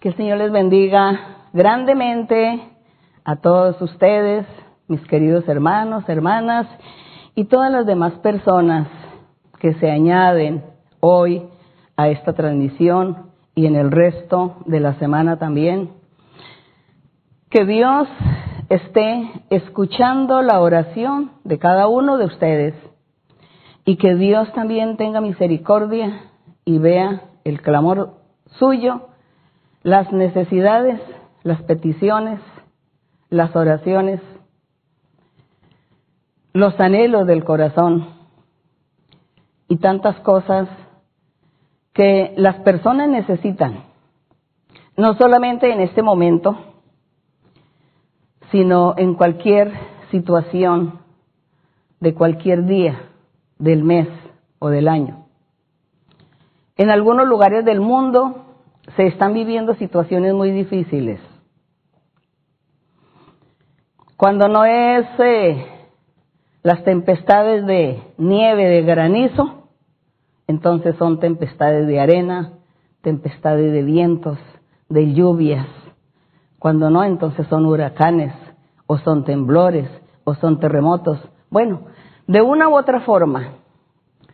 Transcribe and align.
Que 0.00 0.10
el 0.10 0.16
Señor 0.16 0.38
les 0.38 0.52
bendiga 0.52 1.48
grandemente 1.52 2.60
a 3.24 3.34
todos 3.36 3.82
ustedes, 3.82 4.46
mis 4.86 5.04
queridos 5.08 5.48
hermanos, 5.48 6.08
hermanas 6.08 6.68
y 7.34 7.46
todas 7.46 7.72
las 7.72 7.84
demás 7.84 8.12
personas 8.20 8.86
que 9.58 9.74
se 9.74 9.90
añaden 9.90 10.62
hoy 11.00 11.48
a 11.96 12.10
esta 12.10 12.32
transmisión 12.32 13.32
y 13.56 13.66
en 13.66 13.74
el 13.74 13.90
resto 13.90 14.58
de 14.66 14.78
la 14.78 14.94
semana 15.00 15.36
también. 15.36 15.90
Que 17.50 17.64
Dios 17.64 18.06
esté 18.68 19.32
escuchando 19.50 20.42
la 20.42 20.60
oración 20.60 21.32
de 21.42 21.58
cada 21.58 21.88
uno 21.88 22.18
de 22.18 22.26
ustedes 22.26 22.74
y 23.84 23.96
que 23.96 24.14
Dios 24.14 24.52
también 24.52 24.96
tenga 24.96 25.20
misericordia 25.20 26.20
y 26.64 26.78
vea 26.78 27.22
el 27.42 27.60
clamor 27.62 28.14
suyo, 28.60 29.08
las 29.82 30.12
necesidades, 30.12 31.00
las 31.42 31.62
peticiones, 31.62 32.40
las 33.30 33.54
oraciones, 33.54 34.20
los 36.52 36.78
anhelos 36.80 37.26
del 37.26 37.44
corazón 37.44 38.08
y 39.68 39.76
tantas 39.76 40.18
cosas 40.20 40.68
que 41.92 42.34
las 42.36 42.56
personas 42.60 43.08
necesitan, 43.08 43.84
no 44.96 45.14
solamente 45.14 45.72
en 45.72 45.80
este 45.80 46.02
momento, 46.02 46.58
sino 48.50 48.94
en 48.96 49.14
cualquier 49.14 49.72
situación 50.10 51.00
de 52.00 52.14
cualquier 52.14 52.64
día 52.64 53.10
del 53.58 53.84
mes 53.84 54.08
o 54.58 54.68
del 54.68 54.88
año. 54.88 55.26
En 56.76 56.90
algunos 56.90 57.26
lugares 57.26 57.64
del 57.64 57.80
mundo 57.80 58.47
se 58.96 59.06
están 59.06 59.34
viviendo 59.34 59.74
situaciones 59.74 60.34
muy 60.34 60.50
difíciles. 60.50 61.20
Cuando 64.16 64.48
no 64.48 64.64
es 64.64 65.06
eh, 65.18 65.66
las 66.62 66.82
tempestades 66.84 67.64
de 67.66 68.02
nieve, 68.16 68.64
de 68.64 68.82
granizo, 68.82 69.68
entonces 70.46 70.96
son 70.96 71.20
tempestades 71.20 71.86
de 71.86 72.00
arena, 72.00 72.54
tempestades 73.02 73.72
de 73.72 73.82
vientos, 73.82 74.38
de 74.88 75.12
lluvias. 75.12 75.66
Cuando 76.58 76.90
no, 76.90 77.04
entonces 77.04 77.46
son 77.46 77.66
huracanes, 77.66 78.34
o 78.86 78.98
son 78.98 79.24
temblores, 79.24 79.88
o 80.24 80.34
son 80.34 80.58
terremotos. 80.58 81.20
Bueno, 81.50 81.82
de 82.26 82.42
una 82.42 82.68
u 82.68 82.76
otra 82.76 83.00
forma, 83.00 83.52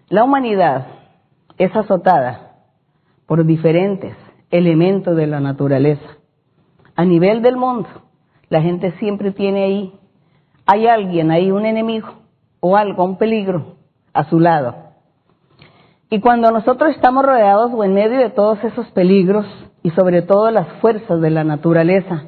la 0.08 0.24
humanidad 0.24 0.86
es 1.58 1.74
azotada 1.76 2.52
por 3.26 3.44
diferentes 3.44 4.16
elementos 4.54 5.16
de 5.16 5.26
la 5.26 5.40
naturaleza. 5.40 6.06
A 6.94 7.04
nivel 7.04 7.42
del 7.42 7.56
mundo, 7.56 7.88
la 8.48 8.62
gente 8.62 8.92
siempre 9.00 9.32
tiene 9.32 9.64
ahí, 9.64 9.92
hay 10.64 10.86
alguien 10.86 11.32
ahí, 11.32 11.50
un 11.50 11.66
enemigo 11.66 12.08
o 12.60 12.76
algo, 12.76 13.04
un 13.04 13.18
peligro 13.18 13.74
a 14.12 14.24
su 14.30 14.38
lado. 14.38 14.76
Y 16.08 16.20
cuando 16.20 16.52
nosotros 16.52 16.94
estamos 16.94 17.26
rodeados 17.26 17.72
o 17.74 17.82
en 17.82 17.94
medio 17.94 18.18
de 18.18 18.30
todos 18.30 18.62
esos 18.62 18.86
peligros 18.92 19.44
y 19.82 19.90
sobre 19.90 20.22
todo 20.22 20.52
las 20.52 20.68
fuerzas 20.80 21.20
de 21.20 21.30
la 21.30 21.42
naturaleza, 21.42 22.26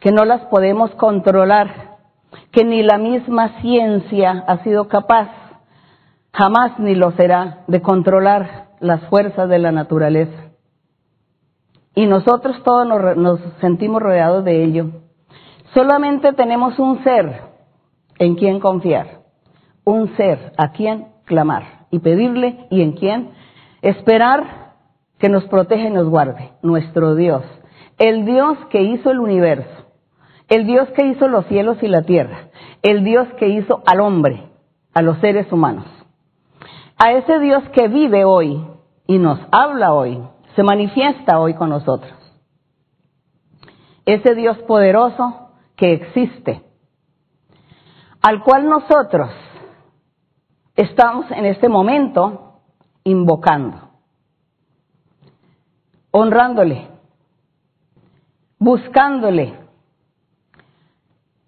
que 0.00 0.10
no 0.10 0.24
las 0.24 0.40
podemos 0.46 0.90
controlar, 0.92 1.98
que 2.50 2.64
ni 2.64 2.82
la 2.82 2.96
misma 2.96 3.60
ciencia 3.60 4.42
ha 4.48 4.64
sido 4.64 4.88
capaz, 4.88 5.28
jamás 6.32 6.78
ni 6.78 6.94
lo 6.94 7.10
será, 7.12 7.58
de 7.66 7.82
controlar 7.82 8.68
las 8.80 9.02
fuerzas 9.10 9.50
de 9.50 9.58
la 9.58 9.70
naturaleza. 9.70 10.41
Y 11.94 12.06
nosotros 12.06 12.62
todos 12.64 13.16
nos, 13.16 13.40
sentimos 13.60 14.02
rodeados 14.02 14.44
de 14.44 14.64
ello. 14.64 14.86
Solamente 15.74 16.32
tenemos 16.32 16.78
un 16.78 17.02
ser 17.02 17.42
en 18.18 18.34
quien 18.34 18.60
confiar, 18.60 19.20
un 19.84 20.14
ser 20.16 20.52
a 20.56 20.72
quien 20.72 21.08
clamar 21.24 21.86
y 21.90 21.98
pedirle 21.98 22.66
y 22.70 22.82
en 22.82 22.92
quien 22.92 23.30
esperar 23.82 24.72
que 25.18 25.28
nos 25.28 25.44
protege 25.44 25.88
y 25.88 25.92
nos 25.92 26.08
guarde, 26.08 26.52
nuestro 26.62 27.14
Dios, 27.14 27.42
el 27.98 28.24
Dios 28.24 28.58
que 28.70 28.82
hizo 28.82 29.10
el 29.10 29.20
universo, 29.20 29.86
el 30.48 30.66
Dios 30.66 30.88
que 30.90 31.06
hizo 31.06 31.28
los 31.28 31.46
cielos 31.46 31.82
y 31.82 31.88
la 31.88 32.02
tierra, 32.02 32.48
el 32.82 33.04
Dios 33.04 33.28
que 33.38 33.48
hizo 33.48 33.82
al 33.86 34.00
hombre, 34.00 34.48
a 34.94 35.02
los 35.02 35.18
seres 35.18 35.50
humanos. 35.52 35.86
A 36.98 37.12
ese 37.12 37.38
Dios 37.38 37.62
que 37.70 37.88
vive 37.88 38.24
hoy 38.24 38.64
y 39.06 39.18
nos 39.18 39.40
habla 39.50 39.92
hoy, 39.92 40.18
se 40.54 40.62
manifiesta 40.62 41.38
hoy 41.38 41.54
con 41.54 41.70
nosotros. 41.70 42.12
Ese 44.04 44.34
Dios 44.34 44.58
poderoso 44.58 45.50
que 45.76 45.92
existe, 45.94 46.62
al 48.20 48.42
cual 48.42 48.68
nosotros 48.68 49.30
estamos 50.76 51.30
en 51.30 51.46
este 51.46 51.68
momento 51.68 52.60
invocando, 53.04 53.90
honrándole, 56.10 56.88
buscándole, 58.58 59.58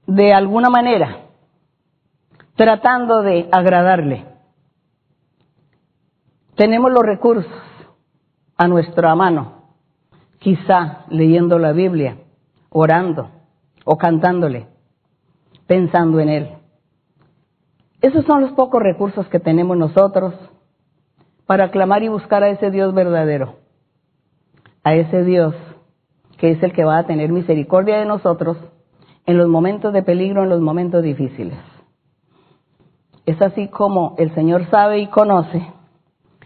de 0.06 0.32
alguna 0.34 0.68
manera, 0.68 1.28
tratando 2.56 3.22
de 3.22 3.48
agradarle. 3.50 4.26
Tenemos 6.56 6.92
los 6.92 7.02
recursos 7.02 7.50
a 8.56 8.68
nuestra 8.68 9.14
mano, 9.14 9.64
quizá 10.38 11.04
leyendo 11.08 11.58
la 11.58 11.72
Biblia, 11.72 12.18
orando 12.70 13.30
o 13.84 13.96
cantándole, 13.96 14.66
pensando 15.66 16.20
en 16.20 16.28
Él. 16.28 16.48
Esos 18.00 18.24
son 18.26 18.42
los 18.42 18.52
pocos 18.52 18.82
recursos 18.82 19.26
que 19.28 19.40
tenemos 19.40 19.76
nosotros 19.76 20.34
para 21.46 21.70
clamar 21.70 22.02
y 22.02 22.08
buscar 22.08 22.42
a 22.42 22.50
ese 22.50 22.70
Dios 22.70 22.94
verdadero, 22.94 23.56
a 24.82 24.94
ese 24.94 25.24
Dios 25.24 25.54
que 26.38 26.50
es 26.50 26.62
el 26.62 26.72
que 26.72 26.84
va 26.84 26.98
a 26.98 27.06
tener 27.06 27.32
misericordia 27.32 27.98
de 27.98 28.06
nosotros 28.06 28.56
en 29.26 29.38
los 29.38 29.48
momentos 29.48 29.92
de 29.92 30.02
peligro, 30.02 30.42
en 30.42 30.50
los 30.50 30.60
momentos 30.60 31.02
difíciles. 31.02 31.58
Es 33.24 33.40
así 33.40 33.68
como 33.68 34.14
el 34.18 34.34
Señor 34.34 34.68
sabe 34.70 34.98
y 34.98 35.06
conoce 35.06 35.66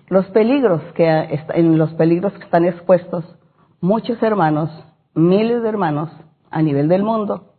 los 0.09 0.27
peligros 0.27 0.83
que 0.95 1.07
en 1.55 1.79
los 1.79 1.93
peligros 1.95 2.33
que 2.35 2.45
están 2.45 2.65
expuestos 2.65 3.25
muchos 3.81 4.23
hermanos, 4.23 4.71
miles 5.15 5.63
de 5.63 5.69
hermanos 5.69 6.11
a 6.51 6.63
nivel 6.63 6.89
del 6.89 7.03
mundo 7.03 7.55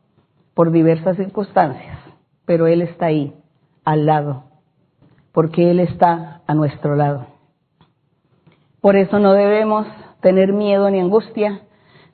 por 0.53 0.71
diversas 0.71 1.17
circunstancias, 1.17 1.99
pero 2.45 2.67
él 2.67 2.81
está 2.81 3.07
ahí 3.07 3.33
al 3.85 4.05
lado, 4.05 4.43
porque 5.31 5.71
él 5.71 5.79
está 5.79 6.41
a 6.47 6.53
nuestro 6.53 6.95
lado. 6.95 7.27
Por 8.81 8.95
eso 8.95 9.19
no 9.19 9.33
debemos 9.33 9.87
tener 10.21 10.53
miedo 10.53 10.89
ni 10.89 10.99
angustia, 10.99 11.61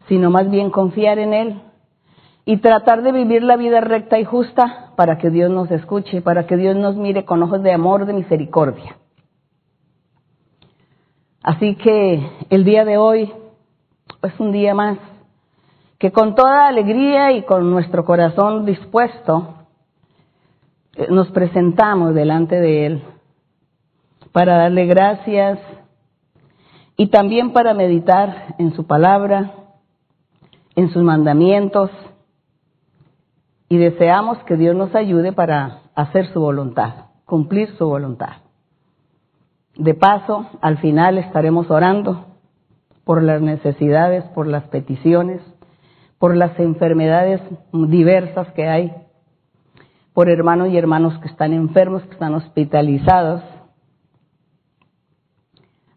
sino 0.07 0.29
más 0.29 0.49
bien 0.49 0.69
confiar 0.69 1.17
en 1.19 1.33
él 1.33 1.61
y 2.43 2.57
tratar 2.57 3.01
de 3.01 3.11
vivir 3.11 3.41
la 3.41 3.55
vida 3.55 3.81
recta 3.81 4.19
y 4.19 4.25
justa 4.25 4.91
para 4.95 5.17
que 5.17 5.29
Dios 5.29 5.49
nos 5.49 5.71
escuche, 5.71 6.21
para 6.21 6.45
que 6.45 6.57
Dios 6.57 6.75
nos 6.75 6.95
mire 6.95 7.25
con 7.25 7.41
ojos 7.41 7.63
de 7.63 7.73
amor, 7.73 8.05
de 8.05 8.13
misericordia. 8.13 8.97
Así 11.45 11.75
que 11.75 12.27
el 12.49 12.63
día 12.63 12.85
de 12.85 12.97
hoy 12.97 13.31
es 14.23 14.39
un 14.39 14.51
día 14.51 14.73
más 14.73 14.97
que 15.99 16.11
con 16.11 16.33
toda 16.33 16.67
alegría 16.67 17.33
y 17.33 17.43
con 17.43 17.69
nuestro 17.69 18.03
corazón 18.03 18.65
dispuesto 18.65 19.53
eh, 20.95 21.05
nos 21.11 21.29
presentamos 21.29 22.15
delante 22.15 22.59
de 22.59 22.85
Él 22.87 23.03
para 24.31 24.57
darle 24.57 24.87
gracias 24.87 25.59
y 26.97 27.09
también 27.09 27.53
para 27.53 27.75
meditar 27.75 28.55
en 28.57 28.73
su 28.73 28.87
palabra, 28.87 29.51
en 30.75 30.89
sus 30.89 31.03
mandamientos 31.03 31.91
y 33.69 33.77
deseamos 33.77 34.39
que 34.45 34.57
Dios 34.57 34.75
nos 34.75 34.95
ayude 34.95 35.31
para 35.31 35.81
hacer 35.93 36.25
su 36.33 36.41
voluntad, 36.41 37.05
cumplir 37.23 37.69
su 37.77 37.87
voluntad. 37.87 38.44
De 39.77 39.93
paso, 39.93 40.47
al 40.61 40.77
final 40.77 41.17
estaremos 41.17 41.69
orando 41.69 42.25
por 43.03 43.21
las 43.21 43.41
necesidades, 43.41 44.23
por 44.33 44.47
las 44.47 44.63
peticiones, 44.69 45.41
por 46.17 46.35
las 46.35 46.57
enfermedades 46.59 47.41
diversas 47.73 48.51
que 48.53 48.67
hay, 48.67 48.93
por 50.13 50.29
hermanos 50.29 50.69
y 50.69 50.77
hermanos 50.77 51.19
que 51.19 51.27
están 51.27 51.51
enfermos, 51.51 52.03
que 52.03 52.13
están 52.13 52.33
hospitalizados. 52.35 53.43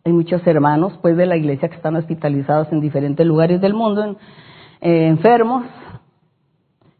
Hay 0.05 0.13
muchos 0.13 0.45
hermanos 0.45 0.99
pues 1.01 1.17
de 1.17 1.27
la 1.27 1.37
iglesia 1.37 1.69
que 1.69 1.77
están 1.77 1.95
hospitalizados 1.95 2.73
en 2.73 2.81
diferentes 2.81 3.25
lugares 3.25 3.61
del 3.61 3.75
mundo, 3.75 4.17
eh, 4.81 5.07
enfermos, 5.07 5.65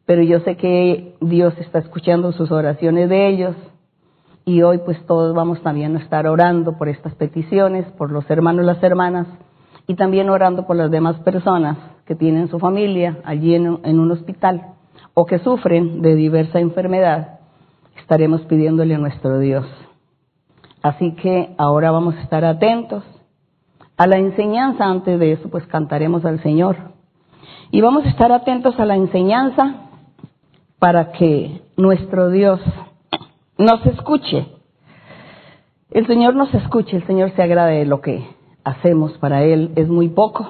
pero 0.07 0.23
yo 0.23 0.41
sé 0.41 0.57
que 0.57 1.17
Dios 1.21 1.59
está 1.59 1.81
escuchando 1.81 2.31
sus 2.31 2.53
oraciones 2.53 3.09
de 3.09 3.29
ellos 3.29 3.57
y 4.49 4.63
hoy 4.63 4.79
pues 4.79 5.05
todos 5.05 5.35
vamos 5.35 5.61
también 5.61 5.95
a 5.95 5.99
estar 5.99 6.27
orando 6.27 6.79
por 6.79 6.89
estas 6.89 7.15
peticiones, 7.15 7.85
por 7.99 8.11
los 8.11 8.29
hermanos 8.31 8.63
y 8.63 8.67
las 8.67 8.83
hermanas 8.83 9.27
y 9.87 9.95
también 9.95 10.31
orando 10.31 10.67
por 10.67 10.75
las 10.75 10.91
demás 10.91 11.17
personas 11.17 11.77
que 12.07 12.15
tienen 12.15 12.49
su 12.49 12.59
familia 12.59 13.19
allí 13.25 13.55
en, 13.55 13.67
un 13.67 14.11
hospital 14.11 14.69
o 15.13 15.27
que 15.27 15.39
sufren 15.41 16.01
de 16.01 16.15
diversa 16.15 16.61
enfermedad, 16.61 17.41
estaremos 17.99 18.41
pidiéndole 18.47 18.95
a 18.95 18.99
nuestro 18.99 19.39
Dios. 19.39 19.67
Así 20.83 21.15
que 21.17 21.55
ahora 21.59 21.91
vamos 21.91 22.15
a 22.15 22.23
estar 22.23 22.47
atentos 22.47 23.05
a 23.99 24.07
la 24.07 24.17
enseñanza. 24.17 24.87
Antes 24.87 25.21
de 25.21 25.33
eso, 25.33 25.51
pues 25.51 25.67
cantaremos 25.67 26.25
al 26.25 26.43
Señor. 26.43 26.77
Y 27.71 27.83
vamos 27.83 28.07
a 28.07 28.09
estar 28.09 28.33
atentos 28.33 28.81
a 28.81 28.87
la 28.87 28.97
enseñanza 28.97 29.91
para 30.79 31.13
que 31.13 31.61
nuestro 31.77 32.31
Dios 32.31 32.61
nos 33.59 33.85
escuche. 33.87 34.47
El 35.91 36.07
Señor 36.07 36.35
nos 36.37 36.55
escuche, 36.55 36.97
el 36.97 37.07
Señor 37.07 37.33
se 37.35 37.43
agrade 37.43 37.81
de 37.81 37.87
lo 37.87 38.01
que 38.01 38.25
hacemos 38.63 39.13
para 39.19 39.43
Él. 39.43 39.73
Es 39.75 39.89
muy 39.89 40.09
poco. 40.09 40.49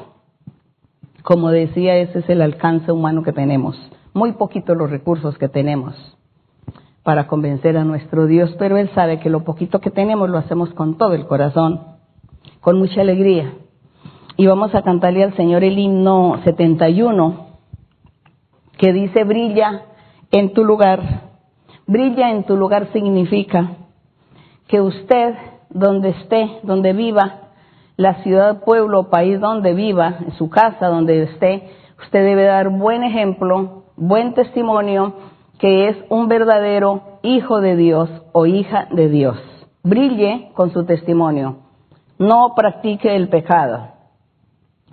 Como 1.22 1.50
decía, 1.50 1.96
ese 1.96 2.20
es 2.20 2.28
el 2.28 2.42
alcance 2.42 2.92
humano 2.92 3.22
que 3.22 3.32
tenemos. 3.32 3.76
Muy 4.12 4.32
poquito 4.32 4.74
los 4.74 4.90
recursos 4.90 5.38
que 5.38 5.48
tenemos 5.48 5.94
para 7.02 7.26
convencer 7.26 7.76
a 7.78 7.84
nuestro 7.84 8.26
Dios, 8.26 8.54
pero 8.58 8.76
Él 8.76 8.90
sabe 8.94 9.18
que 9.20 9.30
lo 9.30 9.44
poquito 9.44 9.80
que 9.80 9.90
tenemos 9.90 10.28
lo 10.28 10.36
hacemos 10.36 10.74
con 10.74 10.98
todo 10.98 11.14
el 11.14 11.26
corazón, 11.26 11.80
con 12.60 12.78
mucha 12.78 13.00
alegría. 13.00 13.54
Y 14.36 14.46
vamos 14.46 14.74
a 14.74 14.82
cantarle 14.82 15.24
al 15.24 15.34
Señor 15.34 15.64
el 15.64 15.78
himno 15.78 16.40
71, 16.44 17.46
que 18.76 18.92
dice, 18.92 19.24
brilla 19.24 19.86
en 20.30 20.52
tu 20.52 20.64
lugar. 20.64 21.27
Brilla 21.88 22.30
en 22.32 22.44
tu 22.44 22.54
lugar 22.54 22.92
significa 22.92 23.70
que 24.66 24.82
usted, 24.82 25.34
donde 25.70 26.10
esté, 26.10 26.60
donde 26.62 26.92
viva, 26.92 27.48
la 27.96 28.22
ciudad, 28.22 28.62
pueblo, 28.62 29.08
país 29.08 29.40
donde 29.40 29.72
viva, 29.72 30.18
en 30.20 30.32
su 30.32 30.50
casa, 30.50 30.88
donde 30.88 31.22
esté, 31.22 31.70
usted 31.98 32.24
debe 32.26 32.44
dar 32.44 32.68
buen 32.68 33.04
ejemplo, 33.04 33.84
buen 33.96 34.34
testimonio, 34.34 35.14
que 35.58 35.88
es 35.88 35.96
un 36.10 36.28
verdadero 36.28 37.20
hijo 37.22 37.62
de 37.62 37.74
Dios 37.74 38.10
o 38.32 38.44
hija 38.44 38.88
de 38.90 39.08
Dios. 39.08 39.38
Brille 39.82 40.50
con 40.54 40.70
su 40.74 40.84
testimonio. 40.84 41.60
No 42.18 42.52
practique 42.54 43.16
el 43.16 43.30
pecado. 43.30 43.88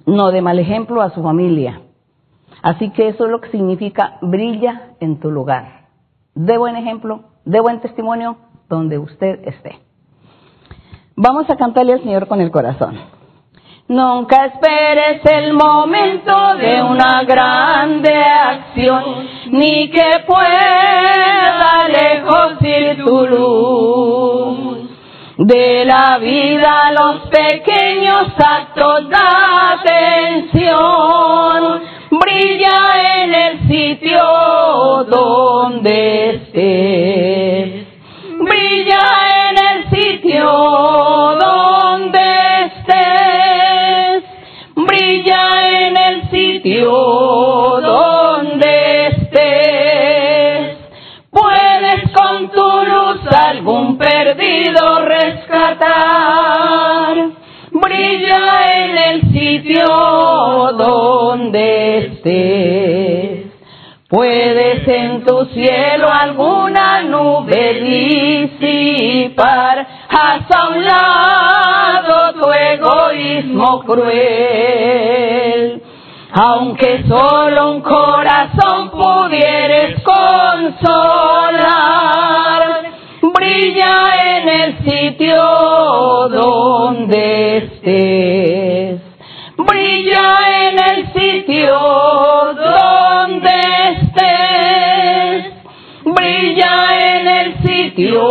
No 0.06 0.32
dé 0.32 0.42
mal 0.42 0.60
ejemplo 0.60 1.02
a 1.02 1.10
su 1.10 1.22
familia. 1.22 1.82
Así 2.62 2.90
que 2.92 3.10
eso 3.10 3.26
es 3.26 3.32
lo 3.32 3.42
que 3.42 3.52
significa 3.52 4.18
brilla 4.22 4.94
en 5.02 5.20
tu 5.20 5.30
lugar. 5.30 5.85
De 6.36 6.58
buen 6.58 6.76
ejemplo, 6.76 7.22
de 7.46 7.60
buen 7.62 7.80
testimonio 7.80 8.38
donde 8.70 8.98
usted 8.98 9.48
esté. 9.48 9.80
Vamos 11.16 11.50
a 11.50 11.56
cantarle 11.56 11.94
al 11.94 12.04
Señor 12.04 12.28
con 12.28 12.42
el 12.42 12.52
corazón. 12.52 13.00
Nunca 13.88 14.48
esperes 14.48 15.22
el 15.26 15.54
momento 15.54 16.56
de 16.58 16.82
una 16.82 17.24
grande 17.24 18.14
acción, 18.16 19.04
ni 19.52 19.90
que 19.92 20.24
pueda 20.28 21.88
lejos 21.88 22.62
ir 22.62 23.06
tu 23.06 23.28
luz. 23.28 24.85
De 25.38 25.84
la 25.84 26.18
vida 26.18 26.94
los 26.94 27.28
pequeños 27.28 28.28
actos 28.38 29.10
de 29.10 29.18
atención, 30.54 31.82
brilla 32.10 33.24
en 33.24 33.34
el 33.34 33.68
sitio 33.68 34.24
donde 35.10 36.30
estés. 36.36 37.86
Brilla 38.40 39.02
en 39.50 39.58
el 39.58 39.90
sitio 39.90 40.50
donde 41.38 42.22
estés. 42.68 44.24
Brilla 44.74 45.50
en 45.70 45.98
el 45.98 46.30
sitio 46.30 46.92
donde 46.92 47.85
Brilla 57.72 58.44
en 58.74 58.98
el 58.98 59.22
sitio 59.34 59.86
donde 60.78 61.98
estés. 61.98 63.46
Puedes 64.08 64.88
en 64.88 65.26
tu 65.26 65.46
cielo 65.46 66.08
alguna 66.10 67.02
nube 67.04 67.74
disipar, 68.54 69.88
haz 70.10 70.44
a 70.56 70.70
un 70.70 70.86
lado 70.86 72.34
tu 72.34 72.52
egoísmo 72.52 73.82
cruel. 73.84 75.82
Aunque 76.32 77.04
solo 77.08 77.72
un 77.72 77.82
corazón 77.82 78.92
pudieres 78.92 80.02
consolar, 80.04 80.76
brilla 83.76 84.38
en 84.38 84.48
el 84.50 84.78
sitio 84.86 85.44
donde 86.30 87.58
estés. 87.58 89.02
Brilla 89.58 90.70
en 90.70 90.80
el 90.80 91.08
sitio 91.14 91.78
donde 92.56 93.60
estés. 93.92 95.46
Brilla 96.06 96.76
en 97.18 97.28
el 97.28 97.58
sitio 97.66 98.22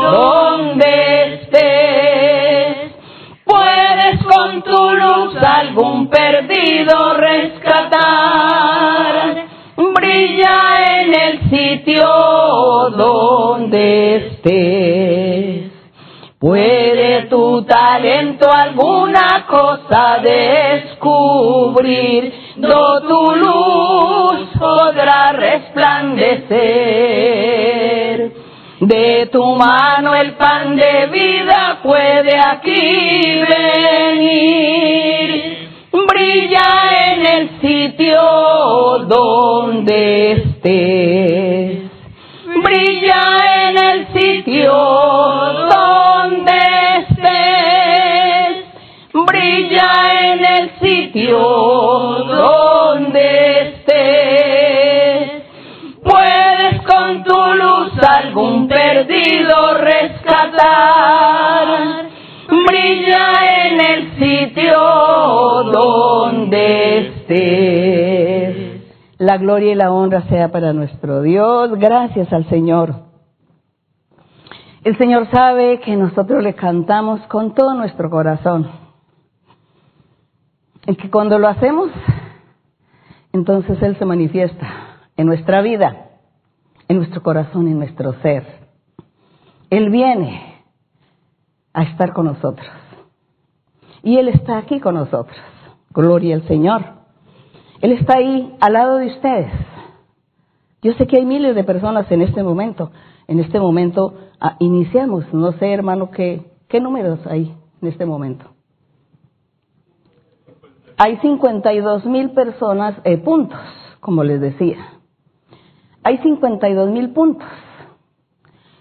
donde 0.00 0.90
estés. 1.34 2.76
Puedes 3.44 4.24
con 4.24 4.62
tu 4.62 4.90
luz 4.90 5.36
algún 5.42 6.08
perdido 6.08 7.14
rescatar. 7.14 8.56
Brilla 9.76 10.75
en 11.06 11.14
el 11.20 11.50
sitio 11.50 12.06
donde 12.96 14.16
estés. 14.16 15.72
Puede 16.38 17.26
tu 17.26 17.62
talento 17.62 18.50
alguna 18.52 19.46
cosa 19.48 20.18
descubrir, 20.22 22.32
do 22.56 23.00
tu 23.02 23.36
luz 23.36 24.48
podrá 24.58 25.32
resplandecer. 25.32 28.32
De 28.80 29.26
tu 29.32 29.56
mano 29.56 30.14
el 30.14 30.34
pan 30.34 30.76
de 30.76 31.06
vida 31.06 31.78
puede 31.82 32.38
aquí 32.38 33.40
venir. 33.48 34.66
Brilla 36.06 37.12
en 37.12 37.26
el 37.26 37.60
sitio 37.60 38.20
donde 39.08 40.55
Brilla 42.64 43.22
en 43.68 43.78
el 43.78 44.08
sitio 44.12 44.72
donde 45.70 46.58
estés. 46.98 48.64
Brilla 49.12 49.92
en 50.32 50.44
el 50.44 50.70
sitio 50.80 51.38
donde 52.24 53.26
estés. 53.68 55.44
Puedes 56.02 56.82
con 56.82 57.22
tu 57.22 57.40
luz 57.54 57.92
algún 58.02 58.66
perdido 58.66 59.74
rescatar. 59.74 61.68
Brilla 62.48 63.28
en 63.68 63.80
el 63.80 64.18
sitio 64.18 64.80
donde 65.72 66.98
estés. 66.98 68.65
La 69.18 69.38
gloria 69.38 69.72
y 69.72 69.74
la 69.74 69.92
honra 69.92 70.22
sea 70.28 70.50
para 70.52 70.74
nuestro 70.74 71.22
Dios. 71.22 71.70
Gracias 71.78 72.30
al 72.32 72.46
Señor. 72.50 73.06
El 74.84 74.96
Señor 74.98 75.28
sabe 75.30 75.80
que 75.80 75.96
nosotros 75.96 76.42
le 76.42 76.54
cantamos 76.54 77.20
con 77.28 77.54
todo 77.54 77.74
nuestro 77.74 78.10
corazón. 78.10 78.70
Y 80.86 80.94
que 80.96 81.10
cuando 81.10 81.38
lo 81.38 81.48
hacemos, 81.48 81.90
entonces 83.32 83.82
Él 83.82 83.98
se 83.98 84.04
manifiesta 84.04 84.68
en 85.16 85.26
nuestra 85.26 85.62
vida, 85.62 86.10
en 86.86 86.98
nuestro 86.98 87.22
corazón, 87.22 87.68
en 87.68 87.78
nuestro 87.78 88.12
ser. 88.20 88.44
Él 89.70 89.90
viene 89.90 90.62
a 91.72 91.84
estar 91.84 92.12
con 92.12 92.26
nosotros. 92.26 92.68
Y 94.02 94.18
Él 94.18 94.28
está 94.28 94.58
aquí 94.58 94.78
con 94.78 94.94
nosotros. 94.94 95.36
Gloria 95.90 96.36
al 96.36 96.46
Señor. 96.46 96.95
Él 97.80 97.92
está 97.92 98.16
ahí 98.16 98.56
al 98.60 98.72
lado 98.72 98.98
de 98.98 99.06
ustedes. 99.06 99.52
Yo 100.82 100.92
sé 100.94 101.06
que 101.06 101.16
hay 101.16 101.24
miles 101.24 101.54
de 101.54 101.64
personas 101.64 102.10
en 102.10 102.22
este 102.22 102.42
momento. 102.42 102.90
En 103.26 103.40
este 103.40 103.58
momento 103.58 104.14
ah, 104.40 104.56
iniciamos. 104.60 105.32
No 105.32 105.52
sé, 105.52 105.72
hermano, 105.72 106.10
qué, 106.10 106.50
qué 106.68 106.80
números 106.80 107.26
hay 107.26 107.54
en 107.82 107.88
este 107.88 108.06
momento. 108.06 108.46
Hay 110.98 111.18
52 111.18 112.06
mil 112.06 112.30
personas, 112.30 112.94
eh, 113.04 113.18
puntos, 113.18 113.60
como 114.00 114.24
les 114.24 114.40
decía. 114.40 114.78
Hay 116.02 116.18
52 116.18 116.90
mil 116.90 117.10
puntos. 117.10 117.48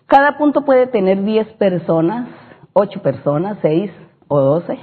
Cada 0.05 0.37
punto 0.37 0.63
puede 0.63 0.87
tener 0.87 1.23
10 1.23 1.53
personas, 1.53 2.29
8 2.73 3.01
personas, 3.01 3.57
6 3.61 3.91
o 4.27 4.39
12. 4.39 4.77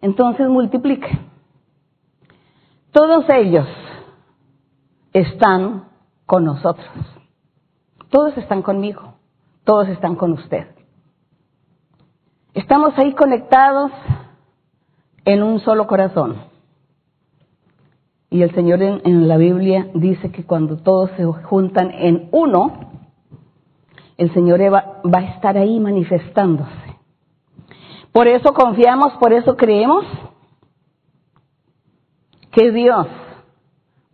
Entonces 0.00 0.48
multiplique. 0.48 1.08
Todos 2.92 3.24
ellos 3.30 3.66
están 5.14 5.88
con 6.26 6.44
nosotros. 6.44 6.88
Todos 8.10 8.36
están 8.36 8.60
conmigo. 8.60 9.14
Todos 9.64 9.88
están 9.88 10.14
con 10.16 10.32
usted. 10.32 10.66
Estamos 12.52 12.92
ahí 12.98 13.14
conectados 13.14 13.90
en 15.24 15.42
un 15.42 15.60
solo 15.60 15.86
corazón. 15.86 16.36
Y 18.28 18.42
el 18.42 18.54
Señor 18.54 18.82
en, 18.82 19.28
la 19.28 19.36
Biblia 19.38 19.88
dice 19.94 20.30
que 20.30 20.44
cuando 20.44 20.76
todos 20.76 21.10
se 21.16 21.24
juntan 21.24 21.90
en 21.92 22.28
uno, 22.32 22.90
el 24.18 24.32
Señor 24.34 24.60
va, 24.72 25.00
a 25.12 25.24
estar 25.34 25.56
ahí 25.56 25.80
manifestándose. 25.80 26.70
Por 28.12 28.28
eso 28.28 28.52
confiamos, 28.52 29.14
por 29.14 29.32
eso 29.32 29.56
creemos 29.56 30.04
que 32.52 32.70
Dios 32.70 33.06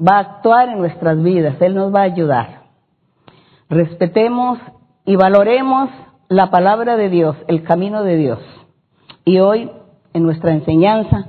va 0.00 0.16
a 0.16 0.21
actuar 0.21 0.68
en 0.68 0.78
nuestras 0.78 1.23
vidas, 1.23 1.61
Él 1.61 1.75
nos 1.75 1.95
va 1.95 2.00
a 2.00 2.04
ayudar. 2.04 2.62
Respetemos 3.68 4.59
y 5.04 5.16
valoremos 5.16 5.90
la 6.28 6.50
palabra 6.50 6.97
de 6.97 7.09
Dios, 7.09 7.37
el 7.49 7.64
camino 7.64 8.02
de 8.04 8.16
Dios. 8.16 8.38
Y 9.25 9.40
hoy, 9.40 9.71
en 10.14 10.23
nuestra 10.23 10.52
enseñanza, 10.52 11.26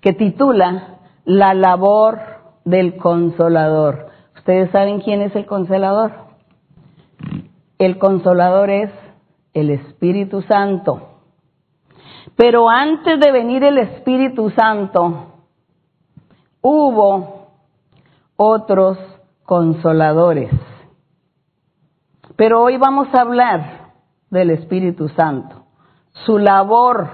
que 0.00 0.12
titula 0.12 0.98
La 1.24 1.52
labor 1.52 2.20
del 2.64 2.96
consolador. 2.96 4.08
¿Ustedes 4.36 4.70
saben 4.70 5.00
quién 5.00 5.22
es 5.22 5.34
el 5.34 5.46
consolador? 5.46 6.12
El 7.78 7.98
consolador 7.98 8.70
es 8.70 8.90
el 9.52 9.70
Espíritu 9.70 10.42
Santo. 10.42 11.08
Pero 12.36 12.68
antes 12.68 13.18
de 13.18 13.32
venir 13.32 13.64
el 13.64 13.78
Espíritu 13.78 14.50
Santo, 14.50 15.35
hubo 16.60 17.48
otros 18.36 18.98
consoladores. 19.44 20.50
Pero 22.36 22.62
hoy 22.62 22.76
vamos 22.76 23.08
a 23.14 23.22
hablar 23.22 23.92
del 24.30 24.50
Espíritu 24.50 25.08
Santo, 25.10 25.64
su 26.26 26.38
labor, 26.38 27.08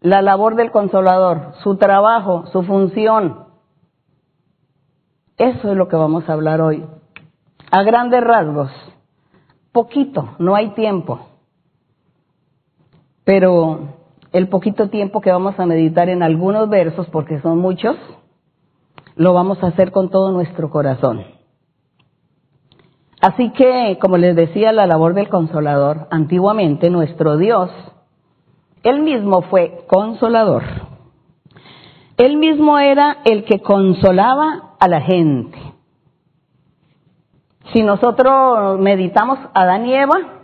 la 0.00 0.22
labor 0.22 0.56
del 0.56 0.72
consolador, 0.72 1.52
su 1.62 1.76
trabajo, 1.76 2.46
su 2.52 2.62
función. 2.64 3.46
Eso 5.36 5.70
es 5.70 5.76
lo 5.76 5.88
que 5.88 5.96
vamos 5.96 6.28
a 6.28 6.32
hablar 6.32 6.60
hoy. 6.60 6.84
A 7.70 7.82
grandes 7.84 8.22
rasgos, 8.22 8.70
poquito, 9.70 10.34
no 10.38 10.56
hay 10.56 10.74
tiempo. 10.74 11.20
Pero 13.24 14.01
el 14.32 14.48
poquito 14.48 14.88
tiempo 14.88 15.20
que 15.20 15.30
vamos 15.30 15.58
a 15.58 15.66
meditar 15.66 16.08
en 16.08 16.22
algunos 16.22 16.68
versos, 16.68 17.06
porque 17.08 17.40
son 17.40 17.58
muchos, 17.58 17.96
lo 19.14 19.34
vamos 19.34 19.62
a 19.62 19.68
hacer 19.68 19.92
con 19.92 20.10
todo 20.10 20.32
nuestro 20.32 20.70
corazón. 20.70 21.24
Así 23.20 23.50
que, 23.50 23.98
como 24.00 24.16
les 24.16 24.34
decía, 24.34 24.72
la 24.72 24.86
labor 24.86 25.14
del 25.14 25.28
consolador, 25.28 26.08
antiguamente 26.10 26.90
nuestro 26.90 27.36
Dios, 27.36 27.70
él 28.82 29.00
mismo 29.00 29.42
fue 29.42 29.84
consolador. 29.86 30.64
Él 32.16 32.36
mismo 32.36 32.78
era 32.78 33.18
el 33.24 33.44
que 33.44 33.60
consolaba 33.60 34.74
a 34.80 34.88
la 34.88 35.02
gente. 35.02 35.58
Si 37.72 37.82
nosotros 37.82 38.78
meditamos 38.80 39.38
a 39.54 39.62
Adán 39.62 39.86
y 39.86 39.94
Eva, 39.94 40.41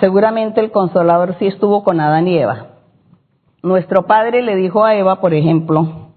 seguramente 0.00 0.60
el 0.60 0.70
consolador 0.70 1.36
sí 1.38 1.46
estuvo 1.46 1.84
con 1.84 2.00
Adán 2.00 2.26
y 2.26 2.38
Eva. 2.38 2.66
Nuestro 3.62 4.06
padre 4.06 4.42
le 4.42 4.56
dijo 4.56 4.84
a 4.84 4.94
Eva, 4.94 5.20
por 5.20 5.34
ejemplo, 5.34 6.08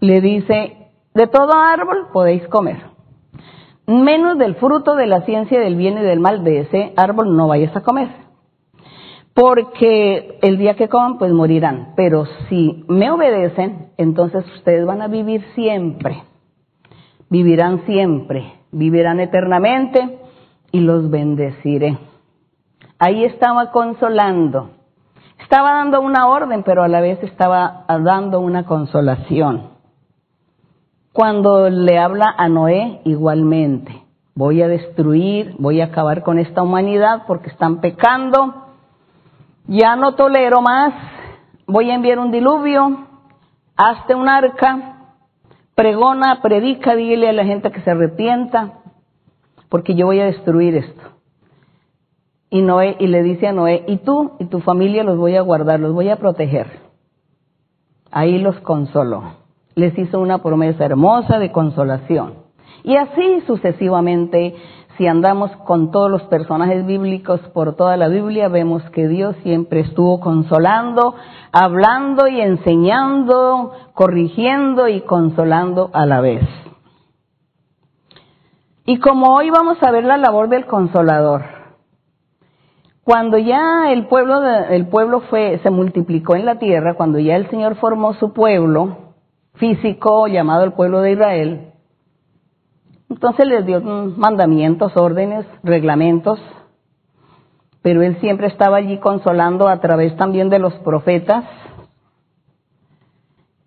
le 0.00 0.20
dice, 0.20 0.88
de 1.14 1.26
todo 1.26 1.54
árbol 1.54 2.08
podéis 2.12 2.46
comer, 2.48 2.82
menos 3.86 4.38
del 4.38 4.56
fruto 4.56 4.94
de 4.94 5.06
la 5.06 5.22
ciencia 5.22 5.58
del 5.58 5.76
bien 5.76 5.98
y 5.98 6.02
del 6.02 6.20
mal, 6.20 6.44
de 6.44 6.60
ese 6.60 6.92
árbol 6.96 7.34
no 7.36 7.48
vayas 7.48 7.74
a 7.74 7.82
comer. 7.82 8.08
Porque 9.34 10.38
el 10.42 10.58
día 10.58 10.76
que 10.76 10.90
coman, 10.90 11.16
pues 11.16 11.32
morirán. 11.32 11.94
Pero 11.96 12.26
si 12.50 12.84
me 12.88 13.10
obedecen, 13.10 13.92
entonces 13.96 14.44
ustedes 14.56 14.84
van 14.84 15.00
a 15.00 15.08
vivir 15.08 15.42
siempre. 15.54 16.22
Vivirán 17.30 17.86
siempre, 17.86 18.52
vivirán 18.72 19.20
eternamente 19.20 20.18
y 20.70 20.80
los 20.80 21.08
bendeciré. 21.08 21.96
Ahí 23.04 23.24
estaba 23.24 23.72
consolando. 23.72 24.70
Estaba 25.40 25.72
dando 25.72 26.00
una 26.00 26.28
orden, 26.28 26.62
pero 26.62 26.84
a 26.84 26.88
la 26.88 27.00
vez 27.00 27.20
estaba 27.24 27.84
dando 27.88 28.38
una 28.38 28.64
consolación. 28.64 29.70
Cuando 31.12 31.68
le 31.68 31.98
habla 31.98 32.32
a 32.38 32.48
Noé, 32.48 33.00
igualmente, 33.04 34.04
voy 34.36 34.62
a 34.62 34.68
destruir, 34.68 35.56
voy 35.58 35.80
a 35.80 35.86
acabar 35.86 36.22
con 36.22 36.38
esta 36.38 36.62
humanidad 36.62 37.24
porque 37.26 37.50
están 37.50 37.80
pecando, 37.80 38.68
ya 39.66 39.96
no 39.96 40.14
tolero 40.14 40.60
más, 40.62 40.94
voy 41.66 41.90
a 41.90 41.96
enviar 41.96 42.20
un 42.20 42.30
diluvio, 42.30 43.08
hazte 43.76 44.14
un 44.14 44.28
arca, 44.28 44.98
pregona, 45.74 46.40
predica, 46.40 46.94
dile 46.94 47.30
a 47.30 47.32
la 47.32 47.44
gente 47.44 47.72
que 47.72 47.80
se 47.80 47.90
arrepienta, 47.90 48.74
porque 49.68 49.96
yo 49.96 50.06
voy 50.06 50.20
a 50.20 50.26
destruir 50.26 50.76
esto. 50.76 51.11
Y 52.52 52.62
Noé, 52.62 52.96
y 53.00 53.08
le 53.08 53.24
dice 53.24 53.48
a 53.48 53.52
Noé, 53.52 53.82
y 53.88 53.96
tú 53.96 54.36
y 54.38 54.44
tu 54.44 54.60
familia 54.60 55.02
los 55.02 55.18
voy 55.18 55.34
a 55.34 55.40
guardar, 55.40 55.80
los 55.80 55.92
voy 55.92 56.08
a 56.08 56.16
proteger. 56.16 56.68
Ahí 58.12 58.38
los 58.38 58.60
consoló 58.60 59.42
les 59.74 59.96
hizo 59.98 60.20
una 60.20 60.38
promesa 60.38 60.84
hermosa 60.84 61.38
de 61.38 61.52
consolación. 61.52 62.34
Y 62.84 62.96
así 62.96 63.42
sucesivamente, 63.46 64.54
si 64.96 65.06
andamos 65.06 65.50
con 65.64 65.90
todos 65.90 66.10
los 66.10 66.22
personajes 66.24 66.84
bíblicos 66.84 67.40
por 67.54 67.76
toda 67.76 67.96
la 67.96 68.08
Biblia, 68.08 68.48
vemos 68.48 68.82
que 68.90 69.08
Dios 69.08 69.36
siempre 69.42 69.80
estuvo 69.80 70.20
consolando, 70.20 71.14
hablando 71.52 72.26
y 72.28 72.40
enseñando, 72.40 73.72
corrigiendo 73.94 74.88
y 74.88 75.00
consolando 75.02 75.90
a 75.92 76.06
la 76.06 76.20
vez. 76.20 76.42
Y 78.84 78.98
como 78.98 79.36
hoy 79.36 79.48
vamos 79.50 79.78
a 79.80 79.92
ver 79.92 80.04
la 80.04 80.16
labor 80.16 80.48
del 80.48 80.66
consolador, 80.66 81.44
cuando 83.04 83.36
ya 83.36 83.90
el 83.90 84.06
pueblo, 84.06 84.42
el 84.44 84.86
pueblo 84.86 85.20
fue, 85.22 85.58
se 85.62 85.70
multiplicó 85.70 86.36
en 86.36 86.46
la 86.46 86.58
tierra, 86.58 86.94
cuando 86.94 87.18
ya 87.18 87.34
el 87.34 87.50
Señor 87.50 87.74
formó 87.76 88.14
su 88.14 88.32
pueblo, 88.32 89.14
físico 89.54 90.28
llamado 90.28 90.64
el 90.64 90.72
pueblo 90.72 91.00
de 91.00 91.12
Israel. 91.12 91.72
Entonces 93.10 93.46
les 93.46 93.66
dio 93.66 93.80
mandamientos, 93.80 94.96
órdenes, 94.96 95.44
reglamentos, 95.62 96.40
pero 97.82 98.02
él 98.02 98.18
siempre 98.20 98.46
estaba 98.46 98.76
allí 98.76 98.98
consolando 98.98 99.68
a 99.68 99.80
través 99.80 100.16
también 100.16 100.48
de 100.48 100.60
los 100.60 100.72
profetas. 100.76 101.44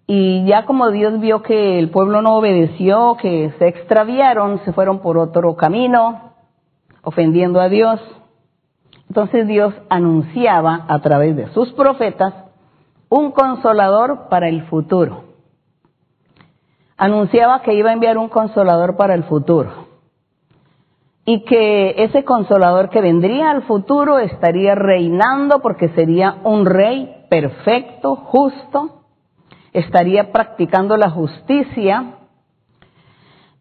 Y 0.08 0.46
ya 0.46 0.66
como 0.66 0.92
Dios 0.92 1.20
vio 1.20 1.42
que 1.42 1.78
el 1.78 1.90
pueblo 1.90 2.22
no 2.22 2.38
obedeció, 2.38 3.18
que 3.22 3.52
se 3.60 3.68
extraviaron, 3.68 4.64
se 4.64 4.72
fueron 4.72 5.00
por 5.00 5.18
otro 5.18 5.56
camino, 5.56 6.32
ofendiendo 7.02 7.60
a 7.60 7.68
Dios. 7.70 8.00
Entonces 9.08 9.48
Dios 9.48 9.74
anunciaba 9.90 10.86
a 10.88 11.00
través 11.00 11.36
de 11.36 11.48
sus 11.54 11.72
profetas 11.74 12.34
un 13.10 13.32
consolador 13.32 14.28
para 14.30 14.50
el 14.50 14.64
futuro. 14.64 15.24
Anunciaba 16.98 17.62
que 17.62 17.74
iba 17.74 17.90
a 17.90 17.94
enviar 17.94 18.18
un 18.18 18.30
consolador 18.30 18.96
para 18.96 19.14
el 19.16 19.24
futuro. 19.26 19.86
Y 21.26 21.44
que 21.44 21.96
ese 22.04 22.24
consolador 22.24 22.90
que 22.90 23.02
vendría 23.02 23.52
al 23.52 23.64
futuro 23.64 24.20
estaría 24.20 24.76
reinando 24.76 25.60
porque 25.60 25.90
sería 25.90 26.38
un 26.44 26.66
rey 26.66 27.26
perfecto, 27.30 28.16
justo, 28.16 29.02
estaría 29.74 30.32
practicando 30.32 30.98
la 30.98 31.10
justicia 31.10 32.16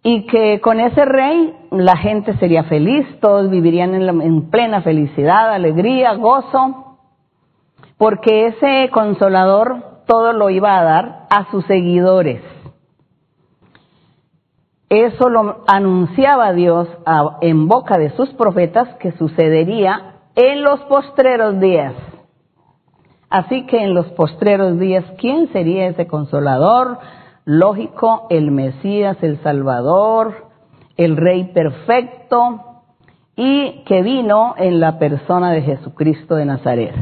y 0.05 0.27
que 0.27 0.61
con 0.61 0.79
ese 0.79 1.05
rey 1.05 1.57
la 1.73 1.97
gente 1.97 2.37
sería 2.37 2.63
feliz, 2.65 3.05
todos 3.21 3.51
vivirían 3.51 3.95
en, 3.97 4.21
en 4.23 4.51
plena 4.51 4.83
felicidad, 4.83 5.53
alegría, 5.53 6.15
gozo, 6.15 6.99
porque 7.99 8.47
ese 8.47 8.91
consolador 8.93 10.05
todo 10.07 10.33
lo 10.33 10.51
iba 10.51 10.79
a 10.79 10.85
dar 10.85 11.27
a 11.31 11.51
sus 11.51 11.67
seguidores 11.67 12.43
eso 14.89 15.29
lo 15.29 15.65
anunciaba 15.67 16.53
Dios 16.53 16.89
en 17.41 17.69
boca 17.69 17.99
de 17.99 18.11
sus 18.11 18.31
profetas 18.35 18.89
que 18.97 19.13
sucedería 19.13 20.21
en 20.37 20.63
los 20.63 20.81
postreros 20.83 21.59
días. 21.61 21.95
Así 23.31 23.67
que 23.67 23.83
en 23.83 23.95
los 23.95 24.07
postreros 24.13 24.79
días, 24.79 25.05
¿quién 25.19 25.51
sería 25.53 25.87
ese 25.87 26.07
consolador? 26.07 26.99
Lógico, 27.45 28.27
el 28.31 28.51
Mesías, 28.51 29.19
el 29.23 29.43
Salvador, 29.43 30.47
el 30.97 31.17
Rey 31.17 31.53
perfecto 31.53 32.61
y 33.37 33.83
que 33.85 34.03
vino 34.03 34.55
en 34.57 34.81
la 34.81 34.99
persona 34.99 35.53
de 35.53 35.63
Jesucristo 35.63 36.37
de 36.37 36.47
Nazaret. 36.47 36.95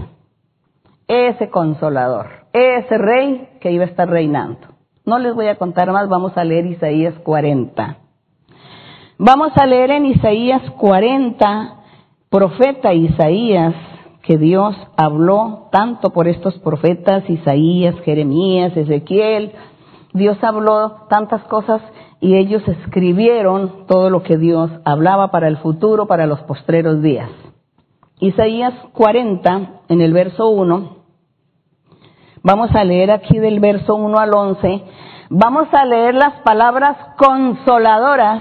Ese 1.06 1.50
consolador, 1.50 2.26
ese 2.52 2.98
Rey 2.98 3.50
que 3.60 3.70
iba 3.70 3.84
a 3.84 3.88
estar 3.88 4.08
reinando. 4.08 4.68
No 5.04 5.18
les 5.18 5.34
voy 5.34 5.48
a 5.48 5.58
contar 5.58 5.92
más, 5.92 6.08
vamos 6.08 6.36
a 6.36 6.44
leer 6.44 6.66
Isaías 6.66 7.14
40. 7.22 7.98
Vamos 9.18 9.52
a 9.56 9.66
leer 9.66 9.90
en 9.90 10.06
Isaías 10.06 10.62
40, 10.78 11.76
profeta 12.30 12.94
Isaías, 12.94 13.74
que 14.22 14.38
Dios 14.38 14.76
habló 14.96 15.68
tanto 15.70 16.10
por 16.10 16.28
estos 16.28 16.58
profetas, 16.60 17.28
Isaías, 17.28 17.94
Jeremías, 18.04 18.76
Ezequiel. 18.76 19.52
Dios 20.12 20.36
habló 20.42 21.06
tantas 21.08 21.42
cosas 21.44 21.80
y 22.20 22.36
ellos 22.36 22.62
escribieron 22.68 23.86
todo 23.86 24.10
lo 24.10 24.22
que 24.22 24.36
Dios 24.36 24.70
hablaba 24.84 25.30
para 25.30 25.48
el 25.48 25.56
futuro, 25.58 26.06
para 26.06 26.26
los 26.26 26.40
postreros 26.40 27.02
días. 27.02 27.30
Isaías 28.20 28.74
40, 28.92 29.80
en 29.88 30.00
el 30.00 30.12
verso 30.12 30.48
1, 30.50 30.96
vamos 32.42 32.70
a 32.74 32.84
leer 32.84 33.10
aquí 33.10 33.38
del 33.38 33.58
verso 33.58 33.96
1 33.96 34.18
al 34.18 34.32
11, 34.32 34.84
vamos 35.30 35.66
a 35.72 35.84
leer 35.84 36.14
las 36.14 36.34
palabras 36.42 36.96
consoladoras, 37.16 38.40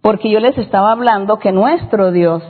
porque 0.00 0.30
yo 0.30 0.38
les 0.38 0.56
estaba 0.58 0.92
hablando 0.92 1.38
que 1.38 1.50
nuestro 1.50 2.12
Dios 2.12 2.42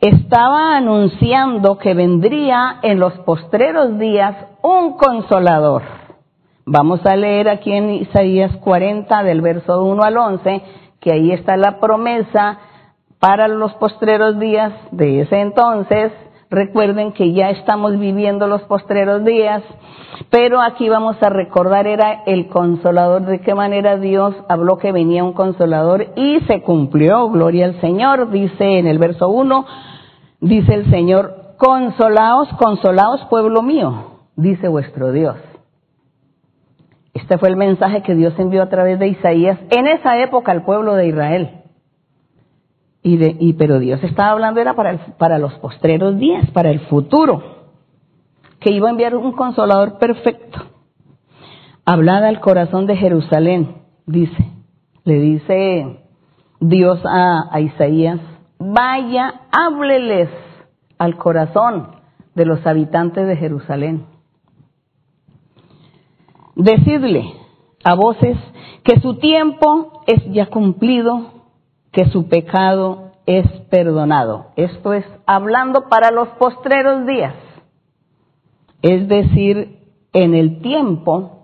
estaba 0.00 0.76
anunciando 0.76 1.78
que 1.78 1.94
vendría 1.94 2.78
en 2.82 3.00
los 3.00 3.14
postreros 3.20 3.98
días 3.98 4.36
un 4.62 4.96
consolador. 4.96 6.07
Vamos 6.70 7.00
a 7.06 7.16
leer 7.16 7.48
aquí 7.48 7.72
en 7.72 7.88
Isaías 7.88 8.54
40 8.58 9.22
del 9.22 9.40
verso 9.40 9.82
1 9.82 10.02
al 10.02 10.18
11, 10.18 10.62
que 11.00 11.12
ahí 11.12 11.32
está 11.32 11.56
la 11.56 11.80
promesa 11.80 12.58
para 13.18 13.48
los 13.48 13.72
postreros 13.76 14.38
días 14.38 14.74
de 14.90 15.22
ese 15.22 15.40
entonces. 15.40 16.12
Recuerden 16.50 17.12
que 17.12 17.32
ya 17.32 17.48
estamos 17.48 17.98
viviendo 17.98 18.46
los 18.46 18.60
postreros 18.64 19.24
días, 19.24 19.62
pero 20.28 20.60
aquí 20.60 20.90
vamos 20.90 21.16
a 21.22 21.30
recordar 21.30 21.86
era 21.86 22.22
el 22.26 22.48
consolador, 22.48 23.22
de 23.22 23.40
qué 23.40 23.54
manera 23.54 23.96
Dios 23.96 24.34
habló 24.50 24.76
que 24.76 24.92
venía 24.92 25.24
un 25.24 25.32
consolador 25.32 26.08
y 26.16 26.40
se 26.40 26.60
cumplió, 26.60 27.30
gloria 27.30 27.64
al 27.64 27.80
Señor, 27.80 28.30
dice 28.30 28.78
en 28.78 28.86
el 28.86 28.98
verso 28.98 29.30
1, 29.30 29.64
dice 30.42 30.74
el 30.74 30.90
Señor, 30.90 31.54
consolaos, 31.56 32.50
consolaos 32.58 33.24
pueblo 33.30 33.62
mío, 33.62 34.18
dice 34.36 34.68
vuestro 34.68 35.12
Dios. 35.12 35.36
Este 37.18 37.36
fue 37.36 37.48
el 37.48 37.56
mensaje 37.56 38.02
que 38.02 38.14
Dios 38.14 38.32
envió 38.38 38.62
a 38.62 38.68
través 38.68 39.00
de 39.00 39.08
Isaías 39.08 39.58
en 39.70 39.88
esa 39.88 40.18
época 40.18 40.52
al 40.52 40.64
pueblo 40.64 40.94
de 40.94 41.08
Israel. 41.08 41.50
Y, 43.02 43.16
de, 43.16 43.36
y 43.40 43.54
pero 43.54 43.80
Dios 43.80 44.02
estaba 44.04 44.30
hablando 44.30 44.60
era 44.60 44.74
para, 44.74 44.96
para 45.18 45.38
los 45.38 45.52
postreros 45.54 46.16
días, 46.18 46.48
para 46.52 46.70
el 46.70 46.80
futuro, 46.86 47.42
que 48.60 48.72
iba 48.72 48.86
a 48.86 48.92
enviar 48.92 49.16
un 49.16 49.32
consolador 49.32 49.98
perfecto. 49.98 50.60
Hablada 51.84 52.28
al 52.28 52.38
corazón 52.38 52.86
de 52.86 52.96
Jerusalén, 52.96 53.78
dice, 54.06 54.52
le 55.02 55.14
dice 55.20 56.00
Dios 56.60 57.00
a, 57.04 57.48
a 57.50 57.60
Isaías, 57.60 58.20
vaya, 58.60 59.42
hábleles 59.50 60.28
al 60.98 61.16
corazón 61.16 61.96
de 62.36 62.46
los 62.46 62.64
habitantes 62.64 63.26
de 63.26 63.36
Jerusalén 63.36 64.17
Decidle 66.58 67.34
a 67.84 67.94
voces 67.94 68.36
que 68.82 68.98
su 69.00 69.14
tiempo 69.18 70.02
es 70.08 70.20
ya 70.32 70.46
cumplido, 70.46 71.44
que 71.92 72.06
su 72.06 72.28
pecado 72.28 73.12
es 73.26 73.46
perdonado. 73.70 74.46
Esto 74.56 74.92
es 74.92 75.04
hablando 75.24 75.88
para 75.88 76.10
los 76.10 76.26
postreros 76.30 77.06
días. 77.06 77.34
Es 78.82 79.06
decir, 79.06 79.78
en 80.12 80.34
el 80.34 80.60
tiempo 80.60 81.38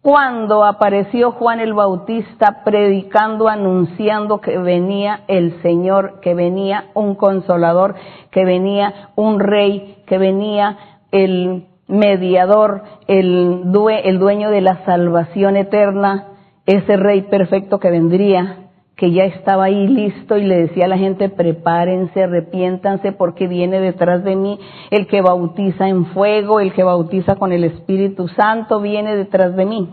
cuando 0.00 0.64
apareció 0.64 1.32
Juan 1.32 1.60
el 1.60 1.74
Bautista 1.74 2.62
predicando, 2.64 3.48
anunciando 3.48 4.40
que 4.40 4.56
venía 4.56 5.24
el 5.28 5.60
Señor, 5.60 6.20
que 6.20 6.32
venía 6.32 6.92
un 6.94 7.14
consolador, 7.14 7.94
que 8.30 8.46
venía 8.46 9.10
un 9.16 9.38
rey, 9.38 10.02
que 10.06 10.16
venía 10.16 10.78
el 11.10 11.66
mediador, 11.88 12.82
el, 13.06 13.70
dueño 13.70 14.50
de 14.50 14.60
la 14.60 14.84
salvación 14.84 15.56
eterna, 15.56 16.28
ese 16.66 16.96
rey 16.96 17.22
perfecto 17.22 17.78
que 17.78 17.90
vendría, 17.90 18.70
que 18.96 19.12
ya 19.12 19.24
estaba 19.24 19.64
ahí 19.64 19.86
listo 19.86 20.38
y 20.38 20.44
le 20.44 20.56
decía 20.56 20.86
a 20.86 20.88
la 20.88 20.98
gente, 20.98 21.28
prepárense, 21.28 22.24
arrepiéntanse 22.24 23.12
porque 23.12 23.46
viene 23.46 23.78
detrás 23.78 24.24
de 24.24 24.36
mí 24.36 24.58
el 24.90 25.06
que 25.06 25.20
bautiza 25.20 25.88
en 25.88 26.06
fuego, 26.06 26.60
el 26.60 26.72
que 26.72 26.82
bautiza 26.82 27.36
con 27.36 27.52
el 27.52 27.64
Espíritu 27.64 28.26
Santo, 28.28 28.80
viene 28.80 29.14
detrás 29.14 29.54
de 29.54 29.66
mí. 29.66 29.90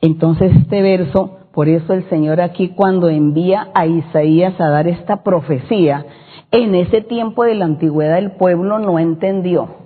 Entonces 0.00 0.52
este 0.56 0.80
verso, 0.80 1.38
por 1.52 1.68
eso 1.68 1.92
el 1.92 2.08
Señor 2.08 2.40
aquí 2.40 2.68
cuando 2.68 3.08
envía 3.08 3.68
a 3.74 3.86
Isaías 3.86 4.58
a 4.60 4.68
dar 4.68 4.86
esta 4.86 5.22
profecía, 5.22 6.06
en 6.52 6.74
ese 6.74 7.02
tiempo 7.02 7.44
de 7.44 7.56
la 7.56 7.64
antigüedad 7.64 8.18
el 8.18 8.32
pueblo 8.32 8.78
no 8.78 8.98
entendió 8.98 9.81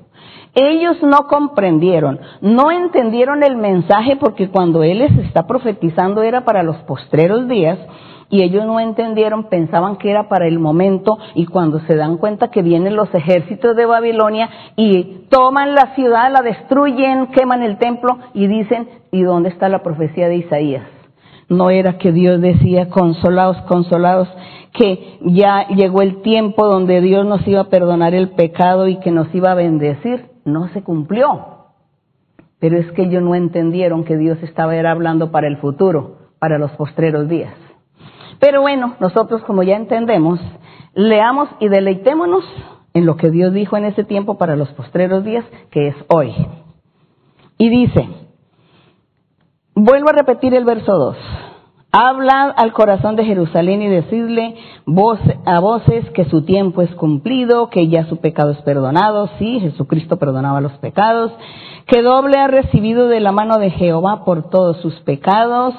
ellos 0.57 0.97
no 1.03 1.27
comprendieron, 1.29 2.19
no 2.41 2.71
entendieron 2.71 3.43
el 3.43 3.57
mensaje 3.57 4.17
porque 4.17 4.49
cuando 4.49 4.83
Él 4.83 5.01
les 5.01 5.13
está 5.19 5.47
profetizando 5.47 6.23
era 6.23 6.47
para 6.47 6.63
los 6.63 6.77
postreros 6.79 7.47
días 7.47 7.79
y 8.31 8.43
ellos 8.43 8.65
no 8.65 8.81
entendieron, 8.81 9.45
pensaban 9.51 9.97
que 9.97 10.11
era 10.11 10.31
para 10.31 10.49
el 10.49 10.59
momento 10.59 11.19
y 11.35 11.45
cuando 11.45 11.81
se 11.81 11.95
dan 11.95 12.17
cuenta 12.17 12.51
que 12.51 12.63
vienen 12.63 12.97
los 12.97 13.15
ejércitos 13.15 13.77
de 13.77 13.85
Babilonia 13.85 14.49
y 14.77 15.27
toman 15.29 15.75
la 15.75 15.95
ciudad, 15.95 16.33
la 16.33 16.41
destruyen, 16.41 17.27
queman 17.29 17.63
el 17.63 17.77
templo 17.77 18.19
y 18.33 18.47
dicen, 18.47 18.89
¿y 19.13 19.23
dónde 19.23 19.51
está 19.51 19.69
la 19.69 19.83
profecía 19.83 20.27
de 20.29 20.37
Isaías? 20.37 20.85
No 21.51 21.69
era 21.69 21.99
que 21.99 22.13
Dios 22.13 22.41
decía, 22.41 22.89
consolados, 22.89 23.59
consolados, 23.69 24.29
que 24.73 25.19
ya 25.21 25.69
llegó 25.69 26.01
el 26.01 26.23
tiempo 26.23 26.67
donde 26.67 27.03
Dios 27.03 27.27
nos 27.27 27.47
iba 27.47 27.61
a 27.61 27.69
perdonar 27.69 28.15
el 28.15 28.31
pecado 28.31 28.89
y 28.89 28.97
que 29.01 29.11
nos 29.11 29.33
iba 29.35 29.53
a 29.53 29.55
bendecir 29.55 30.36
no 30.47 30.69
se 30.69 30.83
cumplió. 30.83 31.67
Pero 32.59 32.79
es 32.79 32.91
que 32.93 33.03
ellos 33.03 33.23
no 33.23 33.35
entendieron 33.35 34.05
que 34.05 34.17
Dios 34.17 34.43
estaba 34.43 34.73
hablando 34.73 35.31
para 35.31 35.47
el 35.47 35.59
futuro, 35.59 36.31
para 36.39 36.59
los 36.59 36.71
postreros 36.73 37.29
días. 37.29 37.55
Pero 38.41 38.63
bueno, 38.63 38.97
nosotros 39.01 39.43
como 39.45 39.63
ya 39.63 39.77
entendemos, 39.77 40.41
leamos 40.95 41.49
y 41.61 41.69
deleitémonos 41.69 42.45
en 42.95 43.05
lo 43.05 43.17
que 43.17 43.31
Dios 43.31 43.53
dijo 43.53 43.77
en 43.77 43.85
ese 43.85 44.05
tiempo 44.05 44.39
para 44.39 44.57
los 44.57 44.71
postreros 44.71 45.25
días, 45.25 45.45
que 45.71 45.89
es 45.89 45.97
hoy. 46.09 46.35
Y 47.59 47.69
dice, 47.69 48.09
vuelvo 49.75 50.09
a 50.09 50.13
repetir 50.13 50.55
el 50.55 50.65
verso 50.65 50.97
2. 50.97 51.17
Habla 51.99 52.53
al 52.55 52.75
corazón 52.75 53.17
de 53.17 53.25
Jerusalén 53.25 53.81
y 53.81 53.89
decidle 53.89 54.55
a 55.47 55.61
voces 55.61 56.05
que 56.11 56.27
su 56.27 56.45
tiempo 56.45 56.83
es 56.83 56.95
cumplido, 56.95 57.71
que 57.71 57.89
ya 57.89 58.05
su 58.05 58.19
pecado 58.19 58.51
es 58.51 58.61
perdonado. 58.61 59.31
Sí, 59.39 59.61
Jesucristo 59.61 60.19
perdonaba 60.19 60.61
los 60.61 60.73
pecados. 60.73 61.33
Que 61.87 62.03
doble 62.03 62.39
ha 62.39 62.49
recibido 62.49 63.09
de 63.09 63.21
la 63.21 63.33
mano 63.33 63.57
de 63.57 63.71
Jehová 63.71 64.27
por 64.27 64.51
todos 64.51 64.77
sus 64.83 64.93
pecados. 65.01 65.75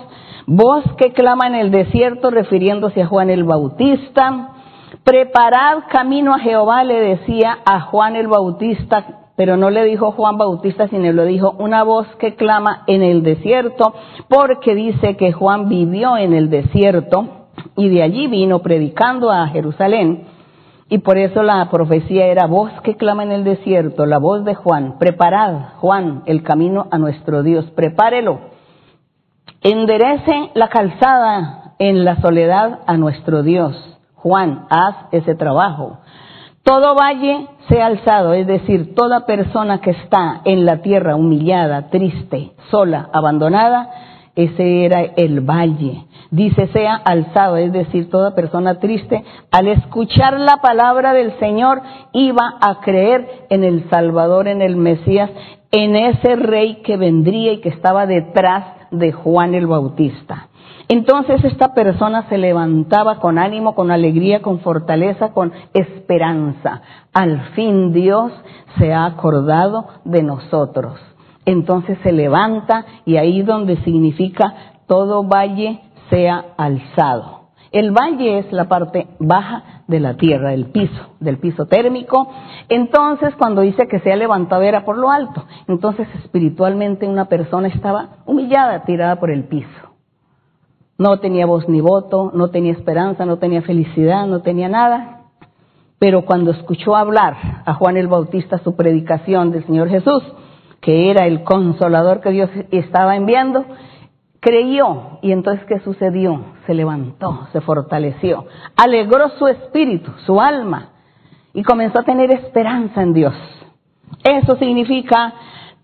Voz 0.48 0.84
que 0.98 1.14
clama 1.14 1.46
en 1.46 1.54
el 1.54 1.70
desierto 1.70 2.32
refiriéndose 2.32 3.04
a 3.04 3.06
Juan 3.06 3.30
el 3.30 3.44
Bautista. 3.44 4.56
Preparad 5.04 5.84
camino 5.92 6.34
a 6.34 6.40
Jehová, 6.40 6.84
le 6.84 7.00
decía 7.00 7.60
a 7.64 7.82
Juan 7.82 8.16
el 8.16 8.28
Bautista 8.28 9.27
pero 9.38 9.56
no 9.56 9.70
le 9.70 9.84
dijo 9.84 10.12
Juan 10.12 10.38
Bautista, 10.38 10.88
sino 10.88 11.14
le 11.14 11.26
dijo 11.26 11.56
una 11.60 11.84
voz 11.84 12.08
que 12.16 12.36
clama 12.36 12.84
en 12.88 13.04
el 13.04 13.22
desierto, 13.22 13.94
porque 14.28 14.74
dice 14.74 15.16
que 15.16 15.32
Juan 15.32 15.70
vivió 15.70 16.18
en 16.18 16.34
el 16.34 16.50
desierto 16.50 17.48
y 17.76 17.88
de 17.88 18.02
allí 18.02 18.26
vino 18.26 18.60
predicando 18.60 19.30
a 19.30 19.48
Jerusalén. 19.48 20.26
Y 20.90 21.00
por 21.00 21.20
eso 21.20 21.44
la 21.44 21.70
profecía 21.70 22.26
era 22.26 22.48
voz 22.48 22.72
que 22.82 22.96
clama 22.96 23.24
en 23.24 23.32
el 23.32 23.44
desierto, 23.44 24.08
la 24.08 24.18
voz 24.18 24.44
de 24.44 24.56
Juan. 24.56 24.98
Preparad, 24.98 25.76
Juan, 25.78 26.24
el 26.26 26.42
camino 26.42 26.88
a 26.90 26.98
nuestro 26.98 27.44
Dios, 27.44 27.70
prepárelo. 27.76 28.40
Enderece 29.62 30.50
la 30.56 30.70
calzada 30.70 31.74
en 31.78 32.06
la 32.06 32.20
soledad 32.22 32.80
a 32.88 32.98
nuestro 32.98 33.44
Dios. 33.44 33.76
Juan, 34.16 34.66
haz 34.72 34.96
ese 35.12 35.36
trabajo. 35.36 36.00
Todo 36.68 36.96
valle 36.96 37.48
sea 37.70 37.86
alzado, 37.86 38.34
es 38.34 38.46
decir, 38.46 38.94
toda 38.94 39.26
persona 39.26 39.80
que 39.80 39.92
está 39.92 40.42
en 40.44 40.66
la 40.66 40.82
tierra 40.82 41.16
humillada, 41.16 41.90
triste, 41.90 42.52
sola, 42.70 43.10
abandonada, 43.14 43.90
ese 44.36 44.84
era 44.84 45.00
el 45.02 45.40
valle. 45.40 46.04
Dice 46.30 46.68
sea 46.74 46.96
alzado, 46.96 47.56
es 47.56 47.72
decir, 47.72 48.10
toda 48.10 48.36
persona 48.36 48.80
triste, 48.80 49.24
al 49.50 49.70
escuchar 49.70 50.42
la 50.42 50.58
palabra 50.58 51.14
del 51.14 51.40
Señor, 51.40 51.82
iba 52.12 52.56
a 52.60 52.82
creer 52.82 53.46
en 53.50 53.64
el 53.64 53.90
Salvador, 53.90 54.50
en 54.50 54.62
el 54.62 54.76
Mesías, 54.76 55.30
en 55.72 55.96
ese 55.96 56.36
rey 56.36 56.82
que 56.84 56.98
vendría 56.98 57.54
y 57.54 57.62
que 57.62 57.70
estaba 57.70 58.06
detrás 58.06 58.77
de 58.92 59.12
Juan 59.12 59.56
el 59.56 59.68
Bautista. 59.68 60.48
Entonces 60.90 61.44
esta 61.44 61.74
persona 61.74 62.28
se 62.30 62.38
levantaba 62.38 63.20
con 63.20 63.38
ánimo, 63.38 63.76
con 63.76 63.92
alegría, 63.92 64.42
con 64.42 64.60
fortaleza, 64.60 65.34
con 65.34 65.52
esperanza. 65.74 66.82
Al 67.14 67.42
fin 67.56 67.92
Dios 67.92 68.32
se 68.78 68.94
ha 68.94 69.06
acordado 69.06 69.88
de 70.06 70.24
nosotros. 70.24 71.00
entonces 71.46 71.98
se 72.04 72.12
levanta 72.12 72.86
y 73.06 73.16
ahí 73.16 73.42
donde 73.42 73.78
significa 73.84 74.54
todo 74.86 75.24
valle 75.24 75.80
sea 76.10 76.44
alzado. 76.58 77.37
El 77.72 77.92
valle 77.92 78.40
es 78.40 78.52
la 78.52 78.66
parte 78.66 79.08
baja 79.20 79.84
de 79.88 80.00
la 80.00 80.16
tierra, 80.16 80.52
del 80.52 80.68
piso, 80.68 81.16
del 81.20 81.38
piso 81.38 81.66
térmico. 81.66 82.30
Entonces, 82.70 83.36
cuando 83.36 83.62
dice 83.62 83.88
que 83.88 84.00
sea 84.00 84.16
levantado 84.16 84.62
era 84.62 84.86
por 84.86 84.98
lo 84.98 85.12
alto. 85.12 85.46
Entonces, 85.68 86.08
espiritualmente 86.24 87.08
una 87.08 87.26
persona 87.26 87.68
estaba 87.68 88.18
humillada, 88.26 88.84
tirada 88.84 89.20
por 89.20 89.32
el 89.32 89.46
piso. 89.46 89.68
No 90.98 91.20
tenía 91.20 91.46
voz 91.46 91.70
ni 91.70 91.80
voto, 91.80 92.32
no 92.34 92.50
tenía 92.50 92.72
esperanza, 92.72 93.26
no 93.26 93.38
tenía 93.38 93.62
felicidad, 93.62 94.26
no 94.26 94.42
tenía 94.42 94.68
nada. 94.68 95.22
Pero 96.00 96.26
cuando 96.26 96.52
escuchó 96.52 96.96
hablar 96.96 97.36
a 97.66 97.74
Juan 97.74 97.98
el 97.98 98.08
Bautista 98.08 98.60
su 98.60 98.76
predicación 98.76 99.52
del 99.52 99.66
Señor 99.66 99.90
Jesús, 99.90 100.24
que 100.82 101.10
era 101.10 101.26
el 101.26 101.44
consolador 101.44 102.22
que 102.22 102.32
Dios 102.32 102.50
estaba 102.72 103.16
enviando, 103.16 103.66
creyó 104.48 105.20
y 105.22 105.34
entonces 105.34 105.66
¿qué 105.66 105.82
sucedió? 105.82 106.40
Se 106.66 106.74
levantó, 106.74 107.48
se 107.52 107.60
fortaleció, 107.60 108.46
alegró 108.78 109.28
su 109.38 109.48
espíritu, 109.48 110.10
su 110.26 110.40
alma 110.40 110.92
y 111.54 111.64
comenzó 111.64 112.00
a 112.00 112.04
tener 112.04 112.32
esperanza 112.32 113.02
en 113.02 113.12
Dios. 113.12 113.34
Eso 114.24 114.56
significa 114.56 115.34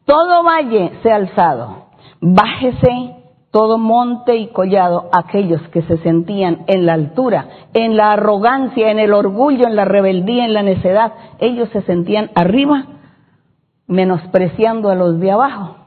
todo 0.05 0.43
valle 0.43 0.93
sea 1.03 1.17
alzado, 1.17 1.87
bájese 2.21 3.17
todo 3.51 3.77
monte 3.77 4.37
y 4.37 4.47
collado 4.47 5.09
aquellos 5.11 5.61
que 5.67 5.81
se 5.81 5.97
sentían 5.97 6.63
en 6.67 6.85
la 6.85 6.93
altura, 6.93 7.47
en 7.73 7.97
la 7.97 8.13
arrogancia, 8.13 8.91
en 8.91 8.97
el 8.97 9.13
orgullo, 9.13 9.67
en 9.67 9.75
la 9.75 9.83
rebeldía, 9.83 10.45
en 10.45 10.53
la 10.53 10.63
necedad, 10.63 11.11
ellos 11.39 11.67
se 11.73 11.81
sentían 11.81 12.31
arriba, 12.33 12.85
menospreciando 13.87 14.89
a 14.89 14.95
los 14.95 15.19
de 15.19 15.31
abajo. 15.31 15.82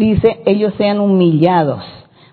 Dice, 0.00 0.40
ellos 0.46 0.72
sean 0.78 0.98
humillados, 0.98 1.84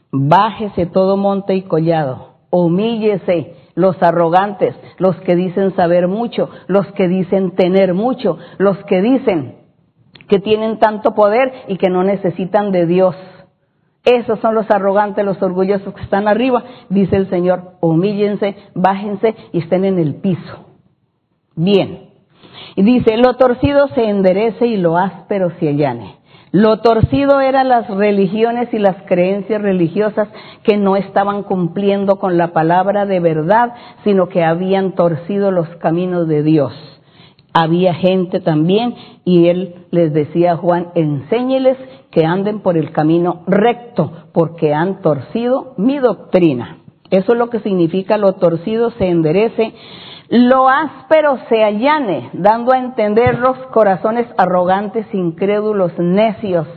bájese 0.10 0.86
todo 0.86 1.18
monte 1.18 1.54
y 1.54 1.64
collado, 1.64 2.36
humíllese 2.50 3.56
los 3.76 4.02
arrogantes, 4.02 4.74
los 5.00 5.18
que 5.18 5.36
dicen 5.36 5.76
saber 5.76 6.08
mucho, 6.08 6.50
los 6.68 6.88
que 6.94 7.10
dicen 7.10 7.52
tener 7.56 7.94
mucho, 7.94 8.38
los 8.58 8.78
que 8.86 9.02
dicen 9.02 9.58
que 10.30 10.40
tienen 10.40 10.80
tanto 10.80 11.14
poder 11.14 11.52
y 11.68 11.76
que 11.76 11.90
no 11.90 12.04
necesitan 12.04 12.72
de 12.72 12.86
Dios 12.86 13.16
esos 14.06 14.40
son 14.40 14.56
los 14.56 14.72
arrogantes, 14.72 15.26
los 15.26 15.42
orgullosos 15.42 15.94
que 15.94 16.02
están 16.02 16.30
arriba. 16.30 16.64
Dice 16.88 17.18
el 17.18 17.30
Señor, 17.30 17.74
humíllense, 17.82 18.56
bájense 18.74 19.36
y 19.52 19.60
estén 19.60 19.84
en 19.84 20.00
el 20.00 20.16
piso. 20.16 20.66
Bien. 21.58 22.12
Y 22.78 22.84
dice, 22.84 23.18
lo 23.18 23.36
torcido 23.36 23.90
se 23.90 24.08
enderece 24.08 24.66
y 24.66 24.78
lo 24.78 24.98
áspero 24.98 25.52
se 25.60 25.68
allane. 25.68 26.17
Lo 26.58 26.78
torcido 26.78 27.40
eran 27.40 27.70
las 27.70 27.88
religiones 27.88 28.74
y 28.74 28.80
las 28.80 28.96
creencias 29.04 29.62
religiosas 29.62 30.28
que 30.64 30.76
no 30.76 30.96
estaban 30.96 31.44
cumpliendo 31.44 32.16
con 32.18 32.36
la 32.36 32.48
palabra 32.48 33.06
de 33.06 33.20
verdad, 33.20 33.76
sino 34.04 34.28
que 34.28 34.44
habían 34.44 34.94
torcido 34.94 35.52
los 35.52 35.68
caminos 35.76 36.28
de 36.28 36.42
Dios 36.42 36.74
había 37.60 37.96
gente 37.96 38.40
también 38.40 38.94
y 39.26 39.48
él 39.48 39.74
les 39.90 40.14
decía 40.14 40.52
a 40.52 40.58
Juan, 40.58 40.90
enséñeles 40.94 41.76
que 42.12 42.24
anden 42.24 42.60
por 42.60 42.78
el 42.78 42.92
camino 42.92 43.42
recto, 43.48 44.12
porque 44.32 44.76
han 44.76 45.02
torcido 45.02 45.74
mi 45.78 45.98
doctrina. 45.98 46.78
Eso 47.10 47.34
es 47.34 47.40
lo 47.40 47.50
que 47.50 47.62
significa 47.62 48.20
lo 48.20 48.34
torcido 48.34 48.92
se 48.92 49.08
enderece, 49.08 49.74
lo 50.30 50.68
áspero 50.68 51.38
se 51.48 51.64
allane, 51.64 52.30
dando 52.34 52.74
a 52.74 52.80
entender 52.80 53.40
los 53.40 53.58
corazones 53.68 54.28
arrogantes, 54.38 55.06
incrédulos, 55.14 55.98
necios, 55.98 56.68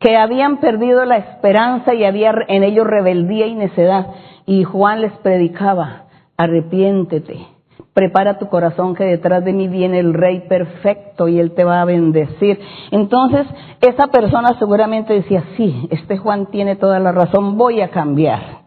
que 0.00 0.16
habían 0.16 0.58
perdido 0.58 1.04
la 1.04 1.18
esperanza 1.18 1.92
y 1.94 2.04
había 2.04 2.32
en 2.48 2.62
ellos 2.62 2.86
rebeldía 2.86 3.46
y 3.46 3.54
necedad. 3.54 4.06
Y 4.46 4.64
Juan 4.64 5.02
les 5.02 5.12
predicaba, 5.18 6.04
arrepiéntete, 6.36 7.46
prepara 7.92 8.38
tu 8.38 8.48
corazón 8.48 8.94
que 8.94 9.04
detrás 9.04 9.44
de 9.44 9.52
mí 9.52 9.68
viene 9.68 9.98
el 9.98 10.14
rey 10.14 10.44
perfecto 10.48 11.28
y 11.28 11.40
él 11.40 11.52
te 11.52 11.64
va 11.64 11.82
a 11.82 11.84
bendecir. 11.84 12.58
Entonces, 12.90 13.46
esa 13.80 14.06
persona 14.06 14.56
seguramente 14.58 15.12
decía, 15.12 15.44
sí, 15.56 15.88
este 15.90 16.16
Juan 16.16 16.46
tiene 16.46 16.76
toda 16.76 17.00
la 17.00 17.12
razón, 17.12 17.58
voy 17.58 17.82
a 17.82 17.90
cambiar. 17.90 18.60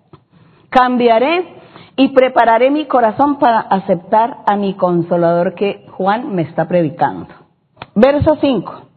Cambiaré 0.69 1.60
y 1.95 2.09
prepararé 2.09 2.71
mi 2.71 2.85
corazón 2.85 3.37
para 3.37 3.59
aceptar 3.59 4.37
a 4.47 4.55
mi 4.55 4.73
consolador 4.75 5.55
que 5.55 5.85
Juan 5.91 6.33
me 6.33 6.43
está 6.43 6.67
predicando. 6.67 7.27
Verso 7.95 8.37
5. 8.39 8.91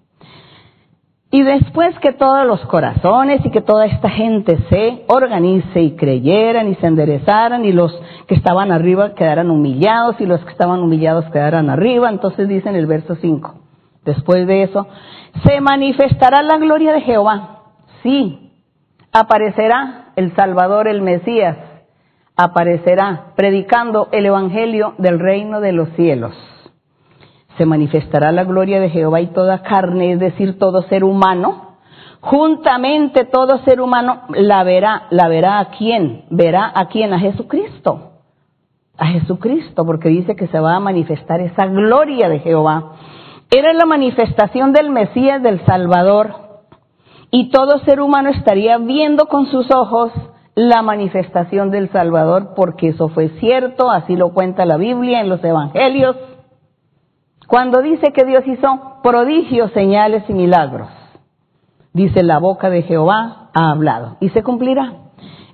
Y 1.35 1.43
después 1.43 1.99
que 1.99 2.13
todos 2.13 2.47
los 2.47 2.61
corazones 2.67 3.45
y 3.45 3.51
que 3.51 3.61
toda 3.61 3.87
esta 3.87 4.09
gente 4.09 4.57
se 4.69 5.05
organice 5.09 5.83
y 5.83 5.97
creyeran 5.97 6.69
y 6.69 6.77
se 6.77 6.87
enderezaran 6.87 7.65
y 7.65 7.73
los 7.73 7.93
que 8.29 8.37
estaban 8.37 8.71
arriba 8.71 9.15
quedaran 9.17 9.51
humillados 9.51 10.21
y 10.21 10.27
los 10.27 10.45
que 10.45 10.53
estaban 10.53 10.81
humillados 10.81 11.25
quedaran 11.33 11.71
arriba, 11.71 12.09
entonces 12.09 12.47
dice 12.47 12.69
en 12.69 12.77
el 12.77 12.87
verso 12.87 13.17
5, 13.17 13.53
después 14.05 14.47
de 14.47 14.63
eso, 14.63 14.87
se 15.45 15.61
manifestará 15.61 16.41
la 16.43 16.57
gloria 16.59 16.93
de 16.93 17.01
Jehová. 17.01 17.63
Sí, 18.05 18.53
aparecerá 19.13 20.13
el 20.15 20.37
Salvador, 20.37 20.87
el 20.87 21.03
Mesías, 21.03 21.57
aparecerá 22.37 23.33
predicando 23.37 24.09
el 24.13 24.27
Evangelio 24.27 24.95
del 24.99 25.19
reino 25.19 25.61
de 25.61 25.73
los 25.73 25.89
cielos 25.91 26.35
se 27.57 27.67
manifestará 27.67 28.33
la 28.33 28.45
gloria 28.45 28.81
de 28.81 28.91
Jehová 28.91 29.21
y 29.21 29.29
toda 29.29 29.63
carne, 29.63 30.13
es 30.13 30.21
decir, 30.21 30.59
todo 30.59 30.83
ser 30.83 31.05
humano, 31.05 31.77
juntamente 32.21 33.25
todo 33.25 33.59
ser 33.65 33.81
humano 33.81 34.23
la 34.31 34.65
verá, 34.65 35.05
la 35.11 35.29
verá 35.29 35.61
a 35.61 35.71
quién, 35.71 36.25
verá 36.31 36.73
a 36.75 36.87
quién, 36.89 37.13
a 37.13 37.21
Jesucristo, 37.21 38.13
a 38.99 39.07
Jesucristo, 39.07 39.85
porque 39.85 40.09
dice 40.09 40.35
que 40.35 40.49
se 40.49 40.59
va 40.59 40.77
a 40.77 40.81
manifestar 40.81 41.41
esa 41.41 41.67
gloria 41.67 42.29
de 42.29 42.41
Jehová. 42.41 42.93
Era 43.51 43.73
la 43.73 43.87
manifestación 43.87 44.73
del 44.73 44.91
Mesías, 44.91 45.43
del 45.43 45.65
Salvador, 45.65 46.35
y 47.31 47.51
todo 47.51 47.79
ser 47.81 48.01
humano 48.01 48.31
estaría 48.31 48.79
viendo 48.79 49.27
con 49.27 49.47
sus 49.47 49.71
ojos 49.71 50.13
la 50.55 50.83
manifestación 50.83 51.71
del 51.71 51.91
Salvador, 51.91 52.55
porque 52.55 52.89
eso 52.89 53.09
fue 53.09 53.29
cierto, 53.41 53.91
así 53.91 54.17
lo 54.17 54.33
cuenta 54.33 54.65
la 54.65 54.77
Biblia 54.77 55.21
en 55.21 55.29
los 55.29 55.43
Evangelios 55.43 56.17
cuando 57.47 57.83
dice 57.83 58.13
que 58.13 58.25
Dios 58.25 58.47
hizo 58.47 59.01
prodigios, 59.03 59.71
señales 59.73 60.25
y 60.29 60.33
milagros, 60.33 60.89
dice 61.93 62.23
la 62.23 62.39
boca 62.39 62.71
de 62.71 62.83
Jehová 62.83 63.51
ha 63.55 63.71
hablado 63.71 64.17
y 64.21 64.31
se 64.31 64.43
cumplirá. 64.43 65.01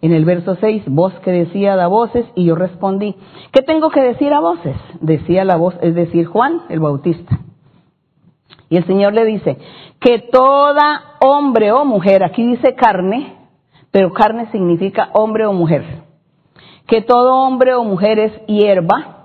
En 0.02 0.14
el 0.14 0.24
verso 0.24 0.56
6, 0.58 0.84
voz 0.86 1.12
que 1.20 1.30
decía 1.30 1.76
da 1.76 1.86
voces 1.86 2.24
y 2.34 2.46
yo 2.46 2.54
respondí, 2.54 3.16
¿qué 3.52 3.60
tengo 3.60 3.90
que 3.90 4.00
decir 4.00 4.32
a 4.32 4.40
voces? 4.40 4.76
Decía 5.00 5.44
la 5.44 5.56
voz, 5.56 5.74
es 5.82 5.94
decir, 5.94 6.24
Juan 6.26 6.62
el 6.70 6.80
Bautista. 6.80 7.38
Y 8.70 8.78
el 8.78 8.86
Señor 8.86 9.12
le 9.12 9.26
dice, 9.26 9.58
que 10.00 10.20
toda 10.32 11.16
hombre 11.20 11.72
o 11.72 11.84
mujer, 11.84 12.24
aquí 12.24 12.46
dice 12.46 12.74
carne, 12.76 13.39
pero 13.90 14.12
carne 14.12 14.50
significa 14.53 15.11
hombre 15.12 15.46
o 15.46 15.53
mujer, 15.53 15.85
que 16.87 17.03
todo 17.03 17.42
hombre 17.42 17.74
o 17.74 17.85
mujer 17.85 18.18
es 18.18 18.46
hierba, 18.46 19.20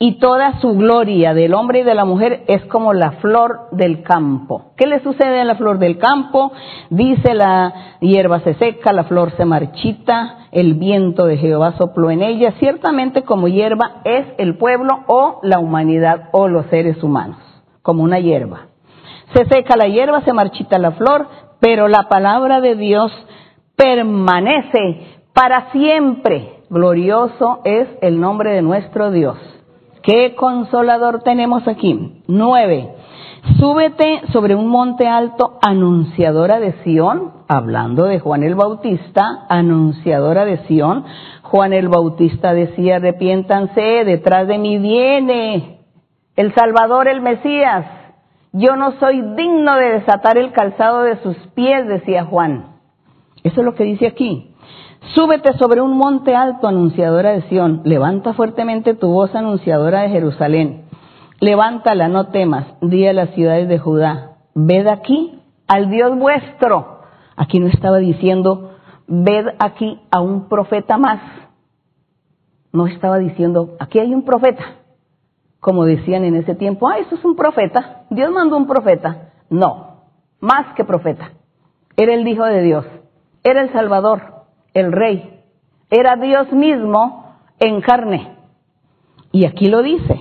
y 0.00 0.18
toda 0.18 0.60
su 0.60 0.74
gloria 0.74 1.34
del 1.34 1.54
hombre 1.54 1.80
y 1.80 1.82
de 1.82 1.94
la 1.94 2.04
mujer 2.04 2.44
es 2.46 2.64
como 2.66 2.92
la 2.92 3.12
flor 3.12 3.68
del 3.72 4.02
campo. 4.02 4.72
¿Qué 4.76 4.86
le 4.86 5.02
sucede 5.02 5.40
a 5.40 5.44
la 5.44 5.56
flor 5.56 5.78
del 5.78 5.98
campo? 5.98 6.52
Dice 6.88 7.34
la 7.34 7.96
hierba 8.00 8.40
se 8.40 8.54
seca, 8.54 8.92
la 8.92 9.04
flor 9.04 9.32
se 9.36 9.44
marchita, 9.44 10.46
el 10.52 10.74
viento 10.74 11.26
de 11.26 11.36
Jehová 11.36 11.72
sopló 11.78 12.10
en 12.10 12.22
ella. 12.22 12.54
Ciertamente 12.60 13.22
como 13.22 13.48
hierba 13.48 14.02
es 14.04 14.24
el 14.38 14.56
pueblo 14.56 15.00
o 15.08 15.40
la 15.42 15.58
humanidad 15.58 16.28
o 16.30 16.46
los 16.46 16.66
seres 16.66 17.02
humanos, 17.02 17.38
como 17.82 18.04
una 18.04 18.20
hierba. 18.20 18.66
Se 19.34 19.46
seca 19.46 19.76
la 19.76 19.88
hierba, 19.88 20.22
se 20.22 20.32
marchita 20.32 20.78
la 20.78 20.92
flor, 20.92 21.26
pero 21.60 21.88
la 21.88 22.08
palabra 22.08 22.60
de 22.60 22.76
Dios 22.76 23.10
permanece 23.78 25.20
para 25.32 25.70
siempre. 25.70 26.56
Glorioso 26.68 27.60
es 27.64 27.88
el 28.02 28.20
nombre 28.20 28.52
de 28.52 28.60
nuestro 28.60 29.10
Dios. 29.10 29.38
¿Qué 30.02 30.34
consolador 30.34 31.22
tenemos 31.22 31.66
aquí? 31.66 32.22
Nueve. 32.26 32.94
Súbete 33.58 34.22
sobre 34.32 34.54
un 34.54 34.68
monte 34.68 35.06
alto, 35.06 35.58
anunciadora 35.62 36.58
de 36.58 36.72
Sión, 36.82 37.32
hablando 37.46 38.04
de 38.04 38.18
Juan 38.18 38.42
el 38.42 38.56
Bautista, 38.56 39.46
anunciadora 39.48 40.44
de 40.44 40.58
Sión. 40.66 41.04
Juan 41.42 41.72
el 41.72 41.88
Bautista 41.88 42.52
decía, 42.52 42.96
arrepiéntanse, 42.96 44.04
detrás 44.04 44.48
de 44.48 44.58
mí 44.58 44.78
viene 44.78 45.78
el 46.36 46.52
Salvador, 46.54 47.08
el 47.08 47.20
Mesías. 47.20 47.86
Yo 48.52 48.76
no 48.76 48.92
soy 48.98 49.22
digno 49.36 49.76
de 49.76 49.92
desatar 50.00 50.36
el 50.36 50.52
calzado 50.52 51.02
de 51.02 51.16
sus 51.22 51.36
pies, 51.54 51.86
decía 51.86 52.24
Juan. 52.24 52.77
Eso 53.42 53.60
es 53.60 53.64
lo 53.64 53.74
que 53.74 53.84
dice 53.84 54.06
aquí. 54.06 54.54
Súbete 55.14 55.56
sobre 55.58 55.80
un 55.80 55.96
monte 55.96 56.34
alto, 56.34 56.68
anunciadora 56.68 57.30
de 57.30 57.42
Sión. 57.42 57.82
Levanta 57.84 58.34
fuertemente 58.34 58.94
tu 58.94 59.08
voz, 59.08 59.34
anunciadora 59.34 60.02
de 60.02 60.10
Jerusalén. 60.10 60.84
Levántala, 61.40 62.08
no 62.08 62.28
temas. 62.28 62.66
Di 62.80 63.06
a 63.06 63.12
las 63.12 63.30
ciudades 63.30 63.68
de 63.68 63.78
Judá. 63.78 64.38
Ved 64.54 64.88
aquí, 64.88 65.40
al 65.68 65.88
Dios 65.90 66.18
vuestro. 66.18 66.98
Aquí 67.36 67.60
no 67.60 67.68
estaba 67.68 67.98
diciendo, 67.98 68.72
ved 69.06 69.46
aquí 69.60 70.00
a 70.10 70.20
un 70.20 70.48
profeta 70.48 70.98
más. 70.98 71.20
No 72.72 72.86
estaba 72.86 73.18
diciendo, 73.18 73.76
aquí 73.78 74.00
hay 74.00 74.12
un 74.12 74.24
profeta. 74.24 74.64
Como 75.60 75.84
decían 75.84 76.24
en 76.24 76.34
ese 76.36 76.54
tiempo, 76.54 76.88
ah, 76.88 76.98
eso 76.98 77.14
es 77.14 77.24
un 77.24 77.36
profeta. 77.36 78.04
Dios 78.10 78.30
mandó 78.30 78.56
un 78.56 78.66
profeta. 78.66 79.30
No, 79.48 80.02
más 80.40 80.74
que 80.74 80.84
profeta. 80.84 81.32
Era 81.96 82.14
el 82.14 82.26
Hijo 82.26 82.44
de 82.44 82.62
Dios. 82.62 82.84
Era 83.48 83.62
el 83.62 83.72
Salvador, 83.72 84.44
el 84.74 84.92
Rey. 84.92 85.40
Era 85.90 86.16
Dios 86.16 86.52
mismo 86.52 87.34
en 87.58 87.80
carne. 87.80 88.36
Y 89.32 89.46
aquí 89.46 89.66
lo 89.66 89.82
dice. 89.82 90.20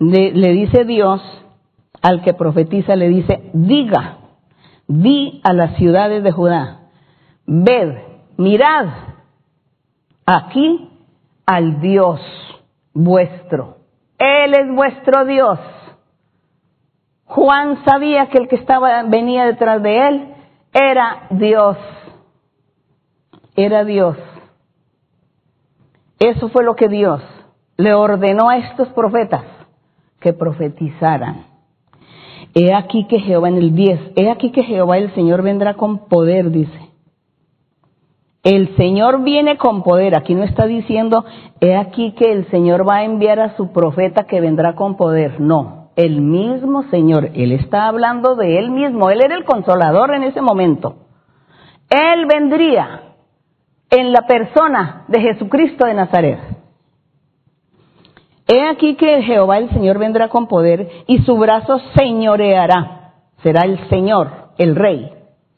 le 0.00 0.52
dice 0.52 0.84
Dios 0.84 1.20
al 2.02 2.22
que 2.22 2.34
profetiza, 2.34 2.96
le 2.96 3.08
dice, 3.08 3.50
diga, 3.52 4.18
di 4.86 5.40
a 5.44 5.52
las 5.52 5.76
ciudades 5.76 6.22
de 6.22 6.32
Judá, 6.32 6.80
ved, 7.46 7.94
mirad 8.36 8.86
aquí 10.26 10.90
al 11.46 11.80
Dios 11.80 12.20
vuestro. 12.94 13.78
Él 14.18 14.54
es 14.54 14.74
vuestro 14.74 15.24
Dios. 15.24 15.58
Juan 17.24 17.84
sabía 17.84 18.28
que 18.28 18.38
el 18.38 18.48
que 18.48 18.56
estaba 18.56 19.02
venía 19.04 19.44
detrás 19.44 19.82
de 19.82 20.08
él 20.08 20.34
era 20.72 21.26
Dios. 21.30 21.76
Era 23.58 23.84
Dios. 23.84 24.16
Eso 26.20 26.48
fue 26.50 26.62
lo 26.62 26.76
que 26.76 26.86
Dios 26.86 27.20
le 27.76 27.92
ordenó 27.92 28.48
a 28.48 28.58
estos 28.58 28.86
profetas 28.90 29.42
que 30.20 30.32
profetizaran. 30.32 31.44
He 32.54 32.72
aquí 32.72 33.08
que 33.08 33.18
Jehová 33.18 33.48
en 33.48 33.56
el 33.56 33.74
10, 33.74 34.12
he 34.14 34.30
aquí 34.30 34.52
que 34.52 34.62
Jehová 34.62 34.98
el 34.98 35.12
Señor 35.12 35.42
vendrá 35.42 35.74
con 35.74 36.06
poder, 36.06 36.52
dice. 36.52 36.88
El 38.44 38.76
Señor 38.76 39.24
viene 39.24 39.58
con 39.58 39.82
poder. 39.82 40.16
Aquí 40.16 40.36
no 40.36 40.44
está 40.44 40.66
diciendo, 40.66 41.24
he 41.60 41.74
aquí 41.74 42.12
que 42.12 42.30
el 42.30 42.48
Señor 42.52 42.88
va 42.88 42.98
a 42.98 43.04
enviar 43.04 43.40
a 43.40 43.56
su 43.56 43.72
profeta 43.72 44.22
que 44.22 44.40
vendrá 44.40 44.76
con 44.76 44.96
poder. 44.96 45.40
No, 45.40 45.90
el 45.96 46.20
mismo 46.20 46.84
Señor. 46.90 47.30
Él 47.34 47.50
está 47.50 47.88
hablando 47.88 48.36
de 48.36 48.56
Él 48.56 48.70
mismo. 48.70 49.10
Él 49.10 49.20
era 49.20 49.34
el 49.34 49.44
consolador 49.44 50.14
en 50.14 50.22
ese 50.22 50.40
momento. 50.42 50.94
Él 51.90 52.26
vendría 52.26 53.07
en 53.90 54.12
la 54.12 54.22
persona 54.26 55.04
de 55.08 55.20
Jesucristo 55.20 55.86
de 55.86 55.94
Nazaret. 55.94 56.38
He 58.46 58.62
aquí 58.66 58.94
que 58.94 59.22
Jehová 59.22 59.58
el 59.58 59.70
Señor 59.70 59.98
vendrá 59.98 60.28
con 60.28 60.46
poder 60.46 61.04
y 61.06 61.18
su 61.18 61.36
brazo 61.36 61.80
señoreará. 61.96 63.12
Será 63.42 63.64
el 63.64 63.88
Señor, 63.88 64.30
el 64.56 64.74
Rey, 64.74 65.10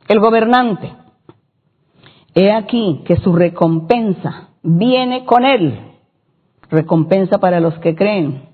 el 0.09 0.19
gobernante. 0.19 0.93
He 2.35 2.53
aquí 2.53 3.03
que 3.07 3.17
su 3.17 3.33
recompensa 3.35 4.51
viene 4.63 5.25
con 5.25 5.45
él. 5.45 5.79
Recompensa 6.69 7.39
para 7.39 7.61
los 7.61 7.79
que 7.79 7.95
creen. 7.95 8.49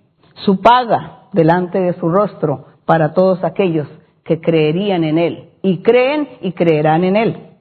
Su 0.45 0.61
paga 0.61 1.29
delante 1.33 1.79
de 1.79 1.95
su 1.95 2.09
rostro 2.09 2.67
para 2.85 3.15
todos 3.15 3.43
aquellos 3.43 3.89
que 4.25 4.41
creerían 4.41 5.05
en 5.05 5.19
él. 5.19 5.51
Y 5.63 5.79
creen 5.79 6.29
y 6.41 6.53
creerán 6.53 7.05
en 7.05 7.17
él. 7.17 7.56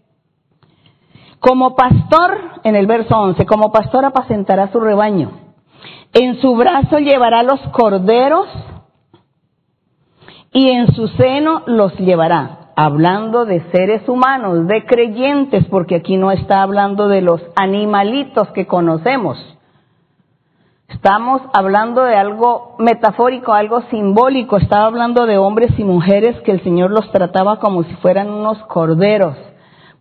Como 1.45 1.75
pastor, 1.75 2.61
en 2.63 2.75
el 2.75 2.87
verso 2.87 3.15
11, 3.15 3.45
como 3.45 3.71
pastor 3.71 4.05
apacentará 4.05 4.71
su 4.71 4.79
rebaño 4.79 5.45
en 6.15 6.39
su 6.39 6.55
brazo 6.55 6.99
llevará 6.99 7.43
los 7.43 7.59
corderos 7.73 8.47
y 10.53 10.69
en 10.69 10.93
su 10.93 11.09
seno 11.09 11.63
los 11.65 11.93
llevará. 11.97 12.71
Hablando 12.77 13.45
de 13.45 13.61
seres 13.71 14.07
humanos, 14.07 14.65
de 14.67 14.85
creyentes, 14.85 15.65
porque 15.65 15.95
aquí 15.95 16.15
no 16.15 16.31
está 16.31 16.61
hablando 16.61 17.09
de 17.09 17.21
los 17.21 17.41
animalitos 17.57 18.47
que 18.51 18.65
conocemos. 18.65 19.37
Estamos 20.87 21.41
hablando 21.53 22.03
de 22.03 22.15
algo 22.15 22.75
metafórico, 22.79 23.51
algo 23.51 23.81
simbólico. 23.89 24.55
Estaba 24.55 24.85
hablando 24.85 25.25
de 25.25 25.37
hombres 25.37 25.77
y 25.77 25.83
mujeres 25.83 26.39
que 26.41 26.51
el 26.51 26.63
Señor 26.63 26.91
los 26.91 27.11
trataba 27.11 27.59
como 27.59 27.83
si 27.83 27.93
fueran 27.95 28.29
unos 28.29 28.57
corderos, 28.67 29.35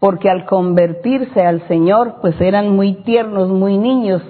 porque 0.04 0.28
al 0.28 0.44
convertirse 0.44 1.40
al 1.40 1.66
Señor, 1.66 2.16
pues 2.20 2.38
eran 2.38 2.68
muy 2.68 2.92
tiernos, 3.04 3.48
muy 3.48 3.78
niños, 3.78 4.20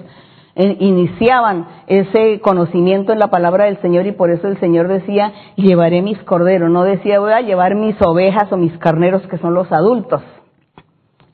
iniciaban 0.55 1.67
ese 1.87 2.39
conocimiento 2.39 3.11
en 3.11 3.19
la 3.19 3.27
palabra 3.27 3.65
del 3.65 3.81
Señor 3.81 4.07
y 4.07 4.13
por 4.13 4.31
eso 4.31 4.47
el 4.47 4.57
Señor 4.61 4.87
decía, 4.87 5.33
llevaré 5.57 6.01
mis 6.01 6.17
corderos, 6.23 6.71
no 6.71 6.85
decía 6.85 7.19
voy 7.19 7.33
a 7.33 7.41
llevar 7.41 7.75
mis 7.75 8.01
ovejas 8.01 8.49
o 8.53 8.55
mis 8.55 8.71
carneros 8.77 9.27
que 9.27 9.37
son 9.37 9.53
los 9.53 9.69
adultos, 9.73 10.21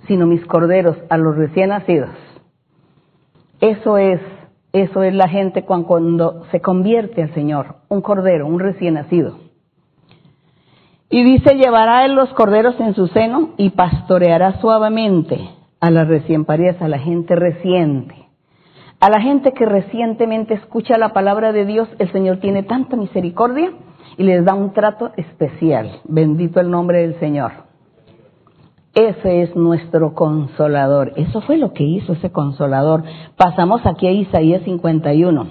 sino 0.08 0.26
mis 0.26 0.44
corderos 0.48 0.98
a 1.12 1.18
los 1.18 1.38
recién 1.38 1.70
nacidos. 1.70 2.10
Eso 3.60 4.00
es, 4.00 4.22
eso 4.74 5.04
es 5.04 5.14
la 5.14 5.28
gente 5.28 5.66
cuando, 5.66 5.86
cuando 5.86 6.46
se 6.46 6.62
convierte 6.62 7.22
al 7.22 7.32
Señor, 7.36 7.76
un 7.90 8.02
cordero, 8.02 8.48
un 8.48 8.60
recién 8.60 8.96
nacido. 8.96 9.51
Y 11.12 11.24
dice, 11.24 11.56
llevará 11.56 12.06
él 12.06 12.14
los 12.16 12.34
corderos 12.34 12.80
en 12.80 12.96
su 12.96 13.08
seno 13.08 13.50
y 13.58 13.72
pastoreará 13.72 14.60
suavemente 14.62 15.50
a 15.80 15.92
las 15.92 16.08
recién 16.08 16.46
paridas, 16.46 16.82
a 16.82 16.88
la 16.88 17.00
gente 17.00 17.36
reciente 17.36 18.22
a 19.02 19.10
la 19.10 19.20
gente 19.20 19.54
que 19.54 19.66
recientemente 19.66 20.54
escucha 20.54 20.96
la 20.96 21.12
palabra 21.12 21.52
de 21.52 21.66
Dios, 21.66 21.90
el 21.98 22.12
Señor 22.12 22.38
tiene 22.38 22.62
tanta 22.62 22.96
misericordia 22.96 23.72
y 24.16 24.22
les 24.22 24.46
da 24.46 24.54
un 24.54 24.74
trato 24.74 25.12
especial. 25.18 26.02
Bendito 26.04 26.60
el 26.60 26.70
nombre 26.70 27.02
del 27.02 27.20
Señor. 27.20 27.52
Ese 28.94 29.42
es 29.42 29.56
nuestro 29.56 30.14
consolador. 30.14 31.14
Eso 31.16 31.42
fue 31.42 31.58
lo 31.58 31.74
que 31.74 31.84
hizo 31.84 32.14
ese 32.14 32.32
consolador. 32.32 33.04
Pasamos 33.38 33.84
aquí 33.88 34.06
a 34.06 34.12
Isaías 34.12 34.62
51. 34.66 35.50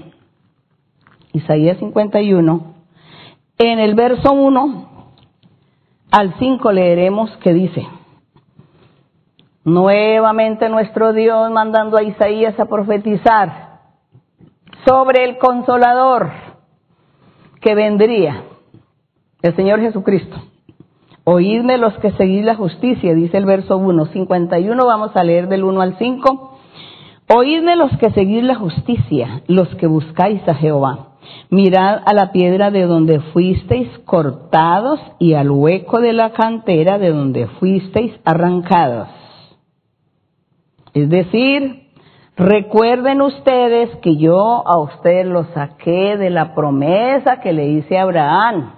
Isaías 1.33 1.77
51. 1.79 2.75
En 3.59 3.79
el 3.81 3.96
verso 3.96 4.33
1 4.33 5.00
al 6.11 6.35
5 6.38 6.73
leeremos 6.73 7.31
que 7.38 7.53
dice, 7.53 7.87
Nuevamente 9.64 10.70
nuestro 10.70 11.12
Dios 11.12 11.51
mandando 11.51 11.99
a 11.99 12.03
Isaías 12.03 12.59
a 12.59 12.64
profetizar 12.64 13.81
sobre 14.87 15.25
el 15.25 15.37
consolador 15.37 16.31
que 17.61 17.75
vendría, 17.75 18.42
el 19.42 19.55
Señor 19.55 19.81
Jesucristo. 19.81 20.37
Oídme 21.25 21.77
los 21.77 21.92
que 21.99 22.12
seguís 22.12 22.42
la 22.42 22.55
justicia, 22.55 23.14
dice 23.14 23.37
el 23.37 23.44
verso 23.44 23.77
1. 23.77 24.07
51 24.07 24.87
vamos 24.87 25.14
a 25.14 25.23
leer 25.23 25.46
del 25.49 25.64
1 25.64 25.81
al 25.83 25.99
5. 25.99 26.59
Oídme 27.37 27.77
los 27.77 27.94
que 27.99 28.11
seguís 28.12 28.42
la 28.42 28.55
justicia, 28.55 29.42
los 29.46 29.68
que 29.77 29.87
buscáis 29.87 30.46
a 30.49 30.55
Jehová. 30.55 31.10
Mirad 31.51 32.03
a 32.05 32.12
la 32.14 32.33
piedra 32.33 32.71
de 32.71 32.83
donde 32.83 33.21
fuisteis 33.33 33.88
cortados 34.05 35.01
y 35.19 35.35
al 35.35 35.51
hueco 35.51 36.01
de 36.01 36.12
la 36.12 36.31
cantera 36.33 36.99
de 36.99 37.11
donde 37.11 37.47
fuisteis 37.47 38.12
arrancados 38.25 39.09
es 40.93 41.09
decir, 41.09 41.88
recuerden 42.37 43.23
ustedes 43.23 43.95
que 43.97 44.16
yo 44.16 44.66
a 44.66 44.79
ustedes 44.79 45.27
los 45.27 45.47
saqué 45.49 46.16
de 46.16 46.31
la 46.31 46.55
promesa 46.55 47.40
que 47.40 47.53
le 47.53 47.69
hice 47.69 47.99
a 47.99 48.03
Abraham. 48.03 48.73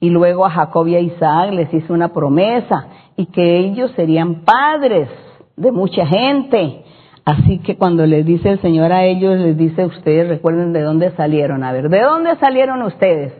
Y 0.00 0.10
luego 0.10 0.44
a 0.44 0.50
Jacob 0.50 0.86
y 0.86 0.96
a 0.96 1.00
Isaac 1.00 1.52
les 1.52 1.72
hice 1.72 1.92
una 1.92 2.12
promesa 2.12 2.88
y 3.16 3.26
que 3.26 3.58
ellos 3.58 3.90
serían 3.92 4.44
padres 4.44 5.08
de 5.56 5.72
mucha 5.72 6.06
gente. 6.06 6.84
Así 7.26 7.58
que 7.58 7.76
cuando 7.76 8.06
les 8.06 8.24
dice 8.24 8.50
el 8.50 8.60
Señor 8.60 8.92
a 8.92 9.02
ellos, 9.02 9.36
les 9.36 9.58
dice 9.58 9.84
ustedes, 9.84 10.28
recuerden 10.28 10.72
de 10.72 10.80
dónde 10.82 11.10
salieron. 11.16 11.64
A 11.64 11.72
ver, 11.72 11.88
¿de 11.88 12.00
dónde 12.00 12.36
salieron 12.36 12.82
ustedes? 12.82 13.32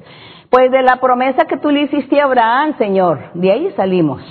Pues 0.50 0.72
de 0.72 0.82
la 0.82 0.96
promesa 0.96 1.44
que 1.44 1.56
tú 1.56 1.70
le 1.70 1.82
hiciste 1.82 2.20
a 2.20 2.24
Abraham, 2.24 2.76
Señor. 2.78 3.30
De 3.34 3.52
ahí 3.52 3.70
salimos. 3.76 4.22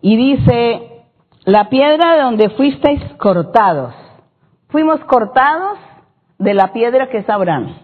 Y 0.00 0.16
dice 0.16 1.02
la 1.44 1.70
piedra 1.70 2.14
de 2.14 2.22
donde 2.22 2.50
fuisteis 2.50 3.02
cortados. 3.18 3.94
Fuimos 4.68 5.00
cortados 5.06 5.78
de 6.38 6.54
la 6.54 6.72
piedra 6.72 7.08
que 7.08 7.18
es 7.18 7.28
Abraham. 7.28 7.74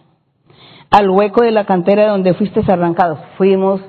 Al 0.92 1.10
hueco 1.10 1.42
de 1.42 1.50
la 1.50 1.64
cantera 1.64 2.04
de 2.04 2.08
donde 2.10 2.34
fuisteis 2.34 2.68
arrancados. 2.68 3.18
Fuimos 3.36 3.80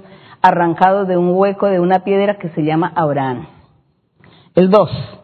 arrancados 0.41 1.07
de 1.07 1.17
un 1.17 1.35
hueco 1.35 1.67
de 1.67 1.79
una 1.79 2.03
piedra 2.03 2.39
que 2.39 2.49
se 2.49 2.63
llama 2.63 2.91
Abraham. 2.95 3.45
El 4.55 4.71
2. 4.71 5.18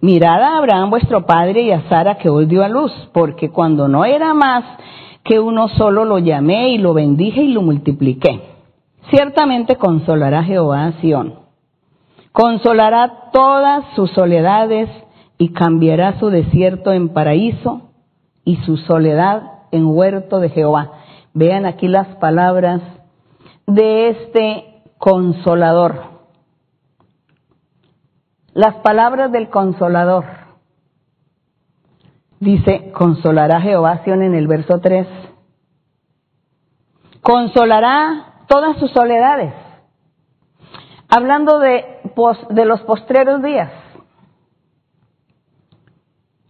Mirad 0.00 0.42
a 0.42 0.58
Abraham 0.58 0.90
vuestro 0.90 1.26
padre 1.26 1.62
y 1.62 1.72
a 1.72 1.88
Sara 1.88 2.16
que 2.16 2.28
os 2.28 2.46
dio 2.48 2.62
a 2.64 2.68
luz, 2.68 2.92
porque 3.12 3.50
cuando 3.50 3.88
no 3.88 4.04
era 4.04 4.34
más 4.34 4.64
que 5.22 5.40
uno 5.40 5.68
solo 5.68 6.04
lo 6.04 6.18
llamé 6.18 6.70
y 6.70 6.78
lo 6.78 6.94
bendije 6.94 7.42
y 7.42 7.52
lo 7.52 7.62
multipliqué. 7.62 8.40
Ciertamente 9.10 9.76
consolará 9.76 10.42
Jehová 10.44 10.86
a 10.86 10.92
Sión 11.00 11.46
consolará 12.36 13.30
todas 13.32 13.82
sus 13.94 14.10
soledades 14.10 14.90
y 15.38 15.54
cambiará 15.54 16.18
su 16.18 16.28
desierto 16.28 16.92
en 16.92 17.08
paraíso 17.08 17.92
y 18.44 18.56
su 18.56 18.76
soledad 18.76 19.42
en 19.70 19.86
huerto 19.86 20.38
de 20.38 20.50
Jehová. 20.50 20.92
Vean 21.32 21.64
aquí 21.64 21.88
las 21.88 22.08
palabras 22.16 22.82
de 23.66 24.10
este 24.10 24.82
consolador. 24.98 26.15
Las 28.56 28.76
palabras 28.76 29.30
del 29.32 29.50
consolador. 29.50 30.24
Dice, 32.40 32.90
consolará 32.92 33.60
Jehová 33.60 34.02
Sion 34.02 34.22
en 34.22 34.34
el 34.34 34.46
verso 34.46 34.80
3. 34.80 35.06
Consolará 37.20 38.44
todas 38.48 38.78
sus 38.78 38.90
soledades. 38.92 39.52
Hablando 41.10 41.58
de, 41.58 42.00
de 42.48 42.64
los 42.64 42.80
postreros 42.84 43.42
días. 43.42 43.70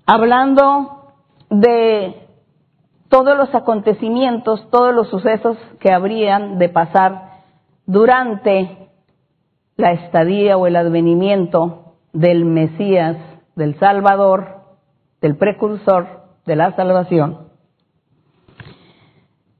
Hablando 0.06 1.12
de 1.50 2.28
todos 3.08 3.36
los 3.36 3.52
acontecimientos, 3.52 4.70
todos 4.70 4.94
los 4.94 5.08
sucesos 5.08 5.56
que 5.80 5.92
habrían 5.92 6.60
de 6.60 6.68
pasar 6.68 7.42
durante 7.84 8.90
la 9.74 9.90
estadía 9.90 10.56
o 10.56 10.68
el 10.68 10.76
advenimiento 10.76 11.82
del 12.16 12.44
Mesías, 12.44 13.16
del 13.54 13.78
Salvador, 13.78 14.62
del 15.20 15.36
precursor 15.36 16.06
de 16.46 16.56
la 16.56 16.74
salvación. 16.76 17.48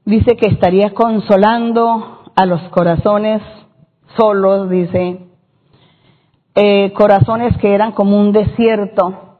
Dice 0.05 0.35
que 0.37 0.47
estaría 0.47 0.93
consolando 0.93 2.23
a 2.35 2.45
los 2.45 2.61
corazones 2.69 3.41
solos, 4.15 4.69
dice, 4.69 5.27
eh, 6.55 6.93
corazones 6.93 7.57
que 7.57 7.73
eran 7.73 7.91
como 7.91 8.19
un 8.19 8.31
desierto. 8.31 9.37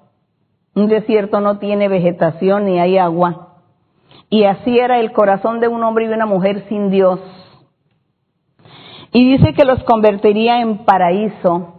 Un 0.75 0.87
desierto 0.87 1.41
no 1.41 1.57
tiene 1.57 1.87
vegetación 1.87 2.65
ni 2.65 2.79
hay 2.79 2.97
agua 2.97 3.47
y 4.29 4.43
así 4.43 4.77
era 4.77 4.99
el 4.99 5.11
corazón 5.13 5.59
de 5.59 5.67
un 5.67 5.83
hombre 5.83 6.05
y 6.05 6.09
una 6.09 6.25
mujer 6.25 6.65
sin 6.67 6.89
Dios. 6.89 7.19
Y 9.13 9.37
dice 9.37 9.53
que 9.53 9.63
los 9.63 9.83
convertiría 9.83 10.61
en 10.61 10.79
paraíso, 10.79 11.76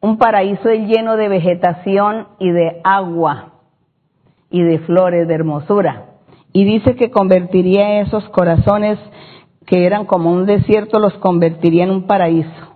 un 0.00 0.18
paraíso 0.18 0.68
lleno 0.70 1.16
de 1.16 1.28
vegetación 1.28 2.28
y 2.38 2.50
de 2.50 2.80
agua 2.84 3.52
y 4.50 4.62
de 4.62 4.78
flores 4.80 5.26
de 5.26 5.34
hermosura. 5.34 6.06
Y 6.52 6.64
dice 6.64 6.96
que 6.96 7.10
convertiría 7.10 8.00
esos 8.00 8.28
corazones 8.30 8.98
que 9.66 9.84
eran 9.84 10.06
como 10.06 10.32
un 10.32 10.46
desierto, 10.46 10.98
los 10.98 11.12
convertiría 11.14 11.84
en 11.84 11.90
un 11.90 12.06
paraíso. 12.06 12.68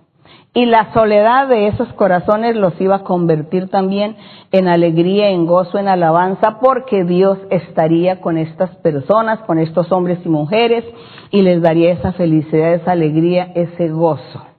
Y 0.55 0.65
la 0.65 0.93
soledad 0.93 1.47
de 1.47 1.67
esos 1.67 1.91
corazones 1.93 2.55
los 2.55 2.79
iba 2.79 2.97
a 2.97 3.03
convertir 3.03 3.69
también 3.69 4.15
en 4.51 4.67
alegría, 4.67 5.29
en 5.29 5.47
gozo, 5.47 5.79
en 5.79 5.87
alabanza, 5.87 6.59
porque 6.61 7.03
Dios 7.05 7.39
estaría 7.49 8.21
con 8.21 8.37
estas 8.37 8.75
personas, 8.77 9.39
con 9.47 9.57
estos 9.57 9.91
hombres 9.91 10.19
y 10.23 10.29
mujeres, 10.29 10.85
y 11.31 11.41
les 11.41 11.59
daría 11.63 11.93
esa 11.93 12.11
felicidad, 12.11 12.75
esa 12.75 12.91
alegría, 12.91 13.51
ese 13.55 13.89
gozo. 13.89 14.52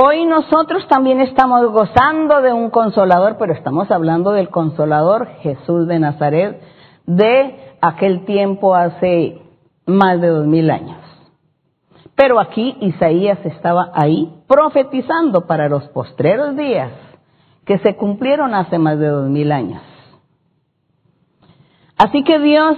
Hoy 0.00 0.26
nosotros 0.26 0.86
también 0.86 1.20
estamos 1.20 1.72
gozando 1.72 2.40
de 2.40 2.52
un 2.52 2.70
consolador, 2.70 3.36
pero 3.36 3.52
estamos 3.52 3.90
hablando 3.90 4.30
del 4.30 4.48
consolador 4.48 5.26
Jesús 5.40 5.88
de 5.88 5.98
Nazaret 5.98 6.62
de 7.04 7.74
aquel 7.80 8.24
tiempo 8.24 8.76
hace 8.76 9.42
más 9.86 10.20
de 10.20 10.28
dos 10.28 10.46
mil 10.46 10.70
años. 10.70 10.98
Pero 12.14 12.38
aquí 12.38 12.76
Isaías 12.80 13.44
estaba 13.44 13.90
ahí 13.92 14.32
profetizando 14.46 15.48
para 15.48 15.68
los 15.68 15.82
postreros 15.88 16.54
días 16.54 16.92
que 17.64 17.78
se 17.78 17.96
cumplieron 17.96 18.54
hace 18.54 18.78
más 18.78 19.00
de 19.00 19.08
dos 19.08 19.28
mil 19.28 19.50
años. 19.50 19.82
Así 21.96 22.22
que 22.22 22.38
Dios 22.38 22.76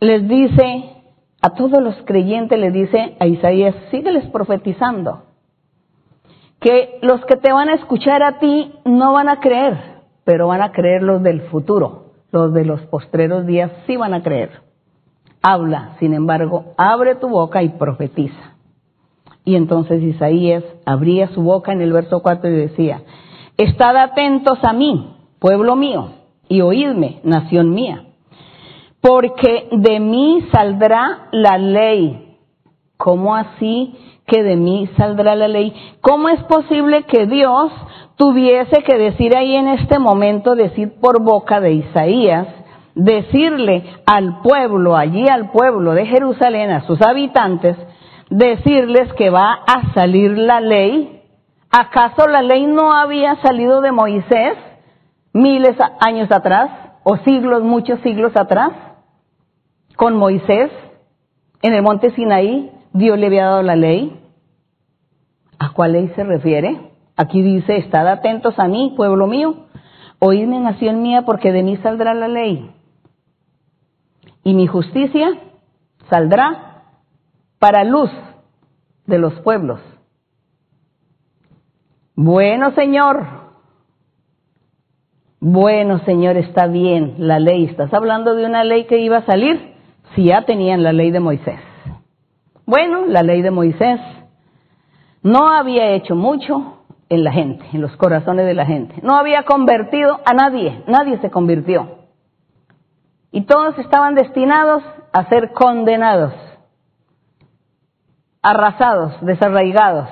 les 0.00 0.28
dice 0.28 0.92
a 1.40 1.54
todos 1.54 1.82
los 1.82 1.96
creyentes, 2.04 2.58
le 2.58 2.70
dice 2.70 3.16
a 3.18 3.26
Isaías, 3.26 3.74
sígueles 3.90 4.26
profetizando, 4.26 5.29
que 6.60 6.98
los 7.02 7.24
que 7.24 7.36
te 7.36 7.52
van 7.52 7.68
a 7.68 7.74
escuchar 7.74 8.22
a 8.22 8.38
ti 8.38 8.72
no 8.84 9.14
van 9.14 9.28
a 9.28 9.40
creer, 9.40 9.78
pero 10.24 10.48
van 10.48 10.62
a 10.62 10.72
creer 10.72 11.02
los 11.02 11.22
del 11.22 11.42
futuro, 11.42 12.12
los 12.30 12.52
de 12.52 12.64
los 12.64 12.82
postreros 12.82 13.46
días 13.46 13.72
sí 13.86 13.96
van 13.96 14.14
a 14.14 14.22
creer. 14.22 14.50
Habla, 15.42 15.96
sin 15.98 16.12
embargo, 16.12 16.74
abre 16.76 17.14
tu 17.14 17.28
boca 17.28 17.62
y 17.62 17.70
profetiza. 17.70 18.56
Y 19.44 19.56
entonces 19.56 20.02
Isaías 20.02 20.62
abría 20.84 21.28
su 21.28 21.42
boca 21.42 21.72
en 21.72 21.80
el 21.80 21.94
verso 21.94 22.20
4 22.20 22.50
y 22.50 22.56
decía, 22.56 23.02
Estad 23.56 23.96
atentos 23.96 24.58
a 24.62 24.74
mí, 24.74 25.16
pueblo 25.38 25.76
mío, 25.76 26.10
y 26.46 26.60
oídme, 26.60 27.20
nación 27.24 27.70
mía, 27.70 28.04
porque 29.00 29.68
de 29.72 29.98
mí 29.98 30.46
saldrá 30.52 31.28
la 31.32 31.56
ley. 31.56 32.36
¿Cómo 32.98 33.34
así 33.34 33.94
que 34.30 34.42
de 34.44 34.54
mí 34.54 34.88
saldrá 34.96 35.34
la 35.34 35.48
ley? 35.48 35.74
¿Cómo 36.00 36.28
es 36.28 36.42
posible 36.44 37.02
que 37.02 37.26
Dios 37.26 37.72
tuviese 38.14 38.82
que 38.84 38.96
decir 38.96 39.36
ahí 39.36 39.56
en 39.56 39.68
este 39.68 39.98
momento, 39.98 40.54
decir 40.54 40.92
por 41.00 41.20
boca 41.22 41.60
de 41.60 41.72
Isaías, 41.72 42.46
decirle 42.94 43.82
al 44.06 44.40
pueblo, 44.42 44.96
allí 44.96 45.26
al 45.28 45.50
pueblo 45.50 45.94
de 45.94 46.06
Jerusalén, 46.06 46.70
a 46.70 46.86
sus 46.86 47.02
habitantes, 47.02 47.76
decirles 48.28 49.12
que 49.14 49.30
va 49.30 49.52
a 49.66 49.92
salir 49.94 50.38
la 50.38 50.60
ley. 50.60 51.22
¿Acaso 51.70 52.28
la 52.28 52.42
ley 52.42 52.66
no 52.66 52.92
había 52.92 53.36
salido 53.42 53.80
de 53.80 53.90
Moisés 53.90 54.56
miles 55.32 55.76
de 55.76 55.84
años 56.00 56.30
atrás 56.30 56.70
o 57.02 57.16
siglos, 57.18 57.62
muchos 57.62 58.00
siglos 58.00 58.36
atrás? 58.36 58.70
Con 59.96 60.16
Moisés 60.16 60.70
en 61.62 61.74
el 61.74 61.82
monte 61.82 62.10
Sinaí, 62.10 62.70
Dios 62.92 63.18
le 63.18 63.26
había 63.26 63.46
dado 63.46 63.62
la 63.62 63.76
ley. 63.76 64.19
¿A 65.60 65.74
cuál 65.74 65.92
ley 65.92 66.08
se 66.16 66.24
refiere? 66.24 66.80
Aquí 67.16 67.42
dice, 67.42 67.76
estad 67.76 68.08
atentos 68.08 68.58
a 68.58 68.66
mí, 68.66 68.94
pueblo 68.96 69.26
mío, 69.26 69.66
oídme 70.18 70.58
nación 70.58 71.02
mía, 71.02 71.26
porque 71.26 71.52
de 71.52 71.62
mí 71.62 71.76
saldrá 71.76 72.14
la 72.14 72.28
ley. 72.28 72.70
Y 74.42 74.54
mi 74.54 74.66
justicia 74.66 75.28
saldrá 76.08 76.84
para 77.58 77.84
luz 77.84 78.10
de 79.04 79.18
los 79.18 79.34
pueblos. 79.40 79.80
Bueno, 82.16 82.70
Señor. 82.70 83.26
Bueno, 85.40 85.98
Señor, 86.06 86.38
está 86.38 86.68
bien 86.68 87.16
la 87.18 87.38
ley. 87.38 87.66
¿Estás 87.66 87.92
hablando 87.92 88.34
de 88.34 88.46
una 88.46 88.64
ley 88.64 88.86
que 88.86 88.98
iba 88.98 89.18
a 89.18 89.26
salir? 89.26 89.74
Si 90.14 90.24
ya 90.24 90.46
tenían 90.46 90.82
la 90.82 90.94
ley 90.94 91.10
de 91.10 91.20
Moisés. 91.20 91.60
Bueno, 92.64 93.04
la 93.06 93.22
ley 93.22 93.42
de 93.42 93.50
Moisés 93.50 94.00
no 95.22 95.50
había 95.50 95.90
hecho 95.92 96.14
mucho 96.14 96.84
en 97.08 97.24
la 97.24 97.32
gente, 97.32 97.64
en 97.72 97.80
los 97.80 97.96
corazones 97.96 98.46
de 98.46 98.54
la 98.54 98.66
gente. 98.66 98.94
No 99.02 99.16
había 99.16 99.44
convertido 99.44 100.20
a 100.24 100.32
nadie, 100.32 100.82
nadie 100.86 101.18
se 101.18 101.30
convirtió. 101.30 101.98
Y 103.32 103.42
todos 103.42 103.78
estaban 103.78 104.14
destinados 104.14 104.82
a 105.12 105.28
ser 105.28 105.52
condenados 105.52 106.32
arrasados, 108.42 109.14
desarraigados. 109.20 110.08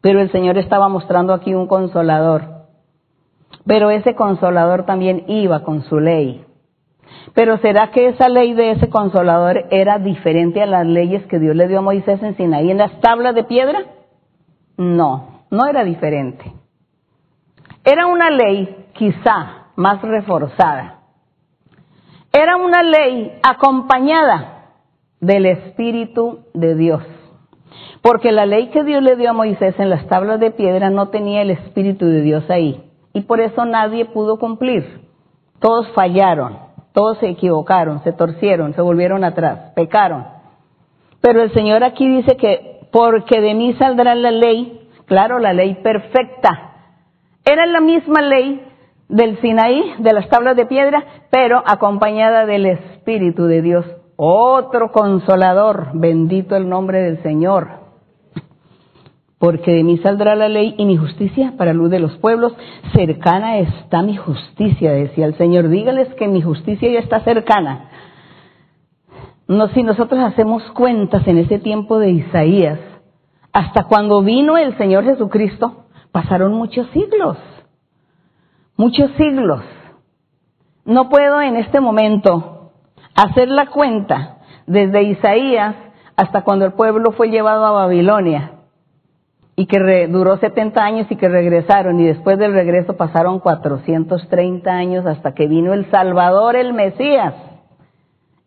Pero 0.00 0.20
el 0.20 0.30
Señor 0.30 0.56
estaba 0.58 0.88
mostrando 0.88 1.32
aquí 1.32 1.54
un 1.54 1.66
consolador. 1.66 2.66
Pero 3.64 3.90
ese 3.90 4.14
consolador 4.14 4.86
también 4.86 5.24
iba 5.26 5.64
con 5.64 5.82
su 5.82 5.98
ley. 5.98 6.45
Pero 7.34 7.58
¿será 7.58 7.90
que 7.90 8.08
esa 8.08 8.28
ley 8.28 8.54
de 8.54 8.72
ese 8.72 8.88
consolador 8.88 9.66
era 9.70 9.98
diferente 9.98 10.62
a 10.62 10.66
las 10.66 10.86
leyes 10.86 11.26
que 11.26 11.38
Dios 11.38 11.56
le 11.56 11.68
dio 11.68 11.80
a 11.80 11.82
Moisés 11.82 12.22
en 12.22 12.36
Sinaí 12.36 12.70
en 12.70 12.78
las 12.78 13.00
tablas 13.00 13.34
de 13.34 13.44
piedra? 13.44 13.84
No, 14.76 15.42
no 15.50 15.66
era 15.66 15.84
diferente. 15.84 16.52
Era 17.84 18.06
una 18.06 18.30
ley 18.30 18.86
quizá 18.94 19.68
más 19.76 20.02
reforzada. 20.02 21.00
Era 22.32 22.56
una 22.56 22.82
ley 22.82 23.38
acompañada 23.42 24.56
del 25.20 25.46
Espíritu 25.46 26.40
de 26.52 26.74
Dios. 26.74 27.02
Porque 28.02 28.32
la 28.32 28.46
ley 28.46 28.68
que 28.68 28.84
Dios 28.84 29.02
le 29.02 29.16
dio 29.16 29.30
a 29.30 29.34
Moisés 29.34 29.74
en 29.78 29.90
las 29.90 30.06
tablas 30.06 30.38
de 30.40 30.50
piedra 30.50 30.90
no 30.90 31.08
tenía 31.08 31.42
el 31.42 31.50
Espíritu 31.50 32.06
de 32.06 32.20
Dios 32.22 32.48
ahí. 32.50 32.82
Y 33.12 33.22
por 33.22 33.40
eso 33.40 33.64
nadie 33.64 34.04
pudo 34.04 34.38
cumplir. 34.38 35.06
Todos 35.60 35.90
fallaron, 35.92 36.58
todos 36.96 37.18
se 37.18 37.28
equivocaron, 37.28 38.02
se 38.04 38.12
torcieron, 38.12 38.72
se 38.72 38.80
volvieron 38.80 39.22
atrás, 39.22 39.72
pecaron. 39.74 40.24
Pero 41.20 41.42
el 41.42 41.52
Señor 41.52 41.84
aquí 41.84 42.08
dice 42.08 42.38
que 42.38 42.88
porque 42.90 43.38
de 43.42 43.52
mí 43.52 43.74
saldrá 43.74 44.14
la 44.14 44.30
ley, 44.30 44.88
claro, 45.04 45.38
la 45.38 45.52
ley 45.52 45.74
perfecta. 45.82 46.72
Era 47.44 47.66
la 47.66 47.82
misma 47.82 48.22
ley 48.22 48.66
del 49.10 49.38
Sinaí, 49.42 49.96
de 49.98 50.12
las 50.14 50.26
tablas 50.30 50.56
de 50.56 50.64
piedra, 50.64 51.04
pero 51.28 51.62
acompañada 51.66 52.46
del 52.46 52.64
Espíritu 52.64 53.44
de 53.44 53.60
Dios 53.60 53.84
otro 54.16 54.90
consolador, 54.90 55.88
bendito 55.92 56.56
el 56.56 56.66
nombre 56.66 57.02
del 57.02 57.22
Señor. 57.22 57.85
Porque 59.38 59.70
de 59.70 59.84
mí 59.84 59.98
saldrá 59.98 60.34
la 60.34 60.48
ley 60.48 60.74
y 60.78 60.86
mi 60.86 60.96
justicia 60.96 61.54
para 61.58 61.74
luz 61.74 61.90
de 61.90 62.00
los 62.00 62.16
pueblos. 62.18 62.54
Cercana 62.94 63.58
está 63.58 64.02
mi 64.02 64.16
justicia, 64.16 64.92
decía 64.92 65.26
el 65.26 65.36
Señor. 65.36 65.68
Dígales 65.68 66.14
que 66.14 66.26
mi 66.26 66.40
justicia 66.40 66.90
ya 66.90 67.00
está 67.00 67.20
cercana. 67.20 67.90
No, 69.46 69.68
si 69.68 69.82
nosotros 69.82 70.20
hacemos 70.20 70.62
cuentas 70.72 71.26
en 71.28 71.38
ese 71.38 71.58
tiempo 71.58 71.98
de 71.98 72.10
Isaías, 72.10 72.80
hasta 73.52 73.84
cuando 73.84 74.22
vino 74.22 74.56
el 74.56 74.76
Señor 74.78 75.04
Jesucristo, 75.04 75.84
pasaron 76.12 76.52
muchos 76.54 76.88
siglos, 76.88 77.36
muchos 78.76 79.10
siglos. 79.12 79.62
No 80.84 81.08
puedo 81.10 81.40
en 81.42 81.56
este 81.56 81.80
momento 81.80 82.72
hacer 83.14 83.48
la 83.48 83.66
cuenta 83.66 84.38
desde 84.66 85.02
Isaías 85.02 85.76
hasta 86.16 86.42
cuando 86.42 86.64
el 86.64 86.72
pueblo 86.72 87.12
fue 87.12 87.28
llevado 87.28 87.66
a 87.66 87.72
Babilonia 87.72 88.55
y 89.56 89.64
que 89.66 90.06
duró 90.08 90.36
70 90.36 90.84
años 90.84 91.06
y 91.10 91.16
que 91.16 91.28
regresaron 91.28 91.98
y 91.98 92.04
después 92.04 92.38
del 92.38 92.52
regreso 92.52 92.96
pasaron 92.96 93.40
430 93.40 94.70
años 94.70 95.06
hasta 95.06 95.32
que 95.32 95.46
vino 95.46 95.72
el 95.72 95.90
Salvador, 95.90 96.56
el 96.56 96.74
Mesías. 96.74 97.34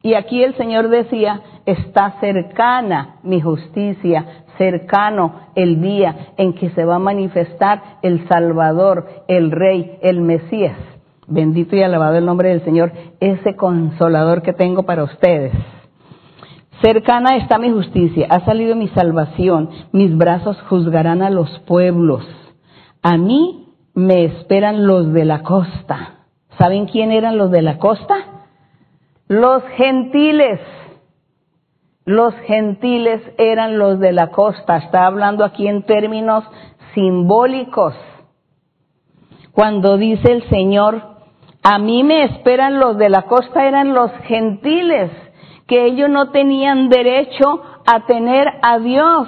Y 0.03 0.13
aquí 0.13 0.43
el 0.43 0.55
Señor 0.55 0.89
decía, 0.89 1.41
está 1.65 2.19
cercana 2.21 3.17
mi 3.23 3.41
justicia, 3.41 4.43
cercano 4.57 5.47
el 5.55 5.81
día 5.81 6.33
en 6.37 6.53
que 6.53 6.69
se 6.69 6.85
va 6.85 6.95
a 6.95 6.99
manifestar 6.99 7.97
el 8.03 8.27
Salvador, 8.27 9.07
el 9.27 9.51
Rey, 9.51 9.97
el 10.01 10.21
Mesías. 10.21 10.77
Bendito 11.27 11.75
y 11.75 11.81
alabado 11.81 12.17
el 12.17 12.25
nombre 12.25 12.49
del 12.49 12.63
Señor, 12.63 12.91
ese 13.19 13.55
consolador 13.55 14.41
que 14.41 14.53
tengo 14.53 14.83
para 14.83 15.03
ustedes. 15.03 15.53
Cercana 16.81 17.35
está 17.35 17.57
mi 17.57 17.71
justicia, 17.71 18.27
ha 18.29 18.45
salido 18.45 18.73
mi 18.73 18.87
salvación, 18.89 19.69
mis 19.91 20.15
brazos 20.15 20.57
juzgarán 20.69 21.21
a 21.21 21.29
los 21.29 21.49
pueblos. 21.67 22.25
A 23.01 23.17
mí 23.17 23.73
me 23.93 24.23
esperan 24.23 24.87
los 24.87 25.11
de 25.11 25.25
la 25.25 25.43
costa. 25.43 26.25
¿Saben 26.57 26.85
quién 26.85 27.11
eran 27.11 27.37
los 27.37 27.51
de 27.51 27.61
la 27.61 27.77
costa? 27.79 28.15
Los 29.27 29.61
gentiles. 29.75 30.61
Los 32.05 32.33
gentiles 32.47 33.21
eran 33.37 33.77
los 33.77 33.99
de 33.99 34.13
la 34.13 34.31
costa. 34.31 34.77
Está 34.77 35.05
hablando 35.05 35.43
aquí 35.43 35.67
en 35.67 35.83
términos 35.83 36.45
simbólicos. 36.93 37.93
Cuando 39.51 39.97
dice 39.97 40.31
el 40.31 40.49
Señor, 40.49 41.01
a 41.61 41.77
mí 41.77 42.03
me 42.05 42.23
esperan 42.23 42.79
los 42.79 42.97
de 42.97 43.09
la 43.09 43.23
costa, 43.23 43.67
eran 43.67 43.93
los 43.93 44.11
gentiles 44.27 45.11
que 45.69 45.85
ellos 45.85 46.09
no 46.09 46.31
tenían 46.31 46.89
derecho 46.89 47.61
a 47.85 48.05
tener 48.07 48.47
a 48.63 48.79
Dios. 48.79 49.27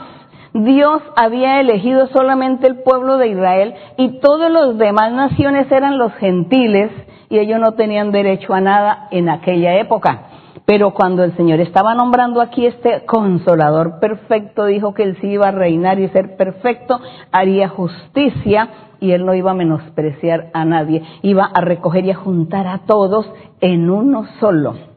Dios 0.54 1.02
había 1.16 1.62
elegido 1.62 2.08
solamente 2.08 2.68
el 2.68 2.82
pueblo 2.82 3.18
de 3.18 3.30
Israel 3.30 3.76
y 3.96 4.20
todas 4.20 4.52
las 4.52 4.78
demás 4.78 5.14
naciones 5.14 5.72
eran 5.72 5.98
los 5.98 6.12
gentiles 6.16 6.92
y 7.30 7.40
ellos 7.40 7.60
no 7.60 7.74
tenían 7.74 8.12
derecho 8.12 8.54
a 8.54 8.60
nada 8.60 9.08
en 9.12 9.30
aquella 9.30 9.80
época. 9.80 10.24
Pero 10.66 10.94
cuando 10.94 11.24
el 11.24 11.36
Señor 11.38 11.60
estaba 11.60 11.94
nombrando 11.94 12.42
aquí 12.42 12.66
este 12.66 13.06
consolador 13.06 14.00
perfecto, 14.00 14.66
dijo 14.66 14.94
que 14.94 15.04
él 15.04 15.18
sí 15.22 15.28
iba 15.28 15.48
a 15.48 15.52
reinar 15.52 16.00
y 16.00 16.10
ser 16.10 16.36
perfecto, 16.38 17.00
haría 17.32 17.70
justicia 17.70 18.70
y 19.00 19.12
él 19.12 19.26
no 19.26 19.34
iba 19.36 19.52
a 19.52 19.56
menospreciar 19.56 20.50
a 20.54 20.66
nadie, 20.66 21.04
iba 21.22 21.46
a 21.46 21.62
recoger 21.62 22.06
y 22.06 22.12
a 22.12 22.16
juntar 22.16 22.68
a 22.68 22.80
todos 22.80 23.32
en 23.62 23.90
uno 23.90 24.26
solo 24.40 24.91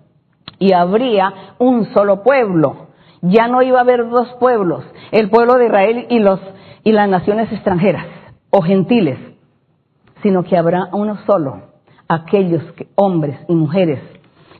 y 0.58 0.72
habría 0.72 1.32
un 1.58 1.92
solo 1.92 2.22
pueblo. 2.22 2.88
Ya 3.22 3.48
no 3.48 3.62
iba 3.62 3.78
a 3.78 3.82
haber 3.82 4.08
dos 4.10 4.28
pueblos, 4.38 4.84
el 5.10 5.30
pueblo 5.30 5.54
de 5.54 5.66
Israel 5.66 6.06
y, 6.10 6.18
los, 6.18 6.40
y 6.82 6.92
las 6.92 7.08
naciones 7.08 7.50
extranjeras 7.52 8.06
o 8.50 8.60
gentiles, 8.62 9.18
sino 10.22 10.44
que 10.44 10.56
habrá 10.56 10.88
uno 10.92 11.18
solo, 11.26 11.62
aquellos 12.08 12.62
que, 12.72 12.88
hombres 12.96 13.38
y 13.48 13.54
mujeres 13.54 14.00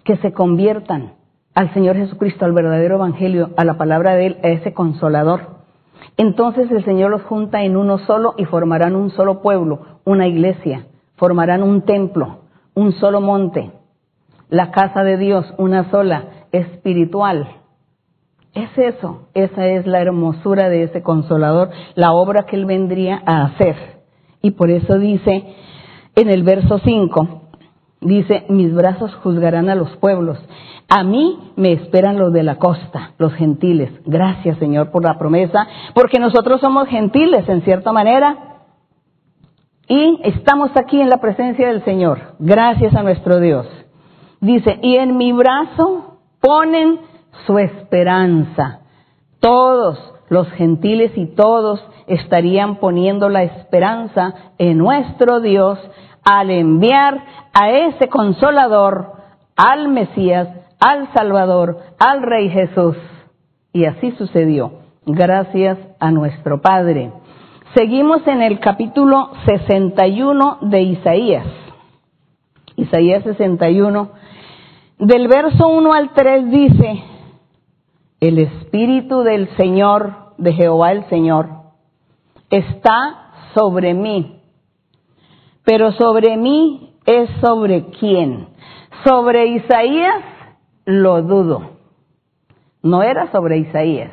que 0.03 0.17
se 0.19 0.33
conviertan 0.33 1.15
al 1.55 1.73
Señor 1.73 1.97
Jesucristo, 1.97 2.45
al 2.45 2.53
verdadero 2.53 2.97
Evangelio, 2.97 3.51
a 3.57 3.65
la 3.65 3.79
palabra 3.79 4.15
de 4.15 4.27
Él, 4.27 4.39
a 4.43 4.49
ese 4.49 4.75
consolador. 4.75 5.55
Entonces 6.17 6.71
el 6.71 6.85
Señor 6.85 7.11
los 7.11 7.23
junta 7.23 7.63
en 7.63 7.77
uno 7.77 7.99
solo 7.99 8.35
y 8.37 8.45
formarán 8.45 8.97
un 8.97 9.11
solo 9.11 9.41
pueblo, 9.41 10.01
una 10.05 10.27
iglesia, 10.27 10.87
formarán 11.17 11.63
un 11.63 11.83
templo, 11.83 12.41
un 12.75 12.93
solo 12.93 13.21
monte, 13.21 13.71
la 14.55 14.71
casa 14.71 15.03
de 15.03 15.17
Dios, 15.17 15.53
una 15.59 15.91
sola, 15.91 16.47
espiritual. 16.53 17.49
Es 18.55 18.71
eso, 18.79 19.29
esa 19.35 19.67
es 19.67 19.85
la 19.87 20.01
hermosura 20.01 20.69
de 20.69 20.85
ese 20.85 21.03
consolador, 21.03 21.71
la 21.97 22.13
obra 22.13 22.45
que 22.45 22.55
él 22.55 22.65
vendría 22.65 23.21
a 23.27 23.47
hacer. 23.47 23.75
Y 24.43 24.53
por 24.53 24.71
eso 24.71 24.99
dice 24.99 25.45
en 26.15 26.31
el 26.31 26.45
verso 26.45 26.79
5, 26.79 27.43
dice, 28.01 28.45
mis 28.49 28.73
brazos 28.73 29.13
juzgarán 29.17 29.69
a 29.71 29.75
los 29.75 29.97
pueblos. 29.97 30.39
A 30.89 31.03
mí 31.03 31.53
me 31.57 31.73
esperan 31.73 32.19
los 32.19 32.33
de 32.33 32.45
la 32.45 32.57
costa, 32.57 33.13
los 33.19 33.35
gentiles. 33.35 33.91
Gracias 34.07 34.59
Señor 34.59 34.93
por 34.93 35.03
la 35.03 35.19
promesa, 35.19 35.67
porque 35.95 36.21
nosotros 36.21 36.61
somos 36.61 36.87
gentiles 36.89 37.49
en 37.49 37.63
cierta 37.63 37.91
manera. 37.91 38.61
Y 39.89 40.21
estamos 40.23 40.71
aquí 40.77 41.01
en 41.01 41.09
la 41.09 41.19
presencia 41.19 41.69
del 41.69 41.85
Señor, 41.85 42.37
gracias 42.39 42.95
a 42.95 43.03
nuestro 43.03 43.41
Dios. 43.41 43.67
Dice, 44.45 44.79
y 44.83 44.97
en 44.97 45.17
mi 45.17 45.33
brazo 45.33 46.19
ponen 46.39 47.01
su 47.47 47.59
esperanza. 47.59 48.81
Todos 49.41 49.99
los 50.29 50.51
gentiles 50.51 51.13
y 51.17 51.35
todos 51.35 51.83
estarían 52.07 52.77
poniendo 52.77 53.31
la 53.31 53.45
esperanza 53.45 54.35
en 54.59 54.77
nuestro 54.77 55.41
Dios 55.41 55.79
al 56.23 56.51
enviar 56.51 57.25
a 57.55 57.71
ese 57.71 58.09
consolador, 58.09 59.13
al 59.57 59.89
Mesías, 59.89 60.49
al 60.79 61.11
Salvador, 61.15 61.79
al 61.99 62.23
Rey 62.23 62.51
Jesús. 62.51 62.99
Y 63.73 63.87
así 63.87 64.11
sucedió, 64.13 64.73
gracias 65.07 65.79
a 65.99 66.11
nuestro 66.11 66.61
Padre. 66.61 67.13
Seguimos 67.75 68.27
en 68.27 68.43
el 68.43 68.61
capítulo 68.61 69.31
61 69.47 70.59
de 70.61 70.83
Isaías. 70.83 71.47
Isaías 72.77 73.25
61 73.25 74.24
del 74.99 75.29
verso 75.29 75.69
1 75.69 75.93
al 75.93 76.13
3 76.13 76.51
dice, 76.51 77.05
el 78.21 78.39
Espíritu 78.39 79.23
del 79.23 79.49
Señor, 79.57 80.35
de 80.39 80.53
Jehová 80.53 80.93
el 80.93 81.05
Señor, 81.09 81.49
está 82.51 83.33
sobre 83.55 83.95
mí. 83.95 84.41
Pero 85.65 85.93
sobre 85.93 86.37
mí 86.37 86.95
es 87.07 87.29
sobre 87.41 87.87
quién. 87.99 88.49
Sobre 89.05 89.47
Isaías 89.47 90.23
lo 90.85 91.23
dudo. 91.23 91.71
No 92.83 93.03
era 93.03 93.31
sobre 93.33 93.59
Isaías. 93.59 94.13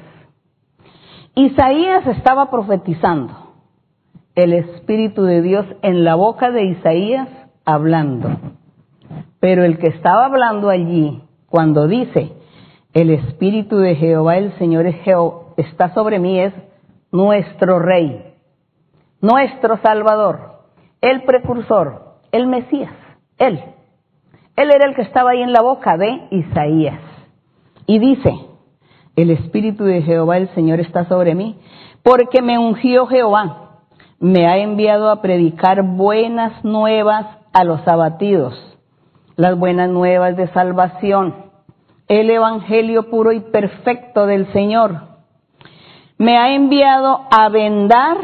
Isaías 1.36 2.06
estaba 2.08 2.50
profetizando. 2.50 3.34
El 4.36 4.54
Espíritu 4.54 5.24
de 5.24 5.42
Dios 5.42 5.66
en 5.82 6.04
la 6.04 6.16
boca 6.16 6.52
de 6.52 6.66
Isaías 6.66 7.28
hablando. 7.66 8.30
Pero 9.42 9.66
el 9.66 9.80
que 9.80 9.88
estaba 9.88 10.26
hablando 10.26 10.70
allí, 10.70 11.20
cuando 11.50 11.88
dice, 11.88 12.32
el 12.94 13.10
Espíritu 13.10 13.78
de 13.78 13.96
Jehová, 13.96 14.38
el 14.38 14.54
Señor 14.60 14.86
es 14.86 14.98
está 15.58 15.94
sobre 15.96 16.20
mí, 16.20 16.40
es 16.40 16.54
nuestro 17.12 17.80
Rey, 17.80 18.36
nuestro 19.20 19.78
Salvador, 19.78 20.60
el 21.02 21.24
precursor, 21.24 22.20
el 22.32 22.46
Mesías, 22.46 22.94
Él. 23.40 23.60
Él 24.56 24.70
era 24.76 24.88
el 24.88 24.96
que 24.96 25.02
estaba 25.02 25.32
ahí 25.32 25.42
en 25.42 25.54
la 25.54 25.64
boca 25.64 25.98
de 25.98 26.28
Isaías. 26.30 27.02
Y 27.88 27.98
dice, 27.98 28.32
el 29.16 29.32
Espíritu 29.32 29.86
de 29.86 30.04
Jehová, 30.04 30.38
el 30.38 30.50
Señor 30.50 30.80
está 30.82 31.06
sobre 31.06 31.34
mí, 31.34 31.60
porque 32.04 32.44
me 32.44 32.60
ungió 32.60 33.08
Jehová, 33.08 33.80
me 34.20 34.46
ha 34.46 34.58
enviado 34.58 35.10
a 35.10 35.20
predicar 35.24 35.82
buenas 35.82 36.64
nuevas 36.64 37.26
a 37.54 37.64
los 37.64 37.88
abatidos 37.88 38.71
las 39.42 39.58
buenas 39.58 39.90
nuevas 39.90 40.38
de 40.38 40.48
salvación, 40.50 41.34
el 42.08 42.30
Evangelio 42.30 43.10
puro 43.10 43.32
y 43.32 43.40
perfecto 43.40 44.28
del 44.28 44.46
Señor. 44.54 45.02
Me 46.20 46.38
ha 46.38 46.54
enviado 46.54 47.22
a 47.32 47.50
vendar 47.50 48.18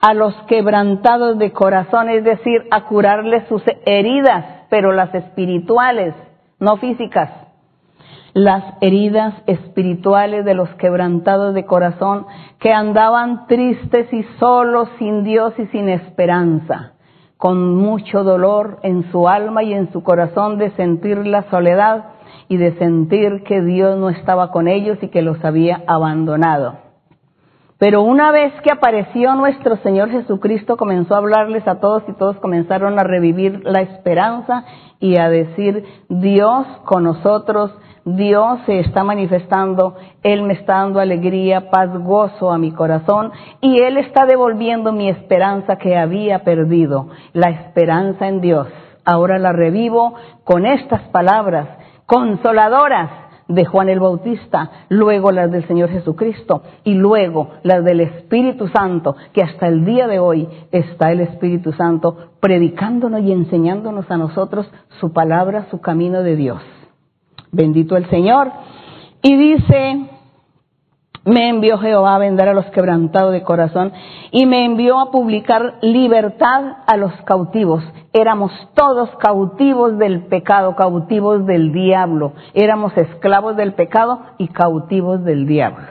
a 0.00 0.14
los 0.14 0.34
quebrantados 0.44 1.38
de 1.38 1.52
corazón, 1.52 2.08
es 2.08 2.24
decir, 2.24 2.66
a 2.70 2.86
curarles 2.86 3.46
sus 3.48 3.62
heridas, 3.84 4.64
pero 4.70 4.92
las 4.92 5.14
espirituales, 5.14 6.14
no 6.58 6.78
físicas. 6.78 7.30
Las 8.32 8.64
heridas 8.80 9.34
espirituales 9.46 10.46
de 10.46 10.54
los 10.54 10.70
quebrantados 10.76 11.52
de 11.52 11.66
corazón 11.66 12.26
que 12.58 12.72
andaban 12.72 13.46
tristes 13.48 14.10
y 14.14 14.22
solos, 14.40 14.88
sin 14.98 15.24
Dios 15.24 15.52
y 15.58 15.66
sin 15.66 15.90
esperanza 15.90 16.94
con 17.38 17.76
mucho 17.76 18.24
dolor 18.24 18.80
en 18.82 19.10
su 19.12 19.28
alma 19.28 19.62
y 19.62 19.72
en 19.72 19.90
su 19.92 20.02
corazón 20.02 20.58
de 20.58 20.70
sentir 20.72 21.24
la 21.24 21.48
soledad 21.50 22.06
y 22.48 22.56
de 22.56 22.76
sentir 22.78 23.44
que 23.44 23.62
Dios 23.62 23.96
no 23.96 24.10
estaba 24.10 24.50
con 24.50 24.66
ellos 24.66 24.98
y 25.02 25.08
que 25.08 25.22
los 25.22 25.42
había 25.44 25.82
abandonado. 25.86 26.87
Pero 27.78 28.02
una 28.02 28.32
vez 28.32 28.52
que 28.62 28.72
apareció 28.72 29.36
nuestro 29.36 29.76
Señor 29.78 30.10
Jesucristo, 30.10 30.76
comenzó 30.76 31.14
a 31.14 31.18
hablarles 31.18 31.66
a 31.68 31.78
todos 31.78 32.02
y 32.08 32.12
todos 32.14 32.36
comenzaron 32.38 32.98
a 32.98 33.04
revivir 33.04 33.60
la 33.64 33.82
esperanza 33.82 34.64
y 34.98 35.16
a 35.16 35.28
decir, 35.28 35.84
Dios 36.08 36.66
con 36.84 37.04
nosotros, 37.04 37.70
Dios 38.04 38.58
se 38.66 38.80
está 38.80 39.04
manifestando, 39.04 39.94
Él 40.24 40.42
me 40.42 40.54
está 40.54 40.78
dando 40.78 40.98
alegría, 40.98 41.70
paz, 41.70 41.90
gozo 42.02 42.50
a 42.50 42.58
mi 42.58 42.72
corazón 42.72 43.30
y 43.60 43.78
Él 43.78 43.96
está 43.98 44.26
devolviendo 44.26 44.92
mi 44.92 45.08
esperanza 45.08 45.76
que 45.76 45.96
había 45.96 46.40
perdido, 46.40 47.10
la 47.32 47.50
esperanza 47.50 48.26
en 48.26 48.40
Dios. 48.40 48.66
Ahora 49.04 49.38
la 49.38 49.52
revivo 49.52 50.14
con 50.42 50.66
estas 50.66 51.02
palabras 51.10 51.68
consoladoras 52.06 53.27
de 53.48 53.64
Juan 53.64 53.88
el 53.88 53.98
Bautista, 53.98 54.70
luego 54.90 55.32
las 55.32 55.50
del 55.50 55.66
Señor 55.66 55.88
Jesucristo 55.88 56.62
y 56.84 56.94
luego 56.94 57.50
las 57.62 57.82
del 57.82 58.00
Espíritu 58.00 58.68
Santo, 58.68 59.16
que 59.32 59.42
hasta 59.42 59.66
el 59.66 59.84
día 59.84 60.06
de 60.06 60.18
hoy 60.18 60.46
está 60.70 61.10
el 61.10 61.20
Espíritu 61.20 61.72
Santo 61.72 62.28
predicándonos 62.40 63.22
y 63.22 63.32
enseñándonos 63.32 64.10
a 64.10 64.18
nosotros 64.18 64.70
su 65.00 65.12
palabra, 65.12 65.66
su 65.70 65.80
camino 65.80 66.22
de 66.22 66.36
Dios. 66.36 66.62
Bendito 67.50 67.96
el 67.96 68.08
Señor. 68.10 68.50
Y 69.22 69.36
dice, 69.36 70.10
me 71.28 71.48
envió 71.48 71.78
Jehová 71.78 72.14
a 72.14 72.18
vender 72.18 72.48
a 72.48 72.54
los 72.54 72.64
quebrantados 72.66 73.32
de 73.32 73.42
corazón 73.42 73.92
y 74.30 74.46
me 74.46 74.64
envió 74.64 74.98
a 74.98 75.10
publicar 75.10 75.74
libertad 75.82 76.78
a 76.86 76.96
los 76.96 77.12
cautivos. 77.22 77.84
Éramos 78.12 78.50
todos 78.74 79.10
cautivos 79.16 79.98
del 79.98 80.26
pecado, 80.26 80.74
cautivos 80.74 81.44
del 81.44 81.72
diablo. 81.72 82.32
Éramos 82.54 82.96
esclavos 82.96 83.56
del 83.56 83.74
pecado 83.74 84.20
y 84.38 84.48
cautivos 84.48 85.22
del 85.24 85.46
diablo. 85.46 85.86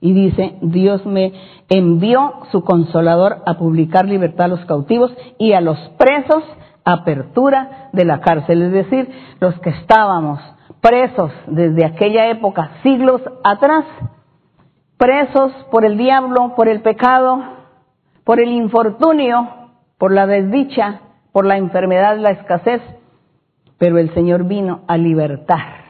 Y 0.00 0.12
dice, 0.12 0.58
Dios 0.62 1.04
me 1.04 1.32
envió 1.68 2.34
su 2.52 2.62
consolador 2.62 3.38
a 3.46 3.54
publicar 3.54 4.04
libertad 4.04 4.44
a 4.44 4.48
los 4.48 4.64
cautivos 4.64 5.12
y 5.38 5.54
a 5.54 5.60
los 5.60 5.76
presos 5.98 6.44
apertura 6.84 7.90
de 7.92 8.04
la 8.04 8.20
cárcel. 8.20 8.62
Es 8.62 8.72
decir, 8.72 9.10
los 9.40 9.58
que 9.60 9.70
estábamos 9.70 10.40
presos 10.80 11.32
desde 11.48 11.84
aquella 11.84 12.30
época, 12.30 12.70
siglos 12.82 13.20
atrás, 13.42 13.84
presos 14.98 15.52
por 15.70 15.84
el 15.84 15.96
diablo, 15.96 16.54
por 16.56 16.68
el 16.68 16.82
pecado, 16.82 17.42
por 18.24 18.40
el 18.40 18.50
infortunio, 18.50 19.48
por 19.96 20.12
la 20.12 20.26
desdicha, 20.26 21.00
por 21.32 21.46
la 21.46 21.56
enfermedad, 21.56 22.18
la 22.18 22.30
escasez, 22.30 22.82
pero 23.78 23.98
el 23.98 24.12
Señor 24.12 24.44
vino 24.44 24.80
a 24.88 24.96
libertar, 24.96 25.84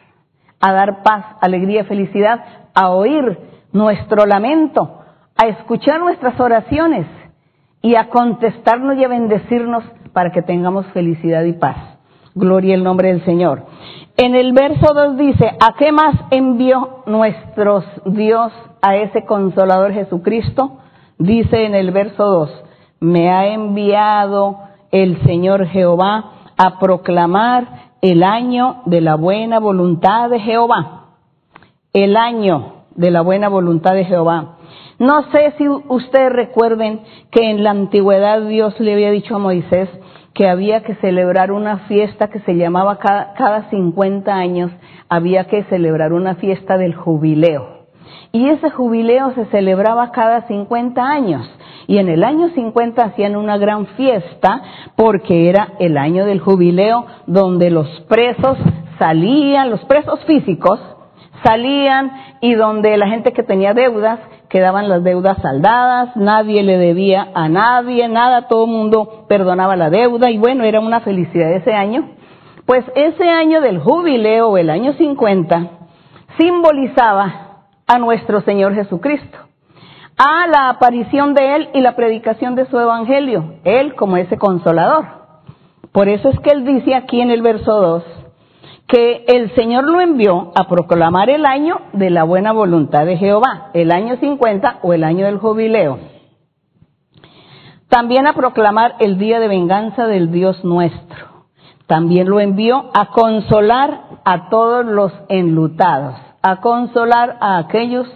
a 0.60 0.72
dar 0.72 1.02
paz, 1.02 1.24
alegría, 1.40 1.84
felicidad, 1.84 2.44
a 2.74 2.90
oír 2.90 3.38
nuestro 3.72 4.26
lamento, 4.26 5.00
a 5.36 5.46
escuchar 5.46 6.00
nuestras 6.00 6.38
oraciones 6.38 7.06
y 7.80 7.94
a 7.94 8.08
contestarnos 8.08 8.96
y 8.98 9.04
a 9.04 9.08
bendecirnos 9.08 9.84
para 10.12 10.30
que 10.32 10.42
tengamos 10.42 10.86
felicidad 10.88 11.44
y 11.44 11.54
paz. 11.54 11.76
Gloria 12.34 12.74
al 12.74 12.84
nombre 12.84 13.08
del 13.08 13.24
Señor. 13.24 13.64
En 14.16 14.34
el 14.34 14.52
verso 14.52 14.92
2 14.92 15.16
dice, 15.16 15.46
¿a 15.60 15.74
qué 15.78 15.92
más 15.92 16.14
envió 16.30 17.02
nuestro 17.06 17.82
Dios 18.04 18.52
a 18.82 18.96
ese 18.96 19.24
consolador 19.24 19.92
Jesucristo? 19.92 20.78
Dice 21.18 21.64
en 21.64 21.74
el 21.74 21.90
verso 21.90 22.24
2, 22.24 22.64
me 23.00 23.30
ha 23.30 23.46
enviado 23.48 24.58
el 24.90 25.20
Señor 25.24 25.66
Jehová 25.66 26.32
a 26.56 26.78
proclamar 26.78 27.88
el 28.00 28.22
año 28.22 28.82
de 28.86 29.00
la 29.00 29.16
buena 29.16 29.58
voluntad 29.58 30.30
de 30.30 30.40
Jehová. 30.40 31.06
El 31.92 32.16
año 32.16 32.84
de 32.94 33.10
la 33.10 33.22
buena 33.22 33.48
voluntad 33.48 33.94
de 33.94 34.04
Jehová. 34.04 34.56
No 34.98 35.22
sé 35.30 35.54
si 35.56 35.68
ustedes 35.68 36.32
recuerden 36.32 37.02
que 37.30 37.50
en 37.50 37.62
la 37.62 37.70
antigüedad 37.70 38.42
Dios 38.42 38.78
le 38.80 38.94
había 38.94 39.10
dicho 39.10 39.36
a 39.36 39.38
Moisés 39.38 39.88
que 40.34 40.48
había 40.48 40.82
que 40.82 40.94
celebrar 40.96 41.50
una 41.52 41.78
fiesta 41.88 42.28
que 42.28 42.40
se 42.40 42.54
llamaba 42.54 42.98
cada, 42.98 43.34
cada 43.34 43.70
50 43.70 44.32
años, 44.32 44.70
había 45.08 45.44
que 45.44 45.64
celebrar 45.64 46.12
una 46.12 46.36
fiesta 46.36 46.76
del 46.76 46.94
jubileo. 46.94 47.77
Y 48.32 48.48
ese 48.48 48.70
jubileo 48.70 49.32
se 49.32 49.46
celebraba 49.46 50.10
cada 50.10 50.42
50 50.42 51.02
años. 51.02 51.48
Y 51.86 51.98
en 51.98 52.08
el 52.08 52.22
año 52.22 52.50
50 52.50 53.02
hacían 53.02 53.36
una 53.36 53.56
gran 53.56 53.86
fiesta 53.86 54.62
porque 54.96 55.48
era 55.48 55.72
el 55.78 55.96
año 55.96 56.26
del 56.26 56.40
jubileo 56.40 57.06
donde 57.26 57.70
los 57.70 57.88
presos 58.02 58.58
salían, 58.98 59.70
los 59.70 59.84
presos 59.86 60.22
físicos 60.26 60.78
salían 61.42 62.10
y 62.40 62.54
donde 62.54 62.96
la 62.96 63.08
gente 63.08 63.32
que 63.32 63.42
tenía 63.42 63.72
deudas 63.72 64.18
quedaban 64.48 64.88
las 64.88 65.04
deudas 65.04 65.38
saldadas, 65.40 66.16
nadie 66.16 66.62
le 66.62 66.78
debía 66.78 67.28
a 67.34 67.48
nadie, 67.48 68.08
nada, 68.08 68.48
todo 68.48 68.64
el 68.64 68.70
mundo 68.70 69.24
perdonaba 69.28 69.76
la 69.76 69.90
deuda 69.90 70.30
y 70.30 70.38
bueno, 70.38 70.64
era 70.64 70.80
una 70.80 71.00
felicidad 71.00 71.52
ese 71.52 71.72
año. 71.72 72.10
Pues 72.66 72.84
ese 72.94 73.28
año 73.28 73.60
del 73.60 73.78
jubileo, 73.78 74.58
el 74.58 74.68
año 74.68 74.92
50, 74.94 75.70
simbolizaba 76.38 77.47
a 77.88 77.98
nuestro 77.98 78.42
Señor 78.42 78.74
Jesucristo 78.74 79.38
a 80.18 80.48
la 80.48 80.68
aparición 80.68 81.32
de 81.32 81.54
Él 81.54 81.68
y 81.74 81.80
la 81.80 81.94
predicación 81.94 82.56
de 82.56 82.66
su 82.66 82.78
Evangelio, 82.78 83.54
Él 83.62 83.94
como 83.94 84.16
ese 84.16 84.36
consolador. 84.36 85.06
Por 85.92 86.08
eso 86.08 86.28
es 86.28 86.38
que 86.40 86.50
Él 86.50 86.64
dice 86.64 86.94
aquí 86.96 87.20
en 87.20 87.30
el 87.30 87.40
verso 87.40 87.72
2 87.72 88.04
que 88.88 89.24
el 89.28 89.54
Señor 89.54 89.84
lo 89.84 90.00
envió 90.00 90.50
a 90.58 90.66
proclamar 90.66 91.28
el 91.28 91.44
año 91.44 91.78
de 91.92 92.08
la 92.08 92.24
buena 92.24 92.52
voluntad 92.52 93.04
de 93.04 93.18
Jehová, 93.18 93.70
el 93.74 93.92
año 93.92 94.16
50 94.16 94.78
o 94.82 94.94
el 94.94 95.04
año 95.04 95.26
del 95.26 95.38
jubileo. 95.38 95.98
También 97.88 98.26
a 98.26 98.32
proclamar 98.32 98.96
el 98.98 99.18
día 99.18 99.40
de 99.40 99.48
venganza 99.48 100.06
del 100.06 100.32
Dios 100.32 100.64
nuestro. 100.64 101.46
También 101.86 102.28
lo 102.30 102.40
envió 102.40 102.90
a 102.94 103.10
consolar 103.10 104.20
a 104.24 104.48
todos 104.48 104.86
los 104.86 105.12
enlutados, 105.28 106.16
a 106.42 106.60
consolar 106.60 107.36
a 107.40 107.58
aquellos 107.58 108.06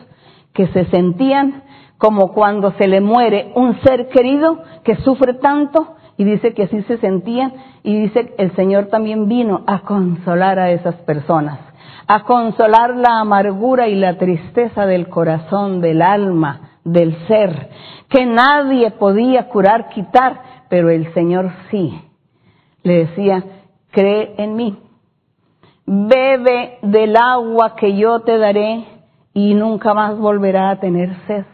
que 0.52 0.66
se 0.68 0.84
sentían 0.86 1.62
como 1.98 2.32
cuando 2.32 2.72
se 2.72 2.88
le 2.88 3.00
muere 3.00 3.52
un 3.54 3.80
ser 3.82 4.08
querido 4.08 4.62
que 4.84 4.96
sufre 4.96 5.34
tanto 5.34 5.96
y 6.16 6.24
dice 6.24 6.52
que 6.52 6.64
así 6.64 6.82
se 6.82 6.98
sentía 6.98 7.52
y 7.82 7.96
dice 8.02 8.34
el 8.38 8.54
Señor 8.56 8.86
también 8.86 9.28
vino 9.28 9.62
a 9.66 9.80
consolar 9.80 10.58
a 10.58 10.70
esas 10.70 10.96
personas, 11.02 11.58
a 12.06 12.24
consolar 12.24 12.96
la 12.96 13.20
amargura 13.20 13.88
y 13.88 13.94
la 13.94 14.18
tristeza 14.18 14.86
del 14.86 15.08
corazón, 15.08 15.80
del 15.80 16.02
alma, 16.02 16.72
del 16.84 17.16
ser, 17.26 17.70
que 18.08 18.26
nadie 18.26 18.90
podía 18.90 19.48
curar, 19.48 19.88
quitar, 19.88 20.40
pero 20.68 20.90
el 20.90 21.12
Señor 21.14 21.50
sí. 21.70 22.00
Le 22.82 23.06
decía, 23.06 23.44
cree 23.90 24.34
en 24.38 24.56
mí, 24.56 24.76
bebe 25.86 26.78
del 26.82 27.16
agua 27.16 27.76
que 27.76 27.96
yo 27.96 28.20
te 28.20 28.38
daré 28.38 28.84
y 29.34 29.54
nunca 29.54 29.94
más 29.94 30.18
volverá 30.18 30.70
a 30.70 30.80
tener 30.80 31.16
sed 31.26 31.44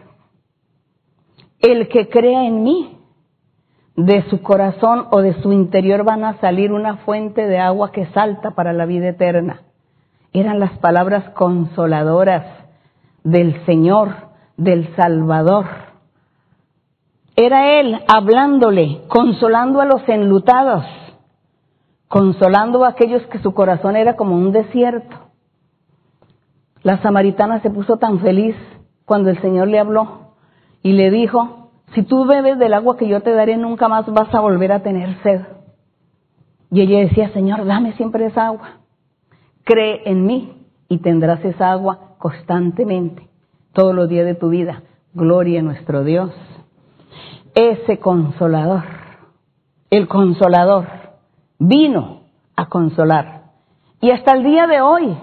el 1.60 1.88
que 1.88 2.08
crea 2.08 2.44
en 2.44 2.62
mí, 2.62 2.94
de 3.96 4.22
su 4.30 4.42
corazón 4.42 5.06
o 5.10 5.22
de 5.22 5.34
su 5.42 5.52
interior 5.52 6.04
van 6.04 6.22
a 6.22 6.38
salir 6.38 6.72
una 6.72 6.98
fuente 6.98 7.48
de 7.48 7.58
agua 7.58 7.90
que 7.90 8.06
salta 8.06 8.52
para 8.52 8.72
la 8.72 8.86
vida 8.86 9.08
eterna. 9.08 9.62
Eran 10.32 10.60
las 10.60 10.78
palabras 10.78 11.30
consoladoras 11.30 12.44
del 13.24 13.64
Señor, 13.66 14.14
del 14.56 14.94
Salvador. 14.94 15.66
Era 17.34 17.80
Él 17.80 17.98
hablándole, 18.06 19.00
consolando 19.08 19.80
a 19.80 19.84
los 19.84 20.08
enlutados, 20.08 20.84
consolando 22.08 22.84
a 22.84 22.88
aquellos 22.88 23.22
que 23.26 23.38
su 23.38 23.52
corazón 23.52 23.96
era 23.96 24.16
como 24.16 24.34
un 24.34 24.52
desierto. 24.52 25.16
La 26.82 27.00
samaritana 27.02 27.60
se 27.60 27.70
puso 27.70 27.98
tan 27.98 28.20
feliz 28.20 28.56
cuando 29.04 29.30
el 29.30 29.40
Señor 29.40 29.68
le 29.68 29.78
habló 29.78 30.34
y 30.82 30.92
le 30.92 31.10
dijo, 31.10 31.70
si 31.94 32.02
tú 32.02 32.24
bebes 32.26 32.58
del 32.58 32.74
agua 32.74 32.96
que 32.96 33.08
yo 33.08 33.20
te 33.20 33.32
daré, 33.32 33.56
nunca 33.56 33.88
más 33.88 34.06
vas 34.12 34.32
a 34.34 34.40
volver 34.40 34.72
a 34.72 34.82
tener 34.82 35.16
sed. 35.22 35.42
Y 36.70 36.82
ella 36.82 37.00
decía, 37.00 37.30
Señor, 37.32 37.64
dame 37.64 37.94
siempre 37.94 38.26
esa 38.26 38.46
agua. 38.46 38.80
Cree 39.64 40.02
en 40.04 40.26
mí 40.26 40.66
y 40.88 40.98
tendrás 40.98 41.44
esa 41.44 41.72
agua 41.72 42.16
constantemente, 42.18 43.28
todos 43.72 43.94
los 43.94 44.08
días 44.08 44.26
de 44.26 44.34
tu 44.34 44.50
vida. 44.50 44.82
Gloria 45.14 45.60
a 45.60 45.62
nuestro 45.62 46.04
Dios. 46.04 46.32
Ese 47.54 47.98
consolador, 47.98 48.84
el 49.90 50.06
consolador, 50.06 50.97
vino 51.58 52.22
a 52.56 52.68
consolar. 52.68 53.52
Y 54.00 54.10
hasta 54.10 54.32
el 54.32 54.44
día 54.44 54.66
de 54.66 54.80
hoy, 54.80 55.16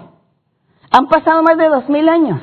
han 0.92 1.08
pasado 1.08 1.44
más 1.44 1.58
de 1.58 1.68
dos 1.68 1.90
mil 1.90 2.08
años. 2.10 2.42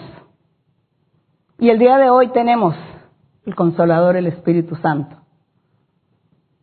Y 1.58 1.70
el 1.70 1.78
día 1.78 1.96
de 1.98 2.10
hoy 2.10 2.28
tenemos 2.28 2.74
el 3.46 3.54
consolador, 3.54 4.16
el 4.16 4.26
Espíritu 4.26 4.76
Santo. 4.76 5.16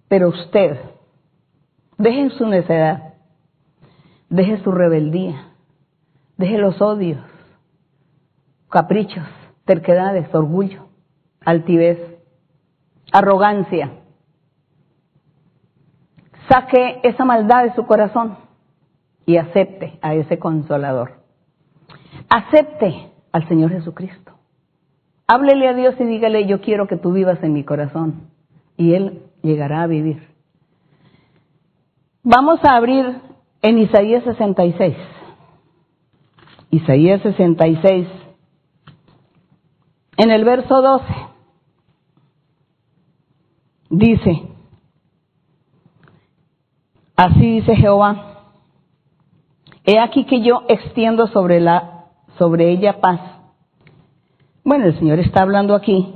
Pero 0.07 0.29
usted, 0.29 0.79
deje 1.97 2.29
su 2.31 2.47
necedad, 2.47 3.13
deje 4.29 4.61
su 4.63 4.71
rebeldía, 4.71 5.53
deje 6.37 6.57
los 6.57 6.81
odios, 6.81 7.21
caprichos, 8.69 9.27
terquedades, 9.65 10.33
orgullo, 10.33 10.87
altivez, 11.45 11.99
arrogancia. 13.11 13.91
Saque 16.49 16.99
esa 17.03 17.25
maldad 17.25 17.63
de 17.63 17.75
su 17.75 17.85
corazón 17.85 18.37
y 19.25 19.37
acepte 19.37 19.99
a 20.01 20.15
ese 20.15 20.39
consolador. 20.39 21.19
Acepte 22.29 23.11
al 23.31 23.47
Señor 23.47 23.71
Jesucristo. 23.71 24.33
Háblele 25.27 25.67
a 25.67 25.73
Dios 25.73 25.93
y 25.99 26.05
dígale, 26.05 26.47
yo 26.47 26.59
quiero 26.61 26.87
que 26.87 26.97
tú 26.97 27.13
vivas 27.13 27.41
en 27.43 27.53
mi 27.53 27.63
corazón. 27.63 28.31
Y 28.77 28.95
Él 28.95 29.21
llegará 29.43 29.83
a 29.83 29.87
vivir. 29.87 30.27
Vamos 32.23 32.59
a 32.63 32.75
abrir 32.75 33.21
en 33.61 33.77
Isaías 33.77 34.23
66. 34.23 34.95
Isaías 36.71 37.21
66. 37.21 38.07
En 40.17 40.31
el 40.31 40.43
verso 40.43 40.81
12. 40.81 41.05
Dice, 43.91 44.49
así 47.19 47.59
dice 47.59 47.75
Jehová, 47.75 48.53
he 49.83 49.99
aquí 49.99 50.25
que 50.25 50.41
yo 50.41 50.63
extiendo 50.69 51.27
sobre 51.27 51.59
la 51.59 52.05
sobre 52.37 52.71
ella 52.71 53.01
paz. 53.01 53.19
Bueno, 54.63 54.85
el 54.85 54.97
Señor 54.97 55.19
está 55.19 55.41
hablando 55.41 55.75
aquí. 55.75 56.15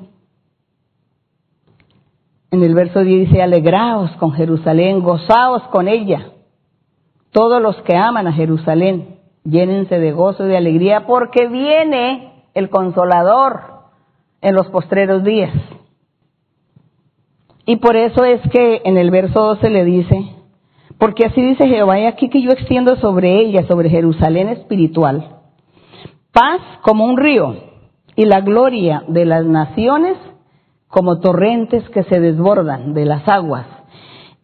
En 2.51 2.63
el 2.63 2.73
verso 2.73 3.01
10 3.01 3.29
dice, 3.29 3.41
alegraos 3.41 4.11
con 4.11 4.31
Jerusalén, 4.31 5.01
gozaos 5.01 5.63
con 5.63 5.89
ella. 5.89 6.31
Todos 7.31 7.61
los 7.61 7.75
que 7.81 7.97
aman 7.97 8.27
a 8.27 8.33
Jerusalén, 8.33 9.19
llénense 9.43 9.99
de 9.99 10.11
gozo 10.13 10.45
y 10.45 10.49
de 10.49 10.57
alegría 10.57 11.05
porque 11.05 11.47
viene 11.47 12.45
el 12.53 12.69
consolador 12.69 13.59
en 14.39 14.55
los 14.55 14.67
postreros 14.67 15.23
días. 15.25 15.51
Y 17.65 17.77
por 17.77 17.97
eso 17.97 18.23
es 18.23 18.39
que 18.51 18.81
en 18.85 18.97
el 18.97 19.11
verso 19.11 19.41
12 19.41 19.69
le 19.69 19.83
dice, 19.83 20.42
porque 21.03 21.25
así 21.25 21.41
dice 21.41 21.67
Jehová, 21.67 21.99
y 21.99 22.05
aquí 22.05 22.29
que 22.29 22.41
yo 22.41 22.51
extiendo 22.51 22.95
sobre 22.95 23.41
ella, 23.41 23.67
sobre 23.67 23.89
Jerusalén 23.89 24.47
espiritual, 24.47 25.41
paz 26.31 26.61
como 26.81 27.03
un 27.03 27.17
río 27.17 27.57
y 28.15 28.23
la 28.23 28.39
gloria 28.39 29.03
de 29.09 29.25
las 29.25 29.43
naciones 29.43 30.15
como 30.87 31.19
torrentes 31.19 31.83
que 31.89 32.05
se 32.05 32.21
desbordan 32.21 32.93
de 32.93 33.03
las 33.03 33.27
aguas. 33.27 33.65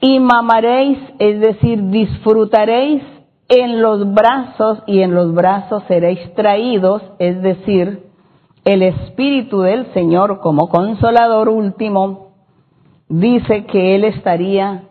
Y 0.02 0.20
mamaréis, 0.20 0.98
es 1.20 1.40
decir, 1.40 1.82
disfrutaréis 1.92 3.04
en 3.48 3.82
los 3.82 4.14
brazos 4.14 4.84
y 4.86 5.00
en 5.00 5.16
los 5.16 5.34
brazos 5.34 5.84
seréis 5.88 6.20
traídos, 6.34 7.02
es 7.20 7.42
decir, 7.42 8.04
el 8.66 8.84
Espíritu 8.84 9.62
del 9.62 9.94
Señor 9.94 10.42
como 10.42 10.68
consolador 10.68 11.48
último, 11.48 12.34
dice 13.08 13.64
que 13.64 13.96
Él 13.96 14.04
estaría 14.04 14.89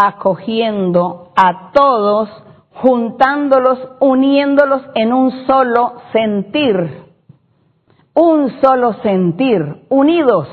acogiendo 0.00 1.32
a 1.34 1.72
todos 1.72 2.28
juntándolos, 2.74 3.80
uniéndolos 3.98 4.82
en 4.94 5.12
un 5.12 5.44
solo 5.44 5.94
sentir, 6.12 7.02
un 8.14 8.60
solo 8.62 8.94
sentir, 9.02 9.82
unidos, 9.88 10.46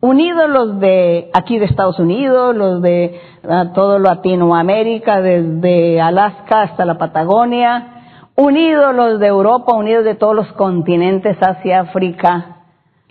unidos 0.00 0.48
los 0.48 0.80
de 0.80 1.30
aquí 1.34 1.58
de 1.58 1.66
Estados 1.66 1.98
Unidos, 1.98 2.56
los 2.56 2.80
de 2.80 3.20
uh, 3.44 3.74
todo 3.74 3.98
Latinoamérica, 3.98 5.20
desde 5.20 6.00
Alaska 6.00 6.62
hasta 6.62 6.86
la 6.86 6.96
Patagonia, 6.96 8.04
unidos 8.34 8.94
los 8.94 9.20
de 9.20 9.26
Europa, 9.26 9.74
unidos 9.74 10.06
de 10.06 10.14
todos 10.14 10.34
los 10.34 10.50
continentes, 10.52 11.36
Asia, 11.42 11.80
África, 11.80 12.62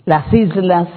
las 0.04 0.32
islas, 0.32 0.88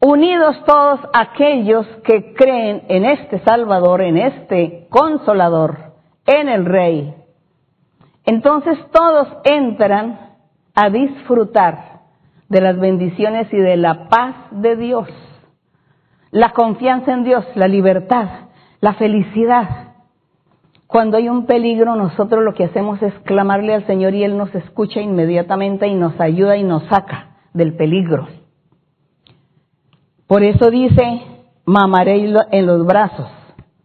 unidos 0.00 0.56
todos 0.64 1.00
aquellos 1.12 1.86
que 2.04 2.32
creen 2.34 2.82
en 2.88 3.04
este 3.04 3.40
Salvador, 3.40 4.02
en 4.02 4.16
este 4.16 4.86
Consolador, 4.90 5.92
en 6.26 6.48
el 6.48 6.64
rey. 6.64 7.14
Entonces 8.24 8.78
todos 8.92 9.28
entran 9.44 10.36
a 10.74 10.90
disfrutar 10.90 12.00
de 12.48 12.60
las 12.60 12.78
bendiciones 12.78 13.52
y 13.52 13.56
de 13.56 13.76
la 13.76 14.08
paz 14.08 14.36
de 14.50 14.76
Dios, 14.76 15.08
la 16.30 16.52
confianza 16.52 17.12
en 17.12 17.24
Dios, 17.24 17.44
la 17.54 17.68
libertad, 17.68 18.28
la 18.80 18.94
felicidad. 18.94 19.94
Cuando 20.86 21.16
hay 21.16 21.28
un 21.28 21.46
peligro, 21.46 21.96
nosotros 21.96 22.44
lo 22.44 22.54
que 22.54 22.64
hacemos 22.64 23.02
es 23.02 23.12
clamarle 23.24 23.74
al 23.74 23.86
Señor 23.86 24.14
y 24.14 24.24
Él 24.24 24.38
nos 24.38 24.54
escucha 24.54 25.00
inmediatamente 25.00 25.86
y 25.86 25.94
nos 25.94 26.18
ayuda 26.20 26.56
y 26.56 26.64
nos 26.64 26.84
saca 26.84 27.36
del 27.52 27.76
peligro. 27.76 28.28
Por 30.28 30.44
eso 30.44 30.70
dice, 30.70 31.22
mamaré 31.64 32.32
en 32.52 32.66
los 32.66 32.84
brazos. 32.84 33.28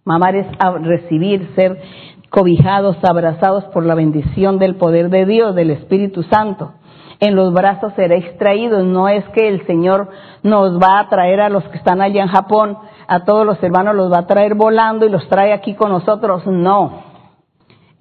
Mamar 0.03 0.35
es 0.35 0.45
recibir, 0.81 1.49
ser 1.55 1.81
cobijados, 2.29 2.97
abrazados 3.01 3.63
por 3.65 3.85
la 3.85 3.95
bendición 3.95 4.59
del 4.59 4.75
poder 4.75 5.09
de 5.09 5.25
Dios, 5.25 5.55
del 5.55 5.71
Espíritu 5.71 6.21
Santo. 6.23 6.73
En 7.21 7.37
los 7.37 7.53
brazos 7.53 7.93
seréis 7.95 8.37
traídos. 8.37 8.83
No 8.83 9.07
es 9.07 9.23
que 9.29 9.47
el 9.47 9.65
Señor 9.65 10.09
nos 10.43 10.77
va 10.77 10.99
a 10.99 11.07
traer 11.07 11.39
a 11.39 11.47
los 11.47 11.63
que 11.69 11.77
están 11.77 12.01
allá 12.01 12.23
en 12.23 12.27
Japón, 12.27 12.77
a 13.07 13.23
todos 13.23 13.45
los 13.45 13.63
hermanos 13.63 13.95
los 13.95 14.11
va 14.11 14.19
a 14.19 14.27
traer 14.27 14.55
volando 14.55 15.05
y 15.05 15.09
los 15.09 15.25
trae 15.29 15.53
aquí 15.53 15.75
con 15.75 15.91
nosotros. 15.91 16.45
No. 16.45 17.03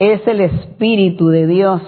Es 0.00 0.26
el 0.26 0.40
Espíritu 0.40 1.28
de 1.28 1.46
Dios 1.46 1.80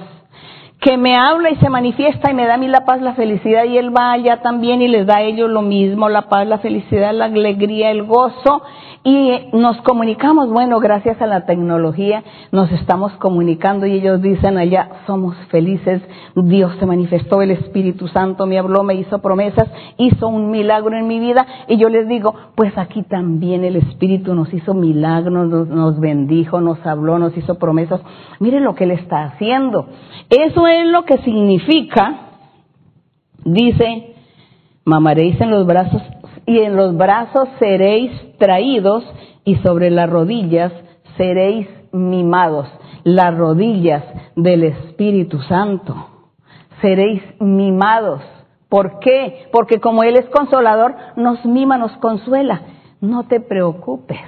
que 0.84 0.98
me 0.98 1.16
habla 1.16 1.50
y 1.50 1.56
se 1.56 1.70
manifiesta 1.70 2.30
y 2.30 2.34
me 2.34 2.44
da 2.44 2.54
a 2.54 2.58
mí 2.58 2.68
la 2.68 2.84
paz, 2.84 3.00
la 3.00 3.14
felicidad 3.14 3.64
y 3.64 3.78
Él 3.78 3.96
va 3.96 4.12
allá 4.12 4.42
también 4.42 4.82
y 4.82 4.88
les 4.88 5.06
da 5.06 5.16
a 5.16 5.22
ellos 5.22 5.48
lo 5.48 5.62
mismo, 5.62 6.10
la 6.10 6.28
paz, 6.28 6.46
la 6.46 6.58
felicidad, 6.58 7.14
la 7.14 7.24
alegría, 7.24 7.90
el 7.90 8.02
gozo 8.02 8.60
y 9.06 9.48
nos 9.52 9.78
comunicamos, 9.82 10.50
bueno, 10.50 10.80
gracias 10.80 11.20
a 11.20 11.26
la 11.26 11.44
tecnología 11.44 12.24
nos 12.52 12.72
estamos 12.72 13.12
comunicando 13.12 13.84
y 13.84 13.92
ellos 13.92 14.22
dicen 14.22 14.56
allá, 14.56 14.88
somos 15.06 15.36
felices, 15.50 16.00
Dios 16.34 16.72
se 16.78 16.86
manifestó, 16.86 17.42
el 17.42 17.50
Espíritu 17.50 18.08
Santo 18.08 18.46
me 18.46 18.58
habló, 18.58 18.82
me 18.82 18.94
hizo 18.94 19.20
promesas, 19.20 19.68
hizo 19.98 20.28
un 20.28 20.50
milagro 20.50 20.96
en 20.96 21.06
mi 21.06 21.20
vida 21.20 21.46
y 21.68 21.76
yo 21.76 21.90
les 21.90 22.08
digo, 22.08 22.34
pues 22.54 22.76
aquí 22.78 23.02
también 23.02 23.64
el 23.64 23.76
Espíritu 23.76 24.34
nos 24.34 24.52
hizo 24.54 24.72
milagros, 24.72 25.68
nos, 25.68 26.00
bendijo, 26.00 26.62
nos 26.62 26.84
habló, 26.86 27.18
nos 27.18 27.36
hizo 27.36 27.58
promesas. 27.58 28.00
Miren 28.40 28.64
lo 28.64 28.74
que 28.74 28.84
Él 28.84 28.92
está 28.92 29.24
haciendo. 29.24 29.86
Eso 30.30 30.66
es 30.66 30.73
lo 30.82 31.04
que 31.04 31.18
significa, 31.18 32.30
dice, 33.44 34.14
mamaréis 34.84 35.40
en 35.40 35.50
los 35.50 35.66
brazos 35.66 36.02
y 36.46 36.58
en 36.58 36.76
los 36.76 36.96
brazos 36.96 37.48
seréis 37.58 38.10
traídos 38.38 39.04
y 39.44 39.56
sobre 39.56 39.90
las 39.90 40.10
rodillas 40.10 40.72
seréis 41.16 41.68
mimados, 41.92 42.68
las 43.04 43.36
rodillas 43.36 44.04
del 44.36 44.64
Espíritu 44.64 45.40
Santo. 45.42 45.94
Seréis 46.80 47.22
mimados. 47.40 48.22
¿Por 48.68 48.98
qué? 48.98 49.48
Porque 49.52 49.80
como 49.80 50.02
Él 50.02 50.16
es 50.16 50.26
consolador, 50.30 50.94
nos 51.16 51.44
mima, 51.44 51.78
nos 51.78 51.92
consuela. 51.98 52.62
No 53.00 53.24
te 53.24 53.40
preocupes. 53.40 54.20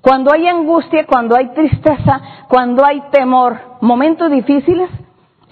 Cuando 0.00 0.32
hay 0.32 0.46
angustia, 0.46 1.06
cuando 1.06 1.34
hay 1.34 1.48
tristeza, 1.54 2.20
cuando 2.48 2.84
hay 2.84 3.02
temor, 3.10 3.58
momentos 3.80 4.30
difíciles 4.30 4.90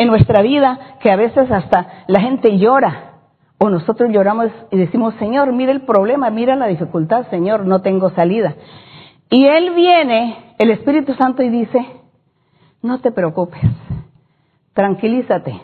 en 0.03 0.09
nuestra 0.09 0.43
vida, 0.43 0.97
que 1.01 1.11
a 1.11 1.17
veces 1.17 1.51
hasta 1.51 2.05
la 2.07 2.21
gente 2.21 2.59
llora, 2.59 3.13
o 3.59 3.71
nosotros 3.71 4.11
lloramos 4.13 4.51
y 4.71 4.77
decimos, 4.77 5.15
Señor, 5.15 5.53
mira 5.53 5.71
el 5.73 5.83
problema, 5.83 6.31
mira 6.31 6.57
la 6.57 6.67
dificultad, 6.67 7.29
Señor, 7.31 7.65
no 7.65 7.81
tengo 7.81 8.11
salida. 8.11 8.55
Y 9.31 9.47
Él 9.47 9.73
viene, 9.75 10.55
el 10.59 10.71
Espíritu 10.71 11.15
Santo, 11.15 11.43
y 11.43 11.49
dice, 11.49 11.87
no 12.83 13.01
te 13.01 13.13
preocupes, 13.13 13.63
tranquilízate, 14.75 15.61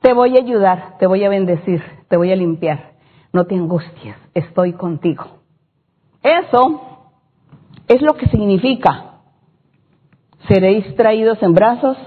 te 0.00 0.12
voy 0.12 0.36
a 0.36 0.40
ayudar, 0.40 0.96
te 0.98 1.06
voy 1.06 1.24
a 1.24 1.28
bendecir, 1.28 1.82
te 2.08 2.16
voy 2.16 2.30
a 2.30 2.36
limpiar, 2.36 2.92
no 3.32 3.44
te 3.44 3.56
angusties, 3.56 4.16
estoy 4.32 4.72
contigo. 4.74 5.24
Eso 6.22 6.80
es 7.88 8.00
lo 8.02 8.14
que 8.14 8.28
significa, 8.28 9.14
seréis 10.46 10.94
traídos 10.94 11.42
en 11.42 11.54
brazos 11.54 11.98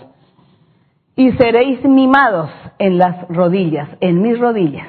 y 1.15 1.31
seréis 1.33 1.83
mimados 1.83 2.49
en 2.79 2.97
las 2.97 3.27
rodillas, 3.27 3.89
en 3.99 4.21
mis 4.21 4.39
rodillas. 4.39 4.87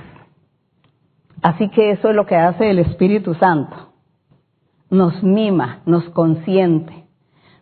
Así 1.42 1.68
que 1.68 1.90
eso 1.90 2.08
es 2.08 2.16
lo 2.16 2.24
que 2.24 2.36
hace 2.36 2.70
el 2.70 2.78
Espíritu 2.78 3.34
Santo. 3.34 3.92
Nos 4.88 5.22
mima, 5.22 5.80
nos 5.84 6.08
consiente, 6.10 7.04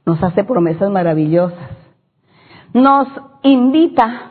nos 0.07 0.23
hace 0.23 0.45
promesas 0.45 0.91
maravillosas. 0.91 1.71
Nos 2.73 3.09
invita 3.43 4.31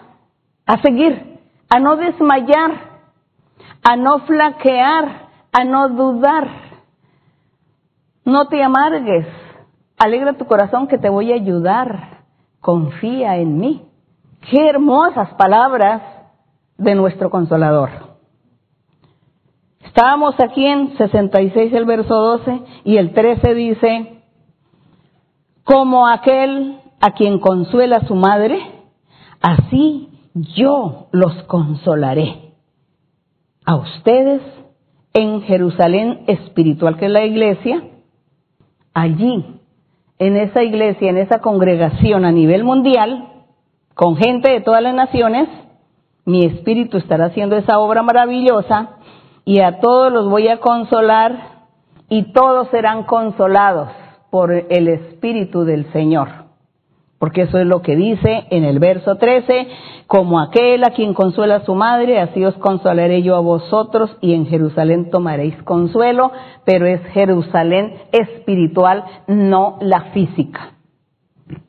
a 0.65 0.81
seguir, 0.81 1.39
a 1.69 1.79
no 1.79 1.97
desmayar, 1.97 2.71
a 3.83 3.95
no 3.97 4.19
flaquear, 4.19 5.29
a 5.51 5.63
no 5.65 5.89
dudar. 5.89 6.47
No 8.23 8.47
te 8.47 8.63
amargues, 8.63 9.27
alegra 9.97 10.33
tu 10.33 10.45
corazón 10.45 10.87
que 10.87 10.97
te 10.97 11.09
voy 11.09 11.31
a 11.33 11.35
ayudar, 11.35 12.23
confía 12.61 13.37
en 13.37 13.57
mí. 13.57 13.90
Qué 14.49 14.67
hermosas 14.67 15.33
palabras 15.35 16.01
de 16.77 16.95
nuestro 16.95 17.29
consolador. 17.29 17.89
Estábamos 19.83 20.35
aquí 20.39 20.65
en 20.65 20.97
66 20.97 21.73
el 21.73 21.85
verso 21.85 22.13
12 22.13 22.61
y 22.85 22.97
el 22.97 23.13
13 23.13 23.53
dice, 23.53 24.23
como 25.63 26.07
aquel 26.07 26.79
a 26.99 27.11
quien 27.11 27.39
consuela 27.39 28.07
su 28.07 28.15
madre, 28.15 28.59
así 29.41 30.09
yo 30.33 31.07
los 31.11 31.43
consolaré. 31.43 32.53
A 33.65 33.75
ustedes 33.75 34.41
en 35.13 35.41
Jerusalén 35.41 36.23
espiritual, 36.27 36.97
que 36.97 37.05
es 37.05 37.11
la 37.11 37.25
iglesia, 37.25 37.83
allí, 38.93 39.59
en 40.19 40.37
esa 40.37 40.63
iglesia, 40.63 41.09
en 41.09 41.17
esa 41.17 41.39
congregación 41.39 42.25
a 42.25 42.31
nivel 42.31 42.63
mundial, 42.63 43.30
con 44.01 44.15
gente 44.15 44.49
de 44.49 44.61
todas 44.61 44.81
las 44.81 44.95
naciones, 44.95 45.47
mi 46.25 46.43
espíritu 46.43 46.97
estará 46.97 47.25
haciendo 47.25 47.55
esa 47.55 47.77
obra 47.77 48.01
maravillosa 48.01 48.97
y 49.45 49.59
a 49.59 49.79
todos 49.79 50.11
los 50.11 50.27
voy 50.27 50.47
a 50.47 50.57
consolar 50.57 51.67
y 52.09 52.33
todos 52.33 52.67
serán 52.69 53.03
consolados 53.03 53.89
por 54.31 54.51
el 54.51 54.87
espíritu 54.87 55.65
del 55.65 55.85
Señor 55.91 56.29
porque 57.19 57.43
eso 57.43 57.59
es 57.59 57.67
lo 57.67 57.83
que 57.83 57.95
dice 57.95 58.47
en 58.49 58.63
el 58.63 58.79
verso 58.79 59.17
13, 59.17 59.67
como 60.07 60.39
aquel 60.39 60.83
a 60.83 60.89
quien 60.89 61.13
consuela 61.13 61.57
a 61.57 61.65
su 61.65 61.75
madre, 61.75 62.19
así 62.19 62.43
os 62.43 62.55
consolaré 62.55 63.21
yo 63.21 63.35
a 63.35 63.41
vosotros 63.41 64.17
y 64.21 64.33
en 64.33 64.47
Jerusalén 64.47 65.11
tomaréis 65.11 65.55
consuelo, 65.61 66.31
pero 66.65 66.87
es 66.87 66.99
Jerusalén 67.13 67.93
espiritual, 68.11 69.03
no 69.27 69.77
la 69.81 70.05
física. 70.13 70.80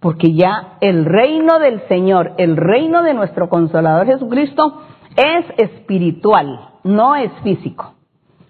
Porque 0.01 0.35
ya 0.35 0.75
el 0.81 1.05
reino 1.05 1.59
del 1.59 1.81
Señor, 1.89 2.33
el 2.39 2.57
reino 2.57 3.03
de 3.03 3.15
nuestro 3.15 3.49
consolador 3.49 4.07
Jesucristo 4.07 4.83
es 5.17 5.45
espiritual, 5.59 6.71
no 6.85 7.15
es 7.17 7.33
físico. 7.43 7.95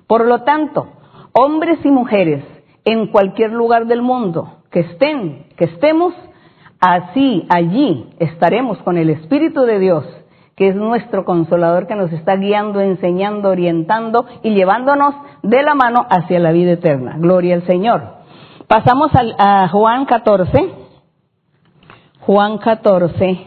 Por 0.06 0.26
lo 0.26 0.42
tanto, 0.42 0.88
hombres 1.32 1.78
y 1.84 1.90
mujeres 1.90 2.44
en 2.84 3.08
cualquier 3.08 3.52
lugar 3.52 3.86
del 3.86 4.02
mundo 4.02 4.58
que 4.70 4.80
estén, 4.80 5.46
que 5.56 5.64
estemos, 5.64 6.14
Así, 6.84 7.46
allí 7.48 8.08
estaremos 8.18 8.76
con 8.78 8.98
el 8.98 9.08
Espíritu 9.08 9.60
de 9.60 9.78
Dios, 9.78 10.04
que 10.56 10.66
es 10.66 10.74
nuestro 10.74 11.24
consolador 11.24 11.86
que 11.86 11.94
nos 11.94 12.12
está 12.12 12.34
guiando, 12.34 12.80
enseñando, 12.80 13.50
orientando 13.50 14.26
y 14.42 14.52
llevándonos 14.52 15.14
de 15.44 15.62
la 15.62 15.76
mano 15.76 16.04
hacia 16.10 16.40
la 16.40 16.50
vida 16.50 16.72
eterna. 16.72 17.14
Gloria 17.18 17.54
al 17.54 17.62
Señor. 17.68 18.02
Pasamos 18.66 19.12
a, 19.14 19.68
Juan 19.68 20.06
14. 20.06 20.81
Juan 22.26 22.58
14. 22.58 23.46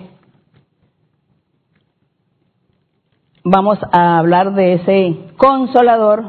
Vamos 3.44 3.78
a 3.92 4.18
hablar 4.18 4.54
de 4.54 4.74
ese 4.74 5.18
consolador. 5.38 6.24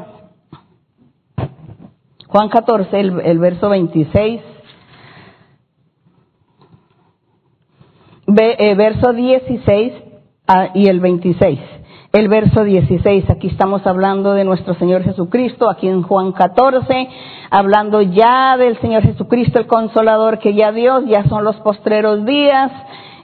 Juan 2.27 2.49
14, 2.49 2.99
el, 2.99 3.39
verso 3.39 3.69
26 3.69 4.41
Eh, 8.39 8.75
verso 8.75 9.13
16 9.13 9.93
ah, 10.47 10.69
y 10.73 10.87
el 10.87 10.99
26. 10.99 11.59
El 12.13 12.29
verso 12.29 12.63
16, 12.63 13.29
aquí 13.29 13.47
estamos 13.47 13.85
hablando 13.85 14.33
de 14.33 14.45
nuestro 14.45 14.75
Señor 14.75 15.03
Jesucristo, 15.03 15.69
aquí 15.69 15.89
en 15.89 16.03
Juan 16.03 16.31
14, 16.31 17.09
hablando 17.51 18.01
ya 18.01 18.55
del 18.55 18.79
Señor 18.79 19.03
Jesucristo, 19.03 19.59
el 19.59 19.67
consolador 19.67 20.39
que 20.39 20.53
ya 20.53 20.71
Dios, 20.71 21.03
ya 21.05 21.25
son 21.25 21.43
los 21.43 21.57
postreros 21.57 22.25
días, 22.25 22.71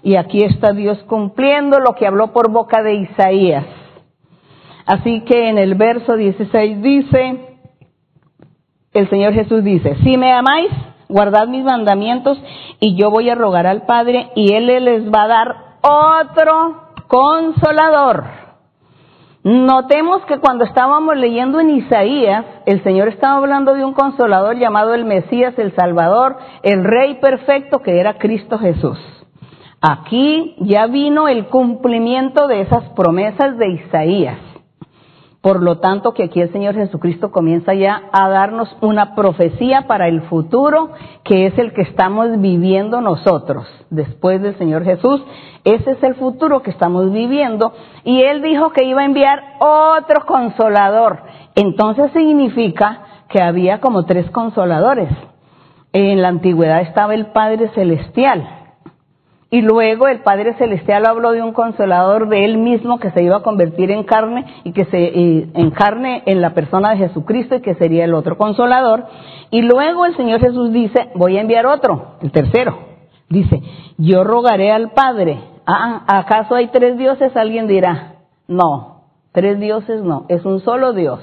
y 0.03 0.17
aquí 0.17 0.43
está 0.43 0.73
Dios 0.73 0.97
cumpliendo 1.07 1.79
lo 1.79 1.95
que 1.95 2.05
habló 2.05 2.33
por 2.33 2.51
boca 2.51 2.83
de 2.83 2.95
Isaías. 2.95 3.65
Así 4.85 5.21
que 5.21 5.47
en 5.47 5.57
el 5.57 5.75
verso 5.75 6.17
16 6.17 6.81
dice, 6.81 7.57
el 8.91 9.09
Señor 9.09 9.33
Jesús 9.33 9.63
dice, 9.63 9.95
si 10.03 10.17
me 10.17 10.33
amáis, 10.33 10.69
guardad 11.07 11.47
mis 11.47 11.63
mandamientos 11.63 12.37
y 12.81 12.95
yo 12.95 13.09
voy 13.09 13.29
a 13.29 13.35
rogar 13.35 13.65
al 13.65 13.85
Padre 13.85 14.31
y 14.35 14.51
Él 14.53 14.65
les 14.65 15.09
va 15.09 15.23
a 15.23 15.27
dar 15.27 15.55
otro 15.81 16.89
consolador. 17.07 18.42
Notemos 19.43 20.23
que 20.25 20.39
cuando 20.39 20.63
estábamos 20.63 21.17
leyendo 21.17 21.59
en 21.59 21.71
Isaías, 21.71 22.45
el 22.65 22.81
Señor 22.81 23.09
estaba 23.09 23.37
hablando 23.37 23.73
de 23.73 23.83
un 23.83 23.93
consolador 23.93 24.57
llamado 24.57 24.93
el 24.93 25.03
Mesías, 25.03 25.53
el 25.57 25.75
Salvador, 25.75 26.37
el 26.61 26.85
Rey 26.85 27.15
perfecto 27.15 27.79
que 27.79 27.99
era 27.99 28.17
Cristo 28.17 28.57
Jesús. 28.57 28.97
Aquí 29.81 30.55
ya 30.59 30.87
vino 30.87 31.27
el 31.27 31.47
cumplimiento 31.47 32.47
de 32.47 32.61
esas 32.61 32.89
promesas 32.91 33.57
de 33.57 33.67
Isaías. 33.67 34.52
Por 35.43 35.61
lo 35.61 35.79
tanto, 35.79 36.13
que 36.13 36.23
aquí 36.23 36.39
el 36.39 36.53
Señor 36.53 36.73
Jesucristo 36.75 37.29
comienza 37.29 37.73
ya 37.73 38.03
a 38.13 38.29
darnos 38.29 38.73
una 38.79 39.13
profecía 39.13 39.87
para 39.87 40.07
el 40.07 40.21
futuro, 40.21 40.91
que 41.25 41.47
es 41.47 41.59
el 41.59 41.73
que 41.73 41.81
estamos 41.81 42.39
viviendo 42.39 43.01
nosotros, 43.01 43.67
después 43.89 44.41
del 44.41 44.57
Señor 44.57 44.85
Jesús. 44.85 45.21
Ese 45.65 45.91
es 45.91 46.03
el 46.03 46.15
futuro 46.15 46.61
que 46.61 46.71
estamos 46.71 47.11
viviendo. 47.11 47.73
Y 48.05 48.21
Él 48.21 48.41
dijo 48.41 48.69
que 48.69 48.85
iba 48.85 49.01
a 49.01 49.05
enviar 49.05 49.43
otro 49.59 50.25
consolador. 50.25 51.19
Entonces 51.55 52.09
significa 52.13 53.01
que 53.27 53.43
había 53.43 53.81
como 53.81 54.05
tres 54.05 54.31
consoladores. 54.31 55.09
En 55.91 56.21
la 56.21 56.29
antigüedad 56.29 56.79
estaba 56.79 57.15
el 57.15 57.33
Padre 57.33 57.67
Celestial, 57.75 58.62
y 59.53 59.61
luego 59.61 60.07
el 60.07 60.21
Padre 60.21 60.55
Celestial 60.55 61.05
habló 61.05 61.31
de 61.31 61.43
un 61.43 61.53
consolador 61.53 62.27
de 62.27 62.43
él 62.43 62.57
mismo 62.57 62.97
que 62.97 63.11
se 63.11 63.21
iba 63.21 63.37
a 63.37 63.43
convertir 63.43 63.91
en 63.91 64.03
carne 64.03 64.47
y 64.63 64.71
que 64.71 64.85
se 64.85 65.51
encarne 65.53 66.23
en 66.25 66.41
la 66.41 66.55
persona 66.55 66.89
de 66.89 66.97
Jesucristo 66.97 67.53
y 67.53 67.61
que 67.61 67.75
sería 67.75 68.05
el 68.05 68.15
otro 68.15 68.35
consolador. 68.35 69.05
Y 69.51 69.61
luego 69.61 70.07
el 70.07 70.17
Señor 70.17 70.39
Jesús 70.39 70.73
dice, 70.73 71.11
voy 71.13 71.37
a 71.37 71.41
enviar 71.41 71.67
otro, 71.67 72.15
el 72.23 72.31
tercero. 72.31 72.79
Dice, 73.29 73.61
yo 73.99 74.23
rogaré 74.23 74.71
al 74.71 74.89
Padre. 74.93 75.39
Ah, 75.67 76.01
¿acaso 76.07 76.55
hay 76.55 76.69
tres 76.69 76.97
dioses? 76.97 77.37
Alguien 77.37 77.67
dirá, 77.67 78.15
no, 78.47 79.03
tres 79.33 79.59
dioses 79.59 80.01
no, 80.01 80.25
es 80.29 80.43
un 80.45 80.61
solo 80.61 80.93
Dios. 80.93 81.19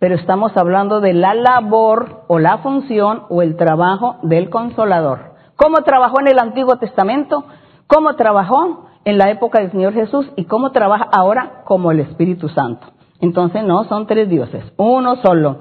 Pero 0.00 0.16
estamos 0.16 0.56
hablando 0.56 1.00
de 1.00 1.12
la 1.12 1.34
labor 1.34 2.24
o 2.26 2.40
la 2.40 2.58
función 2.58 3.22
o 3.28 3.42
el 3.42 3.54
trabajo 3.54 4.16
del 4.24 4.50
consolador 4.50 5.33
cómo 5.56 5.82
trabajó 5.82 6.20
en 6.20 6.28
el 6.28 6.38
Antiguo 6.38 6.76
Testamento, 6.76 7.44
cómo 7.86 8.14
trabajó 8.16 8.86
en 9.04 9.18
la 9.18 9.30
época 9.30 9.60
del 9.60 9.70
Señor 9.70 9.92
Jesús 9.92 10.26
y 10.36 10.44
cómo 10.44 10.72
trabaja 10.72 11.08
ahora 11.12 11.62
como 11.64 11.90
el 11.90 12.00
Espíritu 12.00 12.48
Santo. 12.48 12.86
Entonces 13.20 13.64
no, 13.64 13.84
son 13.84 14.06
tres 14.06 14.28
dioses, 14.28 14.64
uno 14.76 15.16
solo. 15.16 15.58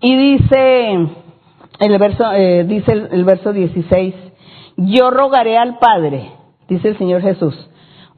Y 0.00 0.16
dice 0.16 0.92
el 1.78 1.98
verso, 1.98 2.32
eh, 2.32 2.64
dice 2.64 2.92
el, 2.92 3.24
verso 3.24 3.52
16, 3.52 4.14
yo 4.76 5.10
rogaré 5.10 5.58
al 5.58 5.78
Padre, 5.78 6.32
dice 6.68 6.88
el 6.88 6.98
Señor 6.98 7.22
Jesús, 7.22 7.54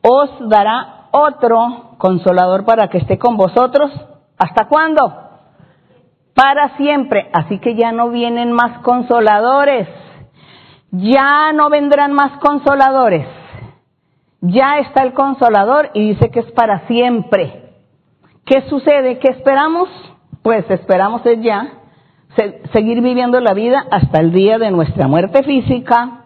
os 0.03 0.31
dará 0.49 1.09
otro 1.13 1.97
consolador 1.99 2.65
para 2.65 2.89
que 2.89 2.99
esté 2.99 3.19
con 3.19 3.37
vosotros. 3.37 3.91
¿Hasta 4.39 4.67
cuándo? 4.67 5.15
Para 6.35 6.77
siempre. 6.77 7.29
Así 7.33 7.59
que 7.59 7.77
ya 7.77 7.93
no 7.93 8.11
vienen 8.11 8.53
más 8.53 8.81
consoladores 8.81 9.89
ya 10.93 11.53
no 11.53 11.71
vendrán 11.71 12.13
más 12.13 12.39
consoladores. 12.39 13.27
Ya 14.43 14.79
está 14.79 15.03
el 15.03 15.15
consolador 15.15 15.91
y 15.95 16.11
dice 16.11 16.31
que 16.31 16.41
es 16.41 16.53
para 16.53 16.87
siempre. 16.87 17.71
¿Qué 18.45 18.63
sucede? 18.69 19.19
¿Qué 19.19 19.29
esperamos? 19.29 19.89
Pues 20.43 20.69
esperamos 20.71 21.25
es 21.27 21.41
ya 21.43 21.79
seguir 22.73 23.03
viviendo 23.03 23.41
la 23.41 23.55
vida 23.55 23.85
hasta 23.91 24.21
el 24.21 24.33
día 24.33 24.59
de 24.59 24.71
nuestra 24.71 25.07
muerte 25.07 25.43
física 25.43 26.25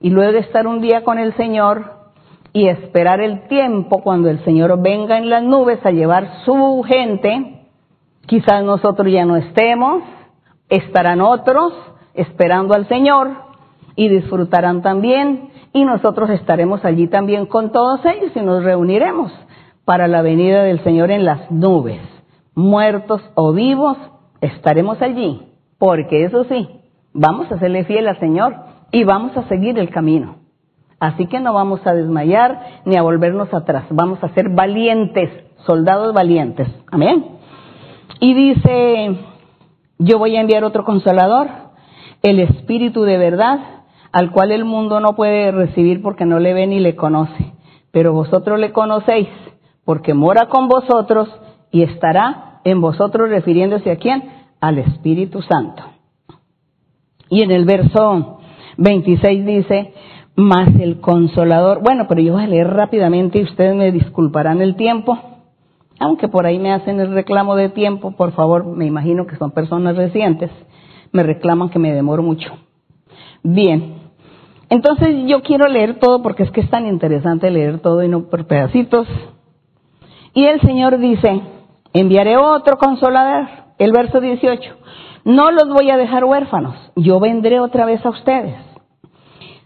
y 0.00 0.10
luego 0.10 0.38
estar 0.38 0.66
un 0.66 0.80
día 0.80 1.04
con 1.04 1.18
el 1.18 1.34
Señor 1.36 1.96
y 2.52 2.68
esperar 2.68 3.20
el 3.20 3.46
tiempo 3.48 4.02
cuando 4.02 4.30
el 4.30 4.42
Señor 4.44 4.80
venga 4.80 5.18
en 5.18 5.28
las 5.28 5.42
nubes 5.42 5.84
a 5.84 5.90
llevar 5.90 6.44
su 6.44 6.82
gente. 6.86 7.66
Quizás 8.26 8.64
nosotros 8.64 9.12
ya 9.12 9.24
no 9.24 9.36
estemos, 9.36 10.02
estarán 10.68 11.20
otros 11.20 11.74
esperando 12.14 12.74
al 12.74 12.88
Señor 12.88 13.45
y 13.96 14.08
disfrutarán 14.08 14.82
también 14.82 15.50
y 15.72 15.84
nosotros 15.84 16.30
estaremos 16.30 16.84
allí 16.84 17.08
también 17.08 17.46
con 17.46 17.72
todos 17.72 18.00
ellos 18.04 18.32
y 18.34 18.40
nos 18.40 18.62
reuniremos 18.62 19.32
para 19.84 20.08
la 20.08 20.22
venida 20.22 20.62
del 20.62 20.82
Señor 20.84 21.10
en 21.10 21.24
las 21.24 21.50
nubes. 21.50 22.00
Muertos 22.54 23.22
o 23.34 23.52
vivos, 23.52 23.96
estaremos 24.40 25.00
allí, 25.02 25.42
porque 25.78 26.24
eso 26.24 26.44
sí, 26.44 26.68
vamos 27.12 27.50
a 27.52 27.58
serle 27.58 27.84
fiel 27.84 28.08
al 28.08 28.18
Señor 28.18 28.54
y 28.90 29.04
vamos 29.04 29.36
a 29.36 29.48
seguir 29.48 29.78
el 29.78 29.90
camino. 29.90 30.36
Así 30.98 31.26
que 31.26 31.40
no 31.40 31.52
vamos 31.52 31.86
a 31.86 31.92
desmayar 31.92 32.80
ni 32.84 32.96
a 32.96 33.02
volvernos 33.02 33.52
atrás, 33.52 33.84
vamos 33.90 34.22
a 34.22 34.30
ser 34.30 34.48
valientes, 34.48 35.30
soldados 35.66 36.14
valientes. 36.14 36.68
Amén. 36.90 37.26
Y 38.18 38.32
dice, 38.32 39.18
yo 39.98 40.18
voy 40.18 40.36
a 40.36 40.40
enviar 40.40 40.64
otro 40.64 40.84
consolador, 40.84 41.48
el 42.22 42.40
Espíritu 42.40 43.02
de 43.02 43.18
verdad, 43.18 43.75
al 44.16 44.30
cual 44.30 44.50
el 44.50 44.64
mundo 44.64 44.98
no 44.98 45.14
puede 45.14 45.52
recibir 45.52 46.00
porque 46.00 46.24
no 46.24 46.38
le 46.38 46.54
ve 46.54 46.66
ni 46.66 46.80
le 46.80 46.96
conoce. 46.96 47.52
Pero 47.90 48.14
vosotros 48.14 48.58
le 48.58 48.72
conocéis, 48.72 49.28
porque 49.84 50.14
mora 50.14 50.48
con 50.48 50.68
vosotros 50.68 51.28
y 51.70 51.82
estará 51.82 52.62
en 52.64 52.80
vosotros 52.80 53.28
refiriéndose 53.28 53.90
a 53.90 53.96
quién? 53.96 54.22
Al 54.58 54.78
Espíritu 54.78 55.42
Santo. 55.42 55.82
Y 57.28 57.42
en 57.42 57.50
el 57.50 57.66
verso 57.66 58.38
26 58.78 59.44
dice, 59.44 59.92
más 60.34 60.68
el 60.80 60.98
consolador. 61.02 61.82
Bueno, 61.82 62.06
pero 62.08 62.22
yo 62.22 62.32
voy 62.32 62.44
a 62.44 62.48
leer 62.48 62.68
rápidamente 62.68 63.38
y 63.38 63.42
ustedes 63.42 63.76
me 63.76 63.92
disculparán 63.92 64.62
el 64.62 64.76
tiempo. 64.76 65.18
Aunque 66.00 66.28
por 66.28 66.46
ahí 66.46 66.58
me 66.58 66.72
hacen 66.72 67.00
el 67.00 67.12
reclamo 67.12 67.54
de 67.54 67.68
tiempo, 67.68 68.12
por 68.12 68.32
favor, 68.32 68.64
me 68.64 68.86
imagino 68.86 69.26
que 69.26 69.36
son 69.36 69.50
personas 69.50 69.94
recientes, 69.94 70.50
me 71.12 71.22
reclaman 71.22 71.68
que 71.68 71.78
me 71.78 71.92
demoro 71.92 72.22
mucho. 72.22 72.50
Bien, 73.42 74.05
entonces 74.68 75.26
yo 75.26 75.42
quiero 75.42 75.68
leer 75.68 75.98
todo 75.98 76.22
porque 76.22 76.42
es 76.42 76.50
que 76.50 76.60
es 76.60 76.70
tan 76.70 76.86
interesante 76.86 77.50
leer 77.50 77.80
todo 77.80 78.02
y 78.02 78.08
no 78.08 78.28
por 78.28 78.46
pedacitos. 78.46 79.06
Y 80.34 80.44
el 80.44 80.60
Señor 80.60 80.98
dice, 80.98 81.40
enviaré 81.92 82.36
otro 82.36 82.76
consolador, 82.76 83.48
el 83.78 83.92
verso 83.92 84.20
18, 84.20 84.76
no 85.24 85.50
los 85.50 85.68
voy 85.68 85.90
a 85.90 85.96
dejar 85.96 86.24
huérfanos, 86.24 86.74
yo 86.94 87.20
vendré 87.20 87.60
otra 87.60 87.84
vez 87.84 88.04
a 88.04 88.10
ustedes. 88.10 88.54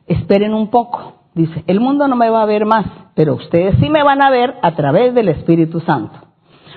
Esperen 0.07 0.55
un 0.55 0.69
poco, 0.71 1.15
dice, 1.35 1.65
el 1.67 1.81
mundo 1.81 2.09
no 2.09 2.17
me 2.17 2.31
va 2.31 2.43
a 2.43 2.47
ver 2.47 2.67
más, 2.67 2.87
pero 3.15 3.35
ustedes 3.35 3.77
sí 3.81 3.89
me 3.89 4.03
van 4.03 4.23
a 4.23 4.31
ver 4.31 4.55
a 4.63 4.75
través 4.75 5.15
del 5.15 5.29
Espíritu 5.29 5.81
Santo, 5.81 6.19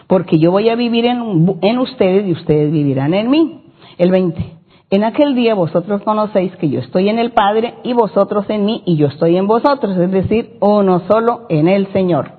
porque 0.07 0.39
yo 0.39 0.51
voy 0.51 0.69
a 0.69 0.75
vivir 0.75 1.05
en, 1.05 1.79
ustedes 1.79 2.27
y 2.27 2.31
ustedes 2.31 2.71
vivirán 2.71 3.13
en 3.13 3.29
mí. 3.29 3.59
El 3.97 4.11
20. 4.11 4.62
En 4.93 5.03
aquel 5.03 5.33
día 5.33 5.55
vosotros 5.55 6.03
conocéis 6.03 6.55
que 6.57 6.69
yo 6.69 6.79
estoy 6.79 7.09
en 7.09 7.17
el 7.17 7.31
Padre 7.31 7.73
y 7.81 7.93
vosotros 7.93 8.47
en 8.49 8.63
mí 8.63 8.83
y 8.85 8.95
yo 8.95 9.07
estoy 9.07 9.37
en 9.37 9.47
vosotros, 9.47 9.97
es 9.97 10.11
decir, 10.11 10.57
uno 10.59 10.99
solo 11.07 11.47
en 11.49 11.67
el 11.67 11.91
Señor. 11.93 12.33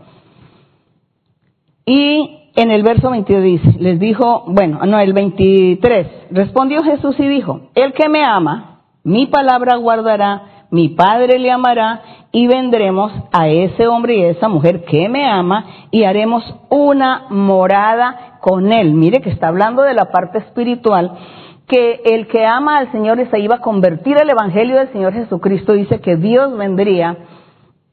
Y 1.84 2.52
en 2.54 2.70
el 2.70 2.84
verso 2.84 3.10
22 3.10 3.42
dice, 3.42 3.74
les 3.80 3.98
dijo, 3.98 4.44
bueno, 4.46 4.78
no, 4.86 5.00
el 5.00 5.12
23, 5.12 6.28
respondió 6.30 6.84
Jesús 6.84 7.18
y 7.18 7.26
dijo, 7.26 7.62
el 7.74 7.92
que 7.92 8.08
me 8.08 8.24
ama, 8.24 8.82
mi 9.02 9.26
palabra 9.26 9.74
guardará, 9.74 10.66
mi 10.70 10.90
Padre 10.90 11.40
le 11.40 11.50
amará 11.50 12.02
y 12.30 12.46
vendremos 12.46 13.10
a 13.32 13.48
ese 13.48 13.88
hombre 13.88 14.16
y 14.16 14.22
a 14.22 14.28
esa 14.28 14.46
mujer 14.46 14.84
que 14.84 15.08
me 15.08 15.26
ama 15.26 15.88
y 15.90 16.04
haremos 16.04 16.44
una 16.70 17.26
morada 17.30 18.38
con 18.40 18.70
él. 18.72 18.92
Mire 18.92 19.20
que 19.20 19.30
está 19.30 19.48
hablando 19.48 19.82
de 19.82 19.94
la 19.94 20.12
parte 20.12 20.38
espiritual 20.38 21.18
que 21.66 22.00
el 22.04 22.26
que 22.26 22.44
ama 22.44 22.78
al 22.78 22.92
Señor 22.92 23.20
y 23.20 23.26
se 23.26 23.40
iba 23.40 23.56
a 23.56 23.60
convertir 23.60 24.16
al 24.18 24.28
Evangelio 24.28 24.76
del 24.76 24.92
Señor 24.92 25.14
Jesucristo, 25.14 25.72
dice 25.72 26.00
que 26.00 26.16
Dios 26.16 26.56
vendría 26.56 27.16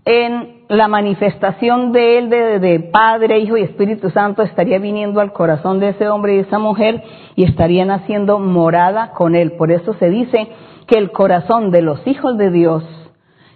en 0.03 0.61
la 0.67 0.87
manifestación 0.87 1.91
de 1.91 2.17
Él, 2.17 2.29
de, 2.29 2.89
Padre, 2.91 3.39
Hijo 3.39 3.57
y 3.57 3.63
Espíritu 3.63 4.09
Santo, 4.09 4.41
estaría 4.41 4.79
viniendo 4.79 5.21
al 5.21 5.31
corazón 5.31 5.79
de 5.79 5.89
ese 5.89 6.09
hombre 6.09 6.35
y 6.35 6.39
esa 6.39 6.59
mujer 6.59 7.03
y 7.35 7.43
estarían 7.43 7.91
haciendo 7.91 8.39
morada 8.39 9.11
con 9.11 9.35
Él. 9.35 9.53
Por 9.53 9.71
eso 9.71 9.93
se 9.95 10.09
dice 10.09 10.47
que 10.87 10.97
el 10.97 11.11
corazón 11.11 11.71
de 11.71 11.81
los 11.81 12.05
hijos 12.07 12.37
de 12.37 12.49
Dios, 12.51 12.83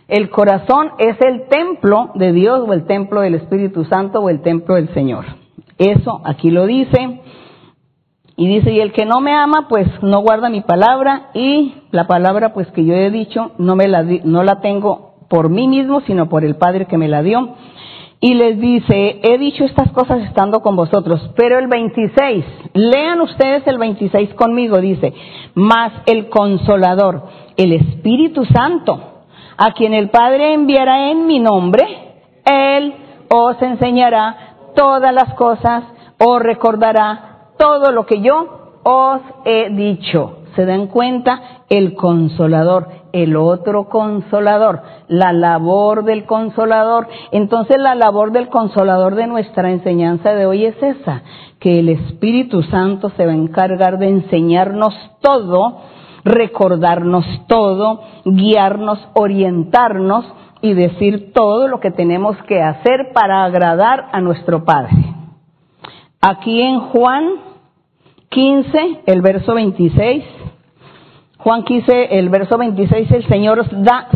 el 0.07 0.29
corazón 0.29 0.91
es 0.99 1.19
el 1.21 1.47
templo 1.47 2.11
de 2.15 2.31
Dios 2.31 2.63
o 2.67 2.73
el 2.73 2.85
templo 2.85 3.21
del 3.21 3.35
Espíritu 3.35 3.85
Santo 3.85 4.19
o 4.19 4.29
el 4.29 4.41
templo 4.41 4.75
del 4.75 4.93
Señor. 4.93 5.25
Eso 5.77 6.21
aquí 6.23 6.51
lo 6.51 6.65
dice. 6.65 7.21
Y 8.37 8.47
dice, 8.47 8.71
y 8.71 8.81
el 8.81 8.91
que 8.91 9.05
no 9.05 9.21
me 9.21 9.33
ama, 9.33 9.67
pues 9.69 9.87
no 10.01 10.19
guarda 10.19 10.49
mi 10.49 10.61
palabra 10.61 11.29
y 11.33 11.75
la 11.91 12.05
palabra 12.05 12.53
pues 12.53 12.67
que 12.71 12.83
yo 12.83 12.93
he 12.93 13.09
dicho 13.09 13.51
no 13.57 13.77
me 13.77 13.87
la 13.87 14.03
no 14.03 14.43
la 14.43 14.59
tengo 14.59 15.13
por 15.29 15.49
mí 15.49 15.67
mismo, 15.67 16.01
sino 16.01 16.27
por 16.27 16.43
el 16.43 16.55
Padre 16.57 16.85
que 16.85 16.97
me 16.97 17.07
la 17.07 17.23
dio. 17.23 17.55
Y 18.19 18.33
les 18.33 18.59
dice, 18.59 19.19
he 19.23 19.37
dicho 19.37 19.65
estas 19.65 19.91
cosas 19.91 20.21
estando 20.21 20.61
con 20.61 20.75
vosotros, 20.75 21.31
pero 21.35 21.59
el 21.59 21.67
26, 21.67 22.45
lean 22.73 23.21
ustedes 23.21 23.67
el 23.67 23.77
26 23.77 24.33
conmigo, 24.33 24.77
dice, 24.79 25.13
más 25.53 25.91
el 26.05 26.29
consolador, 26.29 27.23
el 27.57 27.73
Espíritu 27.73 28.45
Santo, 28.45 29.23
a 29.57 29.73
quien 29.73 29.93
el 29.93 30.09
Padre 30.09 30.53
enviará 30.53 31.11
en 31.11 31.27
mi 31.27 31.39
nombre, 31.39 31.85
Él 32.45 32.93
os 33.29 33.61
enseñará 33.61 34.55
todas 34.75 35.13
las 35.13 35.33
cosas, 35.35 35.83
os 36.17 36.41
recordará 36.41 37.34
todo 37.57 37.91
lo 37.91 38.05
que 38.05 38.21
yo 38.21 38.65
os 38.83 39.21
he 39.45 39.69
dicho. 39.71 40.39
¿Se 40.55 40.65
dan 40.65 40.87
cuenta? 40.87 41.63
El 41.69 41.95
consolador, 41.95 42.87
el 43.11 43.35
otro 43.35 43.89
consolador, 43.89 44.81
la 45.07 45.33
labor 45.33 46.05
del 46.05 46.25
consolador. 46.25 47.07
Entonces 47.31 47.77
la 47.77 47.95
labor 47.95 48.31
del 48.31 48.47
consolador 48.47 49.15
de 49.15 49.27
nuestra 49.27 49.71
enseñanza 49.71 50.33
de 50.33 50.45
hoy 50.45 50.65
es 50.65 50.81
esa, 50.81 51.23
que 51.59 51.79
el 51.79 51.89
Espíritu 51.89 52.63
Santo 52.63 53.09
se 53.17 53.25
va 53.25 53.33
a 53.33 53.35
encargar 53.35 53.97
de 53.97 54.07
enseñarnos 54.07 54.93
todo, 55.21 55.81
recordarnos 56.23 57.25
todo, 57.47 58.01
guiarnos, 58.23 58.99
orientarnos 59.13 60.25
y 60.61 60.73
decir 60.73 61.33
todo 61.33 61.67
lo 61.67 61.79
que 61.79 61.91
tenemos 61.91 62.37
que 62.43 62.61
hacer 62.61 63.11
para 63.13 63.43
agradar 63.43 64.07
a 64.13 64.21
nuestro 64.21 64.63
Padre. 64.63 65.14
Aquí 66.27 66.59
en 66.59 66.79
Juan 66.79 67.33
15, 68.29 69.01
el 69.05 69.21
verso 69.21 69.53
26, 69.53 70.23
Juan 71.37 71.63
15, 71.63 72.17
el 72.17 72.29
verso 72.29 72.57
26, 72.57 73.11
el 73.11 73.27
Señor 73.27 73.63